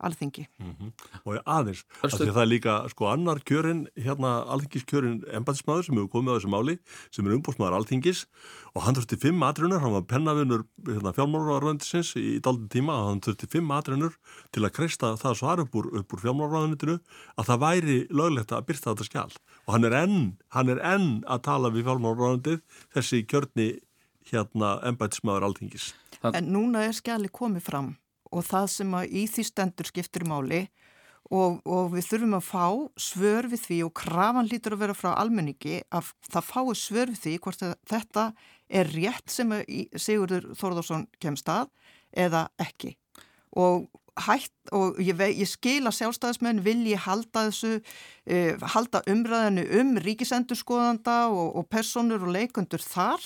alþingi. 0.00 0.46
Mm 0.58 0.74
-hmm. 0.76 0.90
Og 1.24 1.38
aðeins, 1.46 1.84
af 2.02 2.12
því 2.12 2.28
að 2.28 2.36
það 2.36 2.42
er 2.42 2.50
líka 2.50 2.74
sko 2.90 3.06
annar 3.10 3.40
kjörin, 3.44 3.86
hérna 3.96 4.30
alþingiskjörin 4.52 5.24
embatismæður 5.36 5.84
sem 5.84 5.96
hefur 5.96 6.12
komið 6.14 6.30
á 6.32 6.36
þessu 6.36 6.50
máli 6.54 6.78
sem 7.10 7.26
er 7.26 7.34
umbúrsmæður 7.36 7.76
alþingis 7.78 8.24
og 8.74 8.82
hann 8.82 8.94
þurfti 8.94 9.20
fimm 9.20 9.42
atrunar, 9.42 9.80
hann 9.80 9.92
var 9.92 10.02
pennavinnur 10.02 10.64
hérna, 10.86 11.12
fjármáluraröndisins 11.12 12.16
í, 12.16 12.40
daldin 12.40 12.68
tíma 12.68 12.92
og 12.96 13.08
hann 13.10 13.20
þurfti 13.20 13.50
fimm 13.50 13.70
atrunar 13.70 14.16
til 14.52 14.64
að 14.64 14.74
kreista 14.74 15.16
það 15.16 15.36
svar 15.36 15.60
upp 15.60 15.74
úr, 15.74 15.86
úr 15.92 16.20
fjármáluraröndinu 16.24 16.98
að 17.36 17.46
það 17.46 17.62
væri 17.66 17.98
löglegt 18.10 18.52
að 18.52 18.66
byrsta 18.66 18.94
þetta 18.94 19.08
skjál 19.08 19.32
og 19.66 19.74
hann 19.74 19.84
er 19.84 19.94
enn, 20.04 20.36
hann 20.48 20.68
er 20.68 20.80
enn 20.80 21.24
að 21.26 21.42
tala 21.42 21.70
við 21.70 21.84
fjármáluraröndið 21.84 22.60
þessi 22.94 23.26
kjörni 23.26 23.80
hérna 24.30 24.78
embatismæður 24.86 25.48
alþingis. 25.48 25.94
En 26.22 26.52
núna 26.52 26.84
er 26.86 26.94
skjali 26.94 27.30
komið 27.32 27.64
fram 27.64 27.94
og 28.30 28.46
það 28.46 28.70
sem 28.74 28.94
að 28.96 29.16
í 29.20 29.24
því 29.30 29.46
stendur 29.48 29.90
skiptir 29.90 30.26
máli 30.28 30.60
og, 31.30 31.60
og 31.64 31.92
við 31.94 32.08
þurfum 32.08 32.36
að 32.38 32.46
fá 32.48 32.64
svör 33.00 33.48
við 33.50 33.64
því 33.66 33.78
og 33.86 33.94
krafan 34.00 34.50
lítur 34.50 34.76
að 34.76 34.82
vera 34.84 34.96
frá 34.98 35.10
almenningi 35.14 35.80
að 35.94 36.12
það 36.30 36.48
fái 36.50 36.74
svör 36.78 37.12
við 37.12 37.22
því 37.24 37.36
hvort 37.44 37.64
þetta 37.90 38.26
er 38.70 38.90
rétt 38.94 39.30
sem 39.30 39.54
Sigurður 39.98 40.52
Þórðarsson 40.58 41.06
kemst 41.22 41.48
að 41.50 41.70
eða 42.10 42.46
ekki. 42.62 42.94
Og 43.58 43.88
hætt 44.20 44.72
og 44.74 44.98
ég, 45.02 45.18
ég 45.38 45.48
skil 45.48 45.82
að 45.88 45.96
sjálfstæðismenn 45.98 46.62
vilji 46.64 46.96
halda 46.98 47.46
þessu 47.48 47.78
uh, 47.78 48.66
halda 48.74 49.02
umræðinu 49.10 49.66
um 49.80 49.94
ríkisendurskoðanda 50.02 51.18
og, 51.30 51.54
og 51.58 51.68
personur 51.70 52.26
og 52.26 52.34
leikundur 52.34 52.82
þar 52.84 53.22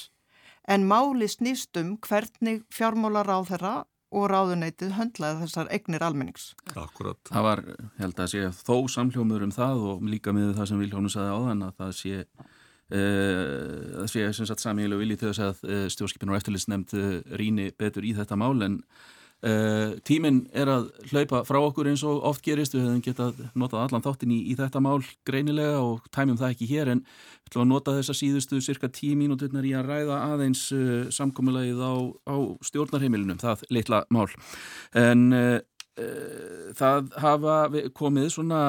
en 0.70 0.86
máli 0.88 1.28
snýstum 1.28 1.96
hvernig 2.05 2.62
fjármálar 2.72 3.28
á 3.28 3.38
þeirra 3.48 3.74
og 4.14 4.26
ráðuneytið 4.30 4.94
höndlaði 4.98 5.44
þessar 5.44 5.70
egnir 5.74 6.04
almennings. 6.06 6.52
Akkurat. 6.72 7.18
Það 7.30 7.46
var, 7.48 7.64
held 7.98 8.20
að 8.22 8.30
sé, 8.32 8.44
þó 8.62 8.76
samljómur 8.94 9.46
um 9.46 9.54
það 9.54 9.86
og 9.90 10.04
líka 10.08 10.34
með 10.36 10.54
það 10.58 10.70
sem 10.70 10.84
Viljónu 10.84 11.12
sagði 11.12 11.34
á 11.34 11.38
þann 11.48 11.66
að 11.68 11.80
það 11.82 11.96
sé 12.02 12.26
Uh, 12.92 14.04
það 14.04 14.08
sé 14.12 14.22
sem 14.36 14.46
sagt 14.46 14.60
samílu 14.60 14.98
vilji 15.00 15.16
til 15.16 15.30
þess 15.30 15.40
að 15.40 15.62
uh, 15.64 15.84
stjórnskipin 15.88 16.28
og 16.28 16.36
eftirlits 16.36 16.66
nefnd 16.68 16.92
uh, 17.00 17.14
rýni 17.40 17.70
betur 17.80 18.04
í 18.04 18.10
þetta 18.12 18.36
mál 18.36 18.60
en 18.62 18.74
tíminn 20.09 20.45
er 20.57 20.70
að 20.72 20.86
hlaupa 21.11 21.42
frá 21.45 21.59
okkur 21.61 21.90
eins 21.90 22.05
og 22.07 22.22
oft 22.24 22.45
gerist, 22.47 22.72
við 22.72 22.86
hefum 22.86 23.03
getað 23.05 23.42
notað 23.53 23.82
allan 23.82 24.05
þáttin 24.07 24.32
í, 24.32 24.38
í 24.49 24.57
þetta 24.57 24.80
mál 24.80 25.03
greinilega 25.28 25.82
og 25.84 26.07
tæmjum 26.14 26.38
það 26.40 26.55
ekki 26.55 26.68
hér 26.70 26.92
en 26.95 27.03
við 27.05 27.51
ætlum 27.51 27.64
að 27.66 27.70
nota 27.74 27.97
þessa 27.99 28.16
síðustu 28.16 28.62
cirka 28.64 28.88
tíu 28.88 29.18
mínúturnar 29.20 29.68
í 29.68 29.74
að 29.76 29.90
ræða 29.90 30.22
aðeins 30.30 30.64
uh, 30.72 31.12
samkommulagið 31.12 31.84
á, 31.84 31.95
á 32.24 32.36
stjórnarheimilunum, 32.70 33.42
það 33.42 33.68
litla 33.74 34.03
mál. 34.14 34.30
En 34.97 35.28
uh, 35.36 35.61
það 36.74 37.12
hafa 37.22 37.57
komið 37.95 38.32
svona 38.34 38.61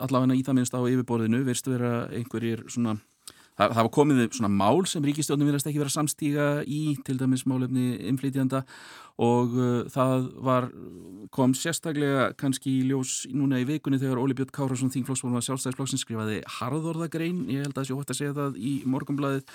allavega 0.00 0.38
í 0.38 0.44
það 0.46 0.60
minnst 0.60 0.78
á 0.78 0.80
yfirborðinu, 0.80 1.42
verðst 1.44 1.68
vera 1.68 1.94
einhverjir 2.14 2.64
svona 2.70 2.96
Það, 3.60 3.74
það 3.76 3.84
var 3.84 3.92
komið 3.92 4.20
svona 4.32 4.48
mál 4.56 4.86
sem 4.88 5.04
ríkistjónum 5.04 5.48
viljast 5.50 5.66
ekki 5.68 5.82
vera 5.82 5.92
samstíga 5.92 6.44
í, 6.64 6.94
til 7.04 7.18
dæmis 7.20 7.42
málefni 7.44 7.90
inflytjanda 8.08 8.62
og 9.20 9.52
uh, 9.52 9.82
það 9.92 10.28
var, 10.40 10.70
kom 11.34 11.52
sérstaklega 11.52 12.30
kannski 12.40 12.72
í 12.78 12.86
ljós 12.88 13.26
núna 13.36 13.60
í 13.60 13.66
vikunni 13.68 14.00
þegar 14.00 14.22
Óli 14.22 14.36
Björn 14.38 14.54
Kárasson 14.56 14.92
þingflóksfólum 14.94 15.36
að 15.36 15.44
sjálfstæðisflokksinn 15.50 16.00
skrifaði 16.00 16.40
harðorðagrein, 16.56 17.44
ég 17.52 17.66
held 17.66 17.74
að 17.74 17.82
það 17.82 17.88
sé 17.90 17.98
hótt 17.98 18.14
að 18.14 18.20
segja 18.22 18.36
það 18.38 18.56
í 18.56 18.74
morgumblaðið 18.88 19.54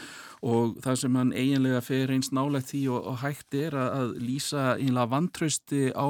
og 0.54 0.78
það 0.86 1.02
sem 1.02 1.18
hann 1.18 1.34
eiginlega 1.34 1.84
fer 1.90 2.14
eins 2.14 2.30
nálegt 2.30 2.70
því 2.76 2.86
og, 2.94 3.10
og 3.10 3.22
hægt 3.26 3.58
er 3.58 3.82
að, 3.82 3.94
að 4.04 4.18
lýsa 4.22 4.68
einlega 4.76 5.12
vantrausti 5.16 5.86
á 5.98 6.10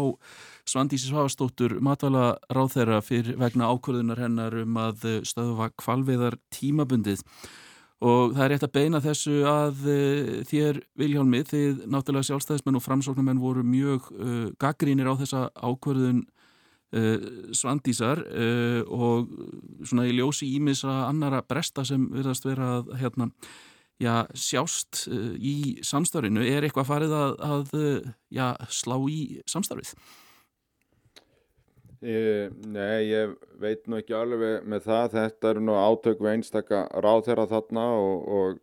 Svandísi 0.68 1.14
Svavastóttur 1.14 1.78
matvala 1.86 2.34
ráþeira 2.52 3.00
fyrir 3.06 3.38
vegna 3.40 3.70
ákvörðunar 3.72 4.20
hennar 4.20 4.64
um 4.66 4.82
að 4.84 5.06
stöðuva 5.30 5.72
kvalviðar 5.80 6.36
tímabundið 6.52 7.24
og 8.04 8.34
það 8.36 8.44
er 8.44 8.52
rétt 8.52 8.66
að 8.68 8.74
beina 8.76 9.02
þessu 9.04 9.36
að 9.48 9.86
uh, 9.88 10.32
þér 10.50 10.82
Viljálmi, 11.00 11.44
þið 11.48 11.86
náttúrulega 11.92 12.30
sjálfstæðismenn 12.30 12.80
og 12.80 12.84
framsóknumenn 12.84 13.44
voru 13.44 13.64
mjög 13.68 14.10
uh, 14.12 14.50
gaggrínir 14.62 15.08
á 15.08 15.16
þessa 15.22 15.46
ákverðun 15.56 16.26
uh, 16.26 17.30
svandísar 17.56 18.24
og 18.92 19.32
svona 19.88 20.10
í 20.10 20.18
ljósi 20.18 20.52
ímisa 20.58 21.06
annara 21.08 21.42
bresta 21.46 21.86
sem 21.88 22.10
verðast 22.12 22.46
vera 22.48 22.76
að 22.80 22.94
hérna, 23.00 23.30
já, 24.02 24.26
sjást 24.36 25.06
í 25.40 25.80
samstarfinu, 25.86 26.44
er 26.44 26.68
eitthvað 26.68 26.90
farið 26.92 27.16
að, 27.16 27.34
að 27.48 27.74
já, 28.34 28.48
slá 28.68 29.00
í 29.08 29.20
samstarfið? 29.50 29.96
Ég, 32.06 32.52
nei, 32.70 33.08
ég 33.10 33.34
veit 33.62 33.88
nú 33.90 33.98
ekki 33.98 34.14
alveg 34.14 34.66
með 34.70 34.86
það, 34.86 35.08
þetta 35.16 35.50
eru 35.50 35.64
nú 35.66 35.78
átök 35.80 36.22
við 36.22 36.36
einstaka 36.36 36.84
ráðherra 37.02 37.48
þarna 37.50 37.86
og, 37.98 38.28
og, 38.38 38.60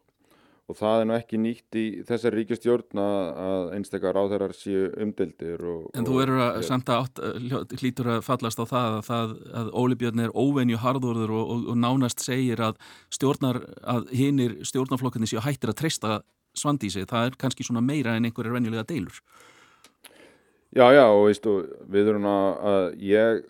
og 0.70 0.78
það 0.78 1.01
er 1.01 1.09
nú 1.09 1.16
ekki 1.16 1.40
nýtt 1.43 1.78
í 1.80 1.84
þessari 2.07 2.38
ríkistjórn 2.38 3.01
að 3.03 3.72
einstaka 3.78 4.12
ráðherrar 4.14 4.55
séu 4.55 4.93
umdildir. 4.95 5.64
Og, 5.72 5.88
en 5.99 6.07
þú 6.07 6.20
eru 6.22 6.38
að 6.45 6.61
samt 6.68 6.93
að 6.95 7.24
hlítur 7.80 8.12
að 8.14 8.22
fallast 8.28 8.62
á 8.62 8.64
það 8.64 8.99
að, 8.99 9.01
það, 9.09 9.34
að 9.62 9.72
Óli 9.82 9.99
Björn 10.05 10.26
er 10.26 10.36
óvenju 10.38 10.82
harðurður 10.84 11.34
og 11.40 11.72
nánast 11.82 12.22
segir 12.22 12.62
að 12.62 12.78
stjórnar, 13.11 13.64
að 13.82 14.12
hinnir 14.14 14.61
stjórnarflokkarnir 14.70 15.32
séu 15.32 15.43
hættir 15.43 15.74
að 15.74 15.80
treysta 15.82 16.20
svandísi, 16.55 17.09
það 17.09 17.32
er 17.32 17.40
kannski 17.40 17.66
svona 17.66 17.82
meira 17.82 18.14
en 18.14 18.28
einhverjar 18.28 18.55
venjulega 18.55 18.86
deilur. 18.86 19.18
Já, 20.72 20.86
já, 20.88 21.04
og 21.04 21.26
veistu, 21.28 21.52
við 21.92 22.14
erum 22.14 22.24
að, 22.24 22.94
ég 23.04 23.42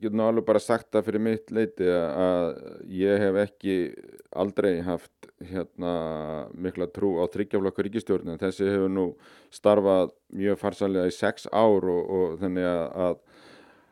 get 0.00 0.14
nú 0.16 0.24
alveg 0.24 0.46
bara 0.46 0.62
sagt 0.62 0.88
það 0.94 1.04
fyrir 1.08 1.22
mitt 1.26 1.52
leiti 1.52 1.84
að 1.84 2.46
ég 2.88 3.20
hef 3.20 3.36
ekki 3.42 3.74
aldrei 4.40 4.80
haft 4.86 5.28
hérna 5.50 5.92
mikla 6.56 6.88
trú 6.88 7.18
á 7.20 7.28
þryggjaflokka 7.28 7.84
ríkistjórn 7.86 8.32
en 8.32 8.40
þessi 8.40 8.70
hefur 8.70 8.88
nú 8.88 9.04
starfað 9.52 10.14
mjög 10.32 10.58
farsalega 10.62 11.12
í 11.12 11.14
sex 11.14 11.44
ár 11.52 11.84
og, 11.92 12.02
og 12.16 12.34
þannig 12.40 12.66
að, 12.70 13.20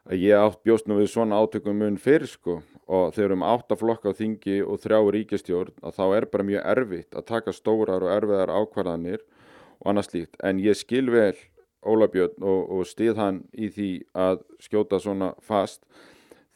að 0.09 0.17
ég 0.25 0.41
átt 0.41 0.65
bjóst 0.65 0.89
nú 0.89 0.99
við 1.03 1.13
svona 1.13 1.39
átökum 1.39 1.79
mun 1.85 2.01
fyrir 2.01 2.33
sko. 2.33 2.63
Og 2.91 3.13
þegar 3.15 3.37
um 3.37 3.47
áttaflokka 3.47 4.11
á 4.11 4.19
þingi 4.19 4.63
og 4.65 4.81
þrjá 4.83 4.99
ríkistjórn 5.15 5.77
að 5.85 6.01
þá 6.01 6.05
er 6.17 6.31
bara 6.33 6.49
mjög 6.49 6.67
erfitt 6.73 7.15
að 7.15 7.29
taka 7.29 7.55
stórar 7.55 8.03
og 8.03 8.17
erfiðar 8.17 8.57
ákvarðanir 8.57 9.23
og 9.79 9.93
annað 9.93 10.09
slíkt. 10.09 10.41
En 10.43 10.59
ég 10.65 10.81
skil 10.81 11.07
vel 11.13 11.37
Ólabjörn 11.81 12.43
og, 12.45 12.71
og 12.71 12.89
stið 12.89 13.21
hann 13.21 13.43
í 13.53 13.71
því 13.73 13.91
að 14.13 14.43
skjóta 14.61 15.01
svona 15.01 15.33
fast 15.41 15.85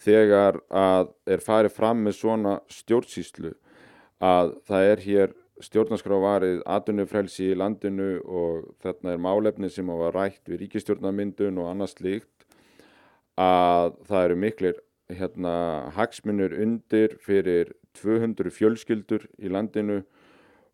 þegar 0.04 0.60
að 0.68 1.12
er 1.30 1.44
farið 1.44 1.76
fram 1.76 2.02
með 2.04 2.18
svona 2.18 2.58
stjórnsýslu 2.72 3.54
að 4.24 4.54
það 4.68 4.90
er 4.90 5.04
hér 5.04 5.34
stjórnarskrávarið 5.64 6.62
atvinnufrelsi 6.66 7.52
í 7.52 7.58
landinu 7.58 8.18
og 8.26 8.72
þarna 8.82 9.14
er 9.14 9.22
málefni 9.22 9.70
sem 9.70 9.88
á 9.88 9.96
að 9.96 10.14
rætt 10.16 10.50
við 10.50 10.64
ríkistjórnarmyndun 10.64 11.60
og 11.62 11.70
annað 11.70 11.94
slíkt 11.94 12.48
að 13.40 13.94
það 14.08 14.26
eru 14.26 14.40
miklir 14.42 14.82
hérna, 15.14 15.54
hagsmunur 15.94 16.54
undir 16.64 17.16
fyrir 17.22 17.72
200 18.00 18.50
fjölskyldur 18.54 19.26
í 19.38 19.52
landinu 19.52 20.02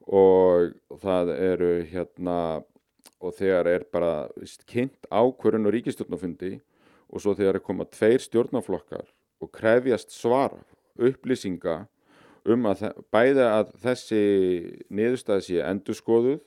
og 0.06 0.72
það 1.02 1.32
eru 1.36 1.72
hérna 1.90 2.38
og 3.20 3.36
þegar 3.36 3.68
er 3.68 3.86
bara 3.92 4.28
kynnt 4.68 5.08
ákvörun 5.12 5.68
og 5.68 5.74
ríkistjórnafundi 5.76 6.58
og 7.10 7.22
svo 7.22 7.34
þegar 7.36 7.58
er 7.58 7.64
komað 7.64 7.92
tveir 7.96 8.22
stjórnaflokkar 8.24 9.08
og 9.40 9.50
krefjast 9.52 10.12
svara, 10.14 10.60
upplýsinga 11.00 11.84
um 12.48 12.68
að 12.70 12.86
bæða 13.12 13.48
að 13.58 13.74
þessi 13.82 14.22
niðurstaði 14.88 15.46
sé 15.46 15.60
endurskoðuð 15.64 16.40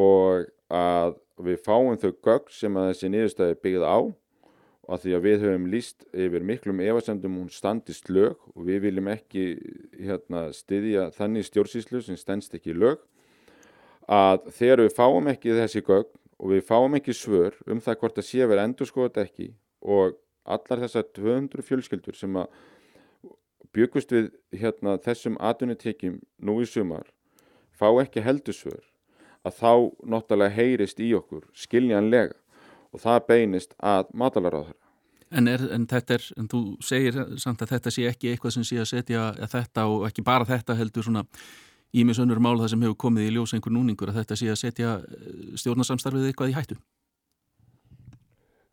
og 0.00 0.48
að 0.70 1.18
við 1.40 1.60
fáum 1.64 1.98
þau 2.00 2.12
gögg 2.24 2.50
sem 2.54 2.76
að 2.78 2.90
þessi 2.92 3.12
niðurstaði 3.12 3.60
byggð 3.64 3.86
á 3.86 3.98
og 4.00 4.96
að 4.96 5.04
því 5.04 5.14
að 5.16 5.26
við 5.26 5.44
höfum 5.44 5.68
líst 5.70 6.04
yfir 6.10 6.46
miklum 6.46 6.82
efasendum 6.84 7.38
hún 7.40 7.52
standist 7.52 8.08
lög 8.10 8.38
og 8.54 8.64
við 8.66 8.84
viljum 8.86 9.10
ekki 9.12 9.44
hérna, 9.98 10.48
styðja 10.56 11.10
þannig 11.16 11.48
stjórnsýslu 11.48 12.02
sem 12.04 12.18
stendst 12.18 12.56
ekki 12.56 12.76
lög 12.76 13.02
að 14.10 14.48
þegar 14.56 14.84
við 14.84 14.96
fáum 14.96 15.30
ekki 15.30 15.54
þessi 15.54 15.84
gögn 15.86 16.10
og 16.40 16.52
við 16.54 16.66
fáum 16.66 16.96
ekki 16.98 17.14
svör 17.14 17.56
um 17.70 17.80
það 17.84 18.02
hvort 18.02 18.18
að 18.18 18.28
sé 18.30 18.46
verið 18.48 18.64
endur 18.64 18.90
skoðat 18.90 19.22
ekki 19.22 19.52
og 19.80 20.18
allar 20.50 20.82
þessar 20.84 21.06
200 21.16 21.66
fjölskyldur 21.68 22.18
sem 22.18 22.36
að 22.40 22.50
byggust 23.76 24.12
við 24.12 24.30
hérna, 24.56 24.96
þessum 24.98 25.36
atvinnutekjum 25.38 26.18
nú 26.42 26.58
í 26.62 26.66
sumar 26.66 27.12
fá 27.70 27.88
ekki 28.02 28.24
heldur 28.24 28.56
svör 28.56 28.82
að 29.46 29.56
þá 29.60 29.72
náttúrulega 30.12 30.56
heyrist 30.56 31.00
í 31.00 31.12
okkur 31.16 31.46
skiljanlega 31.56 32.36
og 32.90 33.02
það 33.04 33.26
beinist 33.28 33.74
að 33.78 34.10
matalaráðara. 34.18 34.76
En, 35.30 35.46
er, 35.46 35.62
en 35.70 35.84
þetta 35.86 36.16
er, 36.16 36.24
en 36.42 36.48
þú 36.50 36.60
segir 36.82 37.18
samt 37.38 37.60
að 37.62 37.76
þetta 37.76 37.92
sé 37.94 38.06
ekki 38.10 38.32
eitthvað 38.32 38.56
sem 38.56 38.66
sé 38.66 38.80
að 38.82 38.88
setja 38.90 39.26
að 39.30 39.52
þetta 39.52 39.84
og 39.86 40.06
ekki 40.08 40.24
bara 40.26 40.48
þetta 40.48 40.74
heldur 40.74 41.06
svona 41.06 41.22
ímis 41.92 42.20
önnur 42.22 42.40
mál 42.42 42.58
það 42.60 42.72
sem 42.72 42.82
hefur 42.86 42.98
komið 43.04 43.28
í 43.28 43.34
ljós 43.34 43.54
einhver 43.56 43.74
núningur 43.74 44.12
að 44.12 44.20
þetta 44.20 44.38
sé 44.38 44.50
að 44.52 44.60
setja 44.60 44.96
eh, 45.00 45.54
stjórnarsamstarfið 45.60 46.28
eitthvað 46.30 46.52
í 46.52 46.56
hættu? 46.58 46.78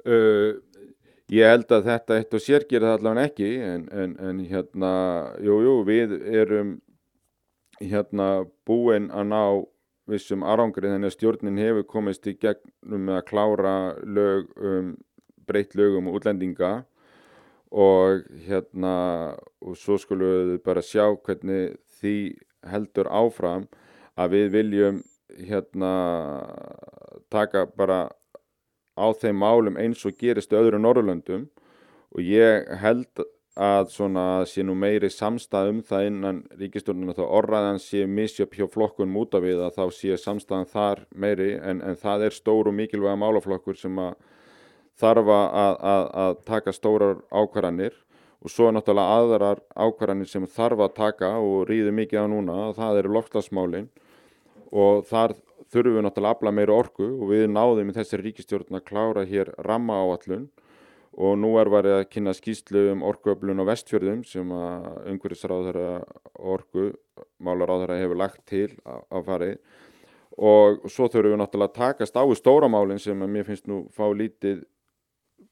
Uh, 0.08 0.60
ég 1.34 1.50
held 1.52 1.72
að 1.76 1.90
þetta 1.90 2.20
eitt 2.20 2.36
og 2.38 2.44
sér 2.44 2.68
gera 2.70 2.94
það 2.94 3.00
allavega 3.00 3.32
ekki 3.32 3.50
en, 3.68 3.88
en, 3.92 4.14
en 4.30 4.44
hérna, 4.48 4.92
jú, 5.44 5.58
jú, 5.66 5.74
við 5.88 6.14
erum 6.44 6.78
hérna 7.82 8.30
búin 8.68 9.10
að 9.12 9.28
ná 9.34 9.42
vissum 10.08 10.46
árangri 10.48 10.88
þannig 10.88 11.12
að 11.12 11.18
stjórnin 11.18 11.60
hefur 11.60 11.88
komist 11.90 12.28
í 12.30 12.38
gegnum 12.40 13.10
með 13.10 13.20
að 13.20 13.28
klára 13.28 13.74
lög 14.06 14.54
um 14.56 14.94
breytt 15.48 15.76
lögum 15.76 16.08
og 16.08 16.20
útlendinga 16.20 16.72
og 17.76 18.24
hérna 18.48 18.96
og 19.60 19.76
svo 19.80 19.98
skulum 20.00 20.54
við 20.54 20.62
bara 20.64 20.84
sjá 20.84 21.10
hvernig 21.26 21.76
því 22.00 22.16
heldur 22.72 23.10
áfram 23.10 23.68
að 24.18 24.36
við 24.36 24.52
viljum 24.56 25.02
hérna 25.38 25.94
taka 27.34 27.66
bara 27.78 28.08
á 28.98 29.08
þeim 29.14 29.42
málum 29.44 29.78
eins 29.78 30.06
og 30.08 30.18
gerist 30.18 30.54
öðru 30.56 30.80
Norrlöndum 30.82 31.48
og 32.16 32.24
ég 32.24 32.66
held 32.82 33.26
að 33.58 33.90
svona 33.90 34.24
sé 34.46 34.64
nú 34.66 34.76
meiri 34.78 35.10
samstað 35.10 35.72
um 35.72 35.82
það 35.86 36.08
innan 36.12 36.42
ríkistjórnuna 36.60 37.16
þá 37.18 37.24
orraðan 37.26 37.80
sé 37.82 38.06
misjöp 38.06 38.54
hjá 38.54 38.68
flokkunum 38.70 39.18
út 39.24 39.38
af 39.38 39.46
við 39.46 39.64
að 39.66 39.80
þá 39.80 39.86
sé 39.98 40.18
samstaðan 40.22 40.70
þar 40.70 41.06
meiri 41.10 41.56
en, 41.58 41.82
en 41.82 41.98
það 41.98 42.28
er 42.28 42.38
stór 42.38 42.70
og 42.70 42.78
mikilvæga 42.78 43.18
málaflokkur 43.18 43.80
sem 43.80 43.98
að 44.02 44.14
þarfa 44.98 45.40
að, 45.64 45.74
að, 45.94 46.06
að 46.26 46.38
taka 46.46 46.74
stórar 46.74 47.18
ákvarðanir 47.34 47.98
og 48.44 48.54
svo 48.54 48.68
er 48.70 48.78
náttúrulega 48.78 49.18
aðrar 49.22 49.64
ákvarðanir 49.74 50.30
sem 50.30 50.46
þarf 50.46 50.84
að 50.86 50.96
taka 51.00 51.32
og 51.42 51.66
rýði 51.70 51.94
mikið 51.96 52.22
á 52.22 52.26
núna 52.32 52.58
það 52.78 53.02
eru 53.02 53.16
loftlagsmálin 53.18 53.90
og 54.72 55.08
þar 55.10 55.34
þurfum 55.74 55.98
við 55.98 56.06
náttúrulega 56.06 56.34
að 56.34 56.38
afla 56.38 56.54
meira 56.54 56.78
orku 56.78 57.08
og 57.08 57.32
við 57.32 57.48
náðum 57.52 57.92
í 57.92 57.98
þessari 57.98 58.28
ríkistjórn 58.28 58.80
að 58.80 58.88
klára 58.88 59.26
hér 59.28 59.52
ramma 59.66 60.00
áallun 60.04 60.48
og 61.18 61.34
nú 61.42 61.56
er 61.58 61.70
varðið 61.74 61.98
að 61.98 62.10
kynna 62.14 62.34
skýslu 62.38 62.84
um 62.92 63.04
orkuöflun 63.10 63.64
á 63.66 63.70
vestfjörðum 63.72 64.22
sem 64.28 64.52
að 64.54 64.88
umhverfisráðara 65.14 65.88
orku 66.38 66.92
málaráðara 67.42 67.98
hefur 67.98 68.20
lagt 68.22 68.44
til 68.50 68.70
að 68.86 69.26
farið. 69.26 69.56
Og 70.38 70.84
svo 70.86 71.08
þurfum 71.10 71.34
við 71.34 71.40
náttúrulega 71.42 71.72
að 71.72 71.80
takast 71.80 72.20
á 72.22 72.22
í 72.22 72.38
stóramálinn 72.38 73.02
sem 73.02 73.24
að 73.26 73.34
mér 73.34 73.48
finnst 73.48 73.66
nú 73.66 73.88
fá 73.98 74.06
lítið 74.14 74.62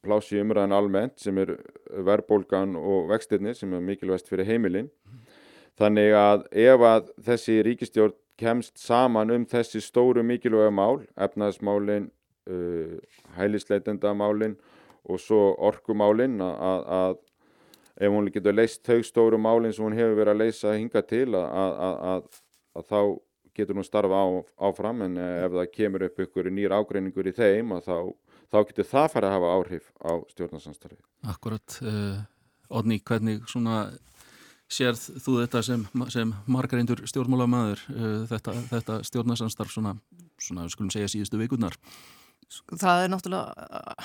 plási 0.06 0.39
umræðan 0.41 0.76
almennt 0.76 1.20
sem 1.22 1.38
er 1.41 1.56
verðbólgan 2.06 2.78
og 2.80 3.10
vextirni 3.12 3.56
sem 3.58 3.74
er 3.74 3.84
mikilvægst 3.84 4.30
fyrir 4.32 4.47
heimilinn. 4.49 4.91
Þannig 5.76 6.14
að 6.16 6.45
ef 6.66 6.86
að 6.88 7.10
þessi 7.26 7.58
ríkistjórn 7.68 8.16
kemst 8.39 8.80
saman 8.80 9.32
um 9.32 9.45
þessi 9.47 9.82
stóru 9.84 10.24
mikilvæga 10.24 10.72
mál, 10.72 11.01
efnaðismálinn, 11.16 12.10
uh, 12.51 12.95
hælisleitendamálinn 13.38 14.58
og 15.06 15.22
svo 15.22 15.53
orkumálinn 15.68 16.41
að, 16.43 16.89
að 16.99 17.18
ef 18.01 18.12
hún 18.12 18.32
getur 18.34 18.56
leist 18.56 18.84
þau 18.88 19.03
stóru 19.06 19.39
málinn 19.39 19.74
sem 19.76 19.86
hún 19.86 19.95
hefur 19.95 20.18
verið 20.20 20.34
að 20.34 20.41
leisa 20.43 20.76
hinga 20.76 21.03
til 21.06 21.30
að, 21.38 21.80
að, 21.86 22.41
að 22.76 22.89
þá 22.89 22.99
getur 23.56 23.80
hún 23.80 23.88
starfa 23.88 24.20
á, 24.20 24.28
áfram 24.68 25.06
en 25.06 25.20
ef 25.22 25.53
það 25.56 25.72
kemur 25.78 26.08
upp 26.10 26.24
ykkur 26.26 26.51
nýr 26.51 26.76
ágreiningur 26.76 27.30
í 27.30 27.36
þeim 27.36 27.78
þá, 27.86 27.97
þá 28.52 28.60
getur 28.70 28.89
það 28.89 29.08
fara 29.14 29.30
að 29.30 29.38
hafa 29.38 29.54
áhrif 29.58 29.91
á 30.02 30.12
stjórnarsamstarfi. 30.34 31.00
Akkurat, 31.32 31.80
uh, 31.86 32.20
Odni, 32.76 33.00
hvernig 33.06 33.46
svona 33.50 33.86
sérð 34.72 35.02
þú 35.22 35.39
þetta 35.43 35.62
sem, 35.66 35.88
sem 36.14 36.32
margareindur 36.50 37.04
stjórnmálamæður 37.10 37.84
uh, 37.93 38.22
þetta, 38.32 38.56
þetta 38.72 39.00
stjórnarsamstarf 39.10 39.74
svona, 39.74 39.96
svona, 40.41 40.70
skulum 40.74 40.93
segja, 40.93 41.12
síðustu 41.12 41.39
vikurnar? 41.41 41.78
Það 42.74 43.04
er 43.04 43.14
náttúrulega 43.14 43.96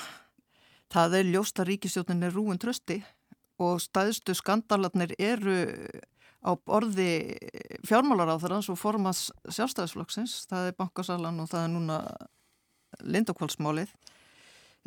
það 0.90 1.16
er 1.20 1.32
ljóst 1.34 1.60
að 1.60 1.72
ríkistjórnin 1.72 2.26
er 2.26 2.34
rúin 2.34 2.60
trösti 2.60 3.00
og 3.60 3.80
staðstu 3.82 4.34
skandalarnir 4.36 5.12
eru 5.20 5.56
á 6.40 6.56
borði 6.56 7.36
fjármálaráþarans 7.84 8.70
og 8.72 8.78
formans 8.80 9.26
sjálfstæðisflokksins, 9.44 10.46
það 10.48 10.70
er 10.70 10.78
bankasalan 10.78 11.42
og 11.42 11.50
það 11.50 11.66
er 11.66 11.72
núna 11.74 11.98
lindokválsmálið 13.04 13.92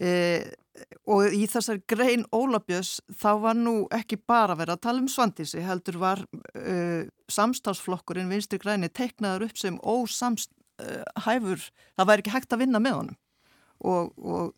e, 0.01 0.11
og 1.05 1.35
í 1.35 1.45
þessari 1.49 1.83
grein 1.89 2.25
Ólabjörns 2.33 2.97
þá 3.19 3.31
var 3.43 3.57
nú 3.59 3.75
ekki 3.93 4.17
bara 4.17 4.57
verið 4.57 4.77
að 4.77 4.83
tala 4.87 5.03
um 5.03 5.09
svandísi, 5.11 5.61
heldur 5.65 5.99
var 6.01 6.23
e, 6.57 7.05
samstafsflokkurinn 7.31 8.31
vinstri 8.31 8.61
græni 8.61 8.89
teiknaður 8.89 9.49
upp 9.49 9.59
sem 9.59 9.79
ósamhæfur, 9.79 11.67
e, 11.67 11.73
það 11.97 12.09
væri 12.11 12.25
ekki 12.25 12.35
hægt 12.37 12.55
að 12.55 12.65
vinna 12.65 12.83
með 12.83 12.99
honum. 12.99 13.19
Og, 13.83 14.13
og 14.17 14.53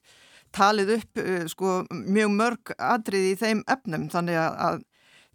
talið 0.55 0.91
upp 0.99 1.23
sko, 1.51 1.77
mjög 1.91 2.29
mörg 2.31 2.75
atrið 2.79 3.31
í 3.31 3.39
þeim 3.39 3.63
efnum. 3.73 4.05
Þannig 4.13 4.37
að 4.39 4.83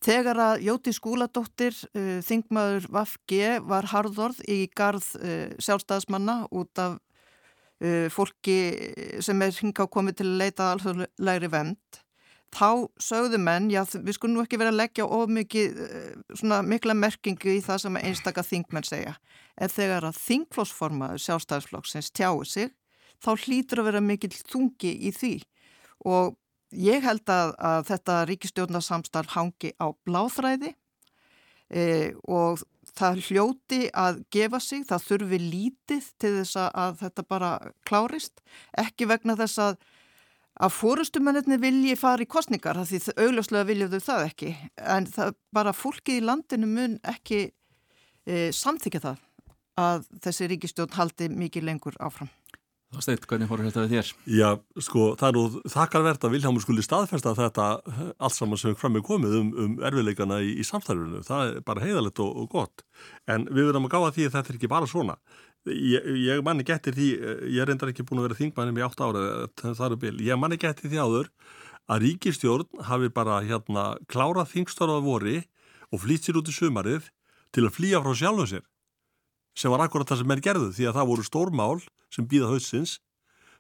þegar 0.04 0.40
að 0.40 0.64
Jóti 0.64 0.94
Skúladóttir, 0.96 1.76
uh, 1.92 2.18
þingmaður 2.24 2.88
Vafge 2.94 3.52
var 3.68 3.90
harðorð 3.92 4.40
í 4.48 4.64
garð 4.76 5.06
uh, 5.20 5.52
sjálfstæðismanna 5.60 6.44
út 6.50 6.80
af 6.80 6.98
fólki 8.12 8.56
sem 9.24 9.42
er 9.42 9.54
hinga 9.56 9.86
á 9.88 9.92
komið 9.92 10.20
til 10.20 10.26
að 10.28 10.40
leita 10.42 10.70
alþjóðlegri 10.74 11.48
vend 11.52 12.00
þá 12.50 12.90
sögðu 13.00 13.38
menn, 13.40 13.70
já 13.70 13.84
við 13.86 14.16
skulum 14.16 14.36
nú 14.36 14.42
ekki 14.44 14.58
vera 14.60 14.72
að 14.72 14.80
leggja 14.80 15.06
of 15.06 15.30
mikið 15.30 15.78
svona 16.38 16.60
mikla 16.66 16.96
merkingu 16.98 17.54
í 17.54 17.62
það 17.62 17.84
sem 17.84 17.98
einstakka 18.00 18.44
þingmenn 18.46 18.86
segja. 18.86 19.14
En 19.60 19.70
þegar 19.70 20.08
að 20.08 20.18
þingflósformaður 20.24 21.22
sjálfstæðisflokksins 21.26 22.10
tjáu 22.16 22.42
sig 22.48 22.72
þá 23.22 23.30
hlýtur 23.44 23.82
að 23.82 23.90
vera 23.90 24.02
mikill 24.04 24.32
þungi 24.34 24.92
í 25.06 25.12
því. 25.14 25.32
Og 26.10 26.36
ég 26.74 27.04
held 27.04 27.30
að, 27.30 27.54
að 27.58 27.88
þetta 27.90 28.18
ríkistjórnarsamstarf 28.30 29.34
hangi 29.36 29.74
á 29.78 29.86
bláþræði 30.06 30.74
e, 31.70 31.84
og 32.26 32.64
það 33.00 33.22
hljóti 33.28 33.80
að 33.96 34.20
gefa 34.34 34.60
sig, 34.62 34.84
það 34.88 35.06
þurfi 35.08 35.40
lítið 35.44 36.10
til 36.20 36.34
þess 36.40 36.60
að 36.68 37.00
þetta 37.00 37.26
bara 37.32 37.50
klárist, 37.88 38.44
ekki 38.78 39.08
vegna 39.10 39.38
þess 39.40 39.64
að 39.70 39.80
að 40.60 40.74
fórustumennirni 40.76 41.56
vilji 41.60 41.96
fara 41.96 42.24
í 42.24 42.28
kostningar, 42.28 42.80
því 42.84 43.14
augljóslega 43.14 43.68
viljuðu 43.68 44.00
það 44.04 44.26
ekki, 44.26 44.50
en 44.76 45.06
það 45.08 45.32
bara 45.56 45.72
fólkið 45.76 46.18
í 46.18 46.24
landinu 46.26 46.68
mun 46.68 46.98
ekki 47.08 47.40
e, 48.26 48.50
samþykja 48.52 49.02
það 49.06 49.22
að 49.80 50.04
þessi 50.26 50.50
ríkistjórn 50.52 50.98
haldi 50.98 51.30
mikið 51.32 51.68
lengur 51.70 51.96
áfram. 52.02 52.28
Það 52.90 53.04
steitt, 53.04 53.26
hvernig 53.30 53.46
fóru 53.46 53.62
þetta 53.68 53.82
við 53.84 53.92
þér? 53.94 54.08
Já, 54.34 54.48
sko, 54.82 55.02
það 55.18 55.28
er 55.28 55.36
nú 55.36 55.60
þakkarvert 55.70 56.24
að 56.26 56.32
Viljámur 56.34 56.62
skuli 56.64 56.82
staðfesta 56.82 57.36
þetta 57.38 57.66
allt 58.18 58.34
saman 58.34 58.58
sem 58.58 58.74
fram 58.78 58.98
er 58.98 59.04
komið 59.06 59.36
um, 59.38 59.52
um 59.62 59.76
erfiðleikana 59.86 60.40
í, 60.42 60.56
í 60.58 60.66
samstæðurinu. 60.66 61.20
Það 61.28 61.52
er 61.52 61.60
bara 61.68 61.84
heiðalegt 61.84 62.18
og, 62.24 62.32
og 62.42 62.48
gott. 62.50 62.82
En 63.30 63.46
við 63.46 63.68
verðum 63.68 63.86
að 63.86 63.94
gáða 63.94 64.10
því 64.16 64.26
að 64.26 64.34
þetta 64.34 64.52
er 64.52 64.58
ekki 64.58 64.72
bara 64.72 64.90
svona. 64.90 65.16
Ég, 65.70 66.10
ég 66.24 66.42
manni 66.42 66.66
getur 66.66 66.98
því, 66.98 67.08
ég 67.46 67.62
er 67.62 67.70
reyndar 67.70 67.92
ekki 67.92 68.08
búin 68.08 68.24
að 68.24 68.26
vera 68.26 68.40
þingmannum 68.40 68.82
í 68.82 68.86
8 68.88 69.06
ára, 69.06 69.24
það 69.60 69.86
eru 69.86 70.00
bil. 70.08 70.14
Ég 70.26 70.42
manni 70.42 70.58
getur 70.58 70.90
því 70.90 71.02
áður 71.04 71.30
að 71.90 72.04
ríkistjórn 72.08 72.84
hafi 72.90 73.12
bara 73.14 73.38
hérna 73.46 73.86
klárað 74.10 74.50
þingstarað 74.56 75.06
vori 75.06 75.38
og 75.94 76.02
flýtt 76.02 76.26
sér 76.26 76.42
út 76.42 76.50
í 76.50 76.58
sumarið 76.58 77.06
til 77.54 77.66
að 77.66 77.74
flýja 77.78 78.02
frá 78.02 78.18
sjálfu 78.18 78.50
sér 78.50 78.66
sem 79.58 79.72
var 79.72 79.84
akkurat 79.84 80.08
það 80.08 80.22
sem 80.22 80.34
er 80.34 80.44
gerðu 80.44 80.72
því 80.76 80.88
að 80.90 80.98
það 80.98 81.10
voru 81.10 81.26
stórmál 81.26 81.80
sem 82.12 82.26
býða 82.28 82.52
hausins 82.52 82.98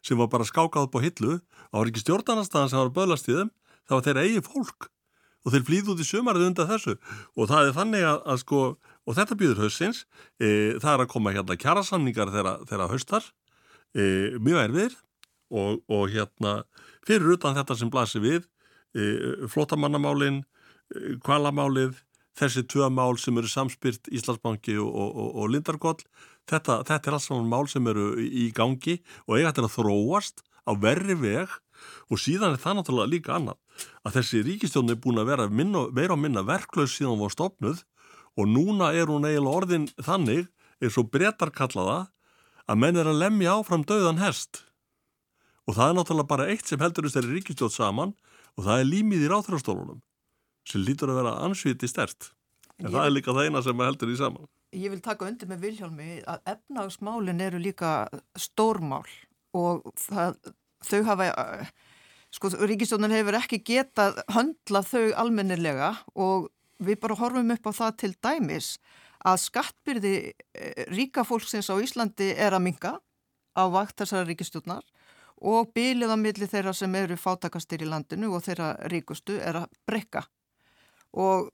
sem 0.04 0.18
var 0.18 0.30
bara 0.32 0.46
skákað 0.48 0.86
upp 0.88 0.96
á 0.96 1.00
hillu 1.04 1.34
á 1.74 1.76
ekki 1.82 2.04
stjórnarnarstaðan 2.04 2.72
sem 2.72 2.80
var 2.80 2.94
böðlast 2.96 3.28
í 3.28 3.36
þeim 3.36 3.50
það 3.90 3.96
var 3.98 4.06
þeirra 4.06 4.24
eigi 4.28 4.46
fólk. 4.46 4.88
Og 5.40 5.54
þeir 5.54 5.64
flýði 5.66 5.92
út 5.94 6.00
í 6.02 6.04
sömarið 6.04 6.46
undan 6.50 6.68
þessu. 6.68 6.94
Og 7.32 7.48
það 7.48 7.70
er 7.70 7.76
þannig 7.78 8.02
að, 8.04 8.18
að 8.28 8.40
sko 8.42 8.58
og 9.08 9.16
þetta 9.16 9.38
býður 9.40 9.62
hausins 9.64 10.02
e, 10.36 10.48
það 10.76 10.92
er 10.92 11.04
að 11.04 11.12
koma 11.14 11.32
hérna 11.34 11.56
kjærasamningar 11.58 12.32
þeirra, 12.34 12.54
þeirra 12.68 12.88
haustar 12.90 13.26
e, 13.96 14.02
mjög 14.36 14.60
erfir 14.66 14.96
og, 15.50 15.80
og 15.88 16.12
hérna 16.12 16.60
fyrir 17.08 17.34
utan 17.34 17.56
þetta 17.56 17.78
sem 17.80 17.90
blasir 17.92 18.22
við 18.22 18.44
e, 18.92 19.48
flottamannamálin 19.50 20.42
kvalamálið 21.24 21.96
e, 21.96 22.04
þessi 22.38 22.64
tvö 22.70 22.88
mál 22.92 23.18
sem 23.18 23.36
eru 23.38 23.50
samspyrt 23.50 24.10
Íslandsbanki 24.12 24.76
og, 24.80 24.90
og, 24.90 25.32
og 25.42 25.50
Lindarkoll 25.52 25.98
þetta, 26.50 26.80
þetta 26.88 27.10
er 27.10 27.16
alls 27.16 27.26
saman 27.28 27.50
mál 27.50 27.68
sem 27.70 27.86
eru 27.90 28.12
í 28.20 28.50
gangi 28.56 29.00
og 29.26 29.36
eiga 29.36 29.50
þetta 29.50 29.66
að 29.66 29.74
þróast 29.76 30.44
á 30.66 30.72
verri 30.78 31.16
veg. 31.18 31.50
Og 32.12 32.20
síðan 32.20 32.54
er 32.54 32.60
það 32.60 32.80
náttúrulega 32.80 33.10
líka 33.14 33.36
annað 33.38 33.86
að 34.04 34.16
þessi 34.18 34.42
ríkistjónu 34.44 34.92
er 34.92 35.00
búin 35.00 35.20
að 35.22 35.30
vera 35.32 35.46
minna, 35.48 35.86
meira 35.96 36.12
og 36.12 36.20
minna 36.20 36.44
verklaus 36.44 36.96
síðan 36.96 37.14
hún 37.14 37.22
var 37.24 37.32
stopnuð 37.32 37.84
og 38.36 38.50
núna 38.50 38.90
er 38.92 39.08
hún 39.08 39.24
eiginlega 39.24 39.60
orðin 39.62 39.86
þannig 39.96 40.50
eins 40.80 40.98
og 41.00 41.08
brettar 41.12 41.52
kallaða 41.54 42.10
að 42.68 42.82
menn 42.82 43.00
er 43.00 43.08
að 43.08 43.22
lemja 43.22 43.56
áfram 43.56 43.86
döðan 43.88 44.20
hest. 44.20 44.66
Og 45.64 45.76
það 45.78 45.88
er 45.88 45.96
náttúrulega 45.96 46.32
bara 46.34 46.50
eitt 46.52 46.68
sem 46.68 46.80
heldur 46.82 47.08
þessari 47.08 47.32
ríkistjóð 47.38 47.72
saman 47.74 48.14
og 48.58 48.66
það 48.66 48.76
er 48.76 48.90
límið 48.90 49.24
í 49.24 49.32
ráþrastólunum 49.32 50.04
sem 50.68 50.84
lítur 50.84 51.12
að 51.12 51.22
vera 51.22 51.34
ansviti 51.44 51.88
stert. 51.90 52.32
En 52.80 52.88
ég, 52.88 52.94
það 52.94 53.04
er 53.04 53.14
líka 53.14 53.34
það 53.36 53.48
eina 53.48 53.62
sem 53.64 53.84
heldur 53.84 54.12
í 54.12 54.18
saman. 54.20 54.48
Ég 54.76 54.92
vil 54.92 55.02
taka 55.04 55.26
undir 55.26 55.50
með 55.50 55.64
Viljálmi 55.66 56.20
að 56.30 56.52
efnagsmálin 56.54 57.42
eru 57.42 57.60
líka 57.60 57.94
stórmál 58.38 59.06
og 59.56 59.82
það, 59.98 60.38
þau 60.86 61.00
hafa 61.08 61.28
sko, 62.30 62.52
Ríkistjónin 62.70 63.14
hefur 63.14 63.38
ekki 63.40 63.60
getað 63.66 64.22
höndla 64.30 64.84
þau 64.86 65.10
almennilega 65.24 65.92
og 66.14 66.50
við 66.80 67.00
bara 67.02 67.18
horfum 67.18 67.52
upp 67.56 67.66
á 67.66 67.72
það 67.82 67.96
til 68.04 68.12
dæmis 68.22 68.72
að 69.26 69.42
skattbyrði 69.42 70.14
eh, 70.30 70.86
ríka 70.94 71.26
fólksins 71.28 71.68
á 71.68 71.76
Íslandi 71.76 72.30
er 72.32 72.56
að 72.56 72.64
minga 72.70 72.94
á 73.52 73.64
vakt 73.68 73.98
þessara 74.00 74.28
ríkistjónar 74.28 74.86
og 75.40 75.72
bílið 75.74 76.14
á 76.14 76.16
milli 76.20 76.48
þeirra 76.48 76.72
sem 76.76 76.94
eru 76.94 77.16
fátakastir 77.20 77.84
í 77.84 77.88
landinu 77.88 78.30
og 78.36 78.44
þeirra 78.46 78.74
ríkustu 78.92 79.36
er 79.40 79.64
að 79.64 79.72
brekka 79.88 80.24
og, 81.12 81.50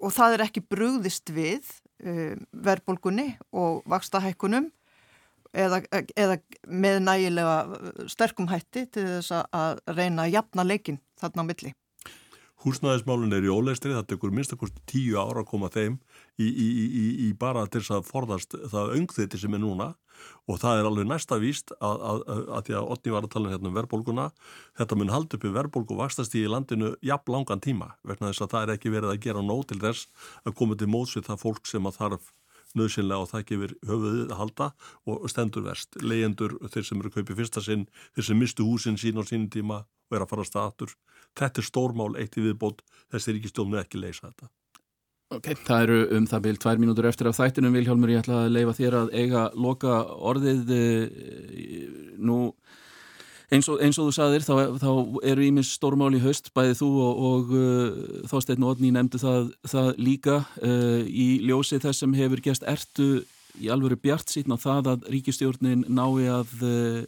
og 0.00 0.14
það 0.14 0.36
er 0.36 0.46
ekki 0.46 0.64
brugðist 0.72 1.32
við 1.34 1.66
uh, 2.04 2.38
verðbólgunni 2.52 3.32
og 3.52 3.82
vakstahækkunum 3.90 4.70
eða, 5.52 5.82
eða 6.16 6.38
með 6.68 6.98
nægilega 7.06 8.08
sterkum 8.10 8.48
hætti 8.50 8.86
til 8.92 9.06
þess 9.18 9.44
að 9.44 9.82
reyna 9.92 10.26
að 10.26 10.36
jafna 10.38 10.66
leikin 10.66 11.00
þarna 11.20 11.44
á 11.44 11.48
milli. 11.50 11.72
Húsnæðismálun 12.62 13.34
er 13.34 13.42
í 13.42 13.50
óleistri, 13.50 13.90
það 13.90 14.12
tekur 14.12 14.32
minnstakosti 14.34 14.82
tíu 14.86 15.16
ára 15.18 15.42
að 15.42 15.48
koma 15.50 15.70
þeim 15.72 15.96
í, 16.38 16.46
í, 16.46 16.66
í, 16.68 17.06
í 17.26 17.28
bara 17.38 17.64
til 17.66 17.80
þess 17.80 17.96
að 17.96 18.04
forðast 18.06 18.54
það 18.70 18.92
öngþiti 18.98 19.40
sem 19.42 19.56
er 19.56 19.62
núna 19.64 19.88
og 20.46 20.60
það 20.62 20.78
er 20.78 20.88
alveg 20.90 21.08
næsta 21.10 21.38
víst 21.42 21.72
að, 21.80 22.04
að, 22.10 22.22
að, 22.34 22.42
að 22.56 22.68
því 22.68 22.76
að 22.78 22.92
Otni 22.94 23.14
var 23.14 23.26
að 23.26 23.32
tala 23.34 23.54
hérna 23.54 23.70
um 23.70 23.78
verðbólguna 23.80 24.28
þetta 24.78 24.98
mun 25.00 25.14
haldi 25.14 25.38
upp 25.38 25.48
í 25.48 25.54
verðbólgu 25.56 25.98
vastast 25.98 26.36
í 26.38 26.44
landinu 26.46 26.92
jafn 27.02 27.34
langan 27.34 27.64
tíma 27.64 27.94
vegna 28.06 28.30
þess 28.30 28.46
að 28.46 28.54
það 28.54 28.68
er 28.68 28.74
ekki 28.76 28.94
verið 28.94 29.14
að 29.14 29.24
gera 29.26 29.42
nóg 29.42 29.66
til 29.72 29.80
þess 29.82 30.30
að 30.46 30.56
koma 30.60 30.78
til 30.78 30.90
mótsvið 30.92 31.28
það 31.32 31.42
fólk 31.42 31.66
sem 31.72 31.90
að 31.90 31.98
þarf 31.98 32.30
nöðsynlega 32.78 33.24
og 33.24 33.30
það 33.32 33.46
gefur 33.50 33.74
höfuðið 33.88 34.30
að 34.30 34.38
halda 34.38 34.68
og 35.10 35.26
stendur 35.28 35.66
verst. 35.66 35.98
Leyendur, 36.00 36.54
þeir 36.72 36.86
sem 36.88 37.02
eru 37.02 37.12
kaupið 37.12 37.42
fyrsta 37.42 37.62
sinn, 37.64 37.84
þeir 38.16 38.28
sem 38.30 38.40
mistu 38.40 38.64
húsin 38.64 38.96
sín 39.00 39.20
á 39.20 39.22
sínum 39.28 39.50
tíma 39.52 39.82
og 40.12 40.18
er 40.18 40.26
að 40.26 40.34
fara 40.34 40.48
statur. 40.48 40.96
Þetta 41.38 41.62
er 41.62 41.68
stórmál 41.68 42.10
eitt 42.20 42.36
í 42.36 42.44
viðbót, 42.44 42.82
þessi 43.12 43.38
ríkistjónu 43.38 43.80
ekki 43.80 44.02
leysa 44.02 44.28
þetta. 44.28 44.52
Ok, 45.32 45.48
það 45.64 45.82
eru 45.86 45.98
um 46.18 46.28
það 46.28 46.42
byrjum 46.44 46.62
tvær 46.62 46.80
mínútur 46.82 47.08
eftir 47.08 47.28
af 47.30 47.38
þættinum 47.38 47.72
Vilhjálmur, 47.72 48.10
ég 48.12 48.20
ætla 48.20 48.42
að 48.44 48.52
leifa 48.52 48.74
þér 48.76 48.96
að 48.98 49.12
eiga 49.16 49.44
loka 49.56 49.94
orðið 50.28 50.72
nú 52.20 52.38
eins 53.52 53.68
og, 53.68 53.80
eins 53.84 53.98
og 54.00 54.08
þú 54.08 54.14
saðir 54.16 54.44
þá, 54.44 54.54
þá 54.80 54.90
eru 55.32 55.46
ímis 55.46 55.72
stórmál 55.76 56.12
í 56.16 56.20
haust 56.22 56.50
bæðið 56.56 56.78
þú 56.80 56.90
og, 57.04 57.22
og 57.30 57.54
uh, 57.56 58.02
Þorstein 58.30 58.66
Odni 58.68 58.92
nefndu 58.94 59.20
það, 59.22 59.50
það 59.72 59.88
líka 60.00 60.38
uh, 60.60 61.00
í 61.08 61.28
ljósi 61.46 61.80
þess 61.82 62.04
sem 62.04 62.16
hefur 62.16 62.44
gæst 62.44 62.66
ertu 62.68 63.10
í 63.60 63.68
alvöru 63.72 63.98
bjart 64.00 64.32
á 64.32 64.56
það 64.56 64.88
að 64.94 65.04
ríkistjórnin 65.12 65.84
nái 65.88 66.28
að 66.30 66.56
uh, 66.64 67.02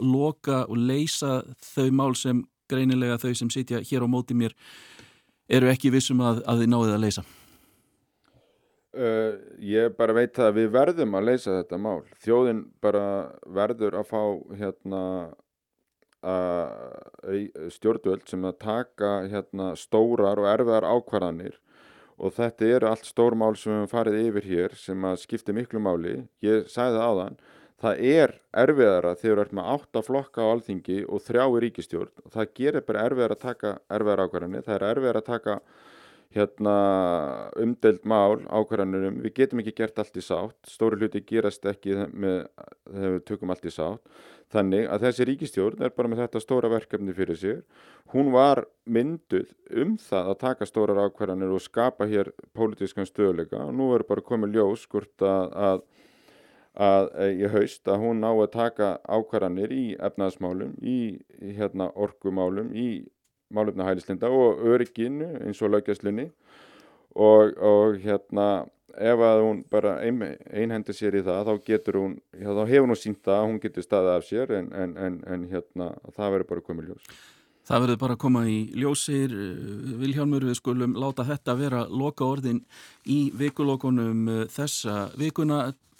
loka 0.00 0.64
og 0.66 0.76
leysa 0.78 1.42
þau 1.74 1.90
mál 1.92 2.14
sem 2.18 2.42
greinilega 2.70 3.20
þau 3.20 3.34
sem 3.34 3.50
sitja 3.52 3.82
hér 3.84 4.06
á 4.06 4.08
móti 4.08 4.34
mér 4.34 4.54
eru 5.48 5.68
ekki 5.68 5.92
vissum 5.92 6.22
að, 6.24 6.42
að 6.48 6.64
þið 6.64 6.70
náðið 6.72 6.94
að 6.96 7.02
leysa 7.06 7.24
Uh, 8.94 9.40
ég 9.58 9.90
bara 9.98 10.14
veit 10.14 10.38
að 10.38 10.52
við 10.60 10.68
verðum 10.70 11.16
að 11.18 11.24
leysa 11.26 11.56
þetta 11.56 11.78
mál. 11.82 12.04
Þjóðin 12.22 12.60
bara 12.78 13.06
verður 13.50 13.96
að 13.98 14.04
fá 14.06 14.20
hérna, 14.54 15.00
stjórnvöld 17.74 18.22
sem 18.30 18.46
að 18.46 18.60
taka 18.62 19.10
hérna, 19.32 19.72
stórar 19.76 20.38
og 20.40 20.46
erfiðar 20.48 20.86
ákvarðanir 20.86 21.58
og 22.18 22.34
þetta 22.36 22.70
eru 22.76 22.90
allt 22.90 23.08
stór 23.08 23.36
mál 23.38 23.54
sem 23.58 23.72
við 23.72 23.80
hefum 23.80 23.92
farið 23.92 24.20
yfir 24.22 24.48
hér 24.50 24.76
sem 24.78 25.06
að 25.08 25.20
skipta 25.24 25.54
miklu 25.56 25.82
máli. 25.82 26.16
Ég 26.44 26.68
sagði 26.72 27.00
það 27.00 27.08
áðan, 27.08 27.38
það 27.84 28.04
er 28.10 28.36
erfiðara 28.64 29.14
þegar 29.20 29.40
þú 29.40 29.44
ert 29.44 29.56
með 29.58 29.72
átta 29.74 30.04
flokka 30.06 30.44
á 30.46 30.52
alþingi 30.52 31.00
og 31.08 31.24
þrjá 31.24 31.44
í 31.46 31.64
ríkistjórn. 31.64 32.14
Það 32.36 32.52
gerir 32.60 32.86
bara 32.86 33.08
erfiðar 33.08 33.34
að 33.34 33.42
taka 33.48 33.74
erfiðar 33.98 34.24
ákvarðanir. 34.26 34.66
Það 34.68 34.76
er 34.78 34.86
erfiðar 34.92 35.20
að 35.20 35.28
taka 35.32 35.58
hérna 36.34 36.76
umdelt 37.62 38.06
mál 38.10 38.40
ákvarðanurum, 38.50 39.20
við 39.22 39.36
getum 39.38 39.60
ekki 39.62 39.76
gert 39.78 40.00
allt 40.02 40.16
í 40.18 40.24
sátt, 40.24 40.56
stóri 40.66 40.98
hluti 40.98 41.22
gerast 41.22 41.66
ekki 41.70 41.94
með, 42.10 42.40
þegar 42.88 43.12
við 43.14 43.26
tökum 43.30 43.54
allt 43.54 43.68
í 43.68 43.74
sátt 43.74 44.16
þannig 44.52 44.86
að 44.90 45.06
þessi 45.06 45.26
ríkistjórn 45.30 45.84
er 45.86 45.94
bara 45.96 46.10
með 46.10 46.24
þetta 46.24 46.42
stóra 46.42 46.70
verkefni 46.72 47.14
fyrir 47.16 47.38
sér. 47.40 47.62
Hún 48.12 48.30
var 48.34 48.64
mynduð 48.84 49.50
um 49.82 49.96
það 50.00 50.30
að 50.32 50.40
taka 50.44 50.68
stórar 50.68 51.00
ákvarðanir 51.06 51.54
og 51.54 51.64
skapa 51.64 52.08
hér 52.10 52.32
pólitískan 52.56 53.08
stöðleika 53.08 53.62
og 53.64 53.74
nú 53.78 53.90
er 53.96 54.06
bara 54.08 54.24
komið 54.24 54.58
ljós 54.58 54.84
skurt 54.88 55.24
að, 55.24 55.52
að 55.54 55.84
að 56.74 57.12
ég 57.38 57.52
haust 57.54 57.88
að 57.88 58.00
hún 58.02 58.22
ná 58.22 58.30
að 58.32 58.50
taka 58.50 58.86
ákvarðanir 59.06 59.70
í 59.72 59.84
efnaðsmálum, 59.94 60.74
í 60.82 61.22
hérna 61.54 61.90
orkumálum, 61.94 62.72
í 62.74 63.06
málefna 63.54 63.86
hælislinda 63.86 64.30
og 64.32 64.62
örygginu 64.66 65.28
eins 65.44 65.62
og 65.62 65.70
laugjastlunni 65.70 66.32
og, 67.14 67.54
og 67.58 67.98
hérna 68.02 68.48
ef 68.94 69.22
að 69.26 69.42
hún 69.42 69.62
bara 69.70 69.96
ein, 70.06 70.22
einhendur 70.54 70.94
sér 70.94 71.18
í 71.18 71.22
það 71.26 71.48
þá 71.50 71.54
getur 71.66 72.00
hún, 72.00 72.18
já, 72.30 72.48
þá 72.50 72.64
hefur 72.70 72.90
hún 72.90 73.00
sínt 73.00 73.22
það 73.26 73.38
að 73.38 73.46
hún 73.48 73.62
getur 73.62 73.86
staðið 73.86 74.16
af 74.16 74.26
sér 74.28 74.56
en, 74.58 74.72
en, 74.72 74.98
en, 75.06 75.22
en 75.26 75.46
hérna 75.50 75.94
það 76.14 76.36
verður 76.36 76.50
bara 76.52 76.66
komið 76.68 76.92
ljós. 76.92 77.14
Það 77.64 77.80
verður 77.80 78.00
bara 78.02 78.14
að 78.14 78.20
koma 78.20 78.40
í 78.44 78.58
ljósir, 78.76 79.34
Vilhjálmur 80.02 80.44
við 80.44 80.58
skulum 80.58 80.98
láta 81.00 81.24
þetta 81.24 81.54
vera 81.56 81.86
loka 81.88 82.26
orðin 82.28 82.60
í 83.08 83.30
vikulokunum 83.40 84.28
þessa 84.52 85.06
vikuna 85.16 85.70
Eh, 85.70 85.93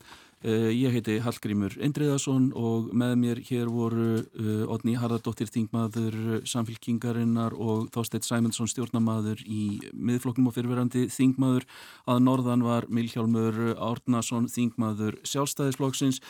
ég 0.45 0.92
heiti 0.92 1.14
Hallgrímur 1.24 1.72
Indriðarsson 1.80 2.51
og 2.59 2.90
með 2.92 3.14
mér 3.20 3.38
hér 3.47 3.70
voru 3.72 4.09
eh, 4.20 4.64
Odni 4.68 4.92
Harðardóttir 5.01 5.49
Þingmaður 5.49 6.42
Samfélkingarinnar 6.51 7.57
og 7.57 7.86
Þásteit 7.95 8.26
Sæmundsson 8.28 8.68
stjórnamaður 8.68 9.40
í 9.49 9.78
miðfloknum 9.97 10.51
og 10.51 10.57
fyrirverandi 10.59 11.07
Þingmaður. 11.14 11.64
Að 12.05 12.20
norðan 12.26 12.66
var 12.66 12.88
Milhjálmur 12.92 13.57
Árnason 13.78 14.51
Þingmaður 14.53 15.16
sjálfstæðisflokksins. 15.24 16.20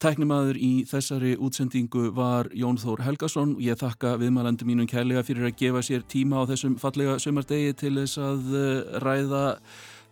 Tæknimaður 0.00 0.56
í 0.56 0.72
þessari 0.88 1.34
útsendingu 1.36 2.06
var 2.16 2.48
Jón 2.56 2.78
Þór 2.80 3.02
Helgason. 3.04 3.58
Ég 3.60 3.76
þakka 3.76 4.14
viðmælandi 4.22 4.64
mínum 4.64 4.88
kærlega 4.88 5.20
fyrir 5.28 5.50
að 5.50 5.58
gefa 5.60 5.82
sér 5.84 6.06
tíma 6.08 6.40
á 6.40 6.48
þessum 6.48 6.78
fallega 6.80 7.18
sömardegi 7.20 7.74
til 7.82 7.98
þess 7.98 8.16
að 8.24 8.54
eh, 8.56 9.00
ræða 9.04 9.42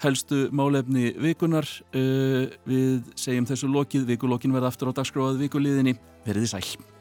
helstu 0.03 0.47
málefni 0.55 1.15
vikunar. 1.23 1.69
Uh, 1.93 2.51
við 2.69 3.03
segjum 3.19 3.49
þessu 3.49 3.73
lokið, 3.73 4.07
vikulokkin 4.13 4.55
verða 4.55 4.73
aftur 4.73 4.93
á 4.95 4.99
dagskráað 5.01 5.43
vikuliðinni. 5.47 5.99
Verðið 6.27 6.55
sæl. 6.55 6.98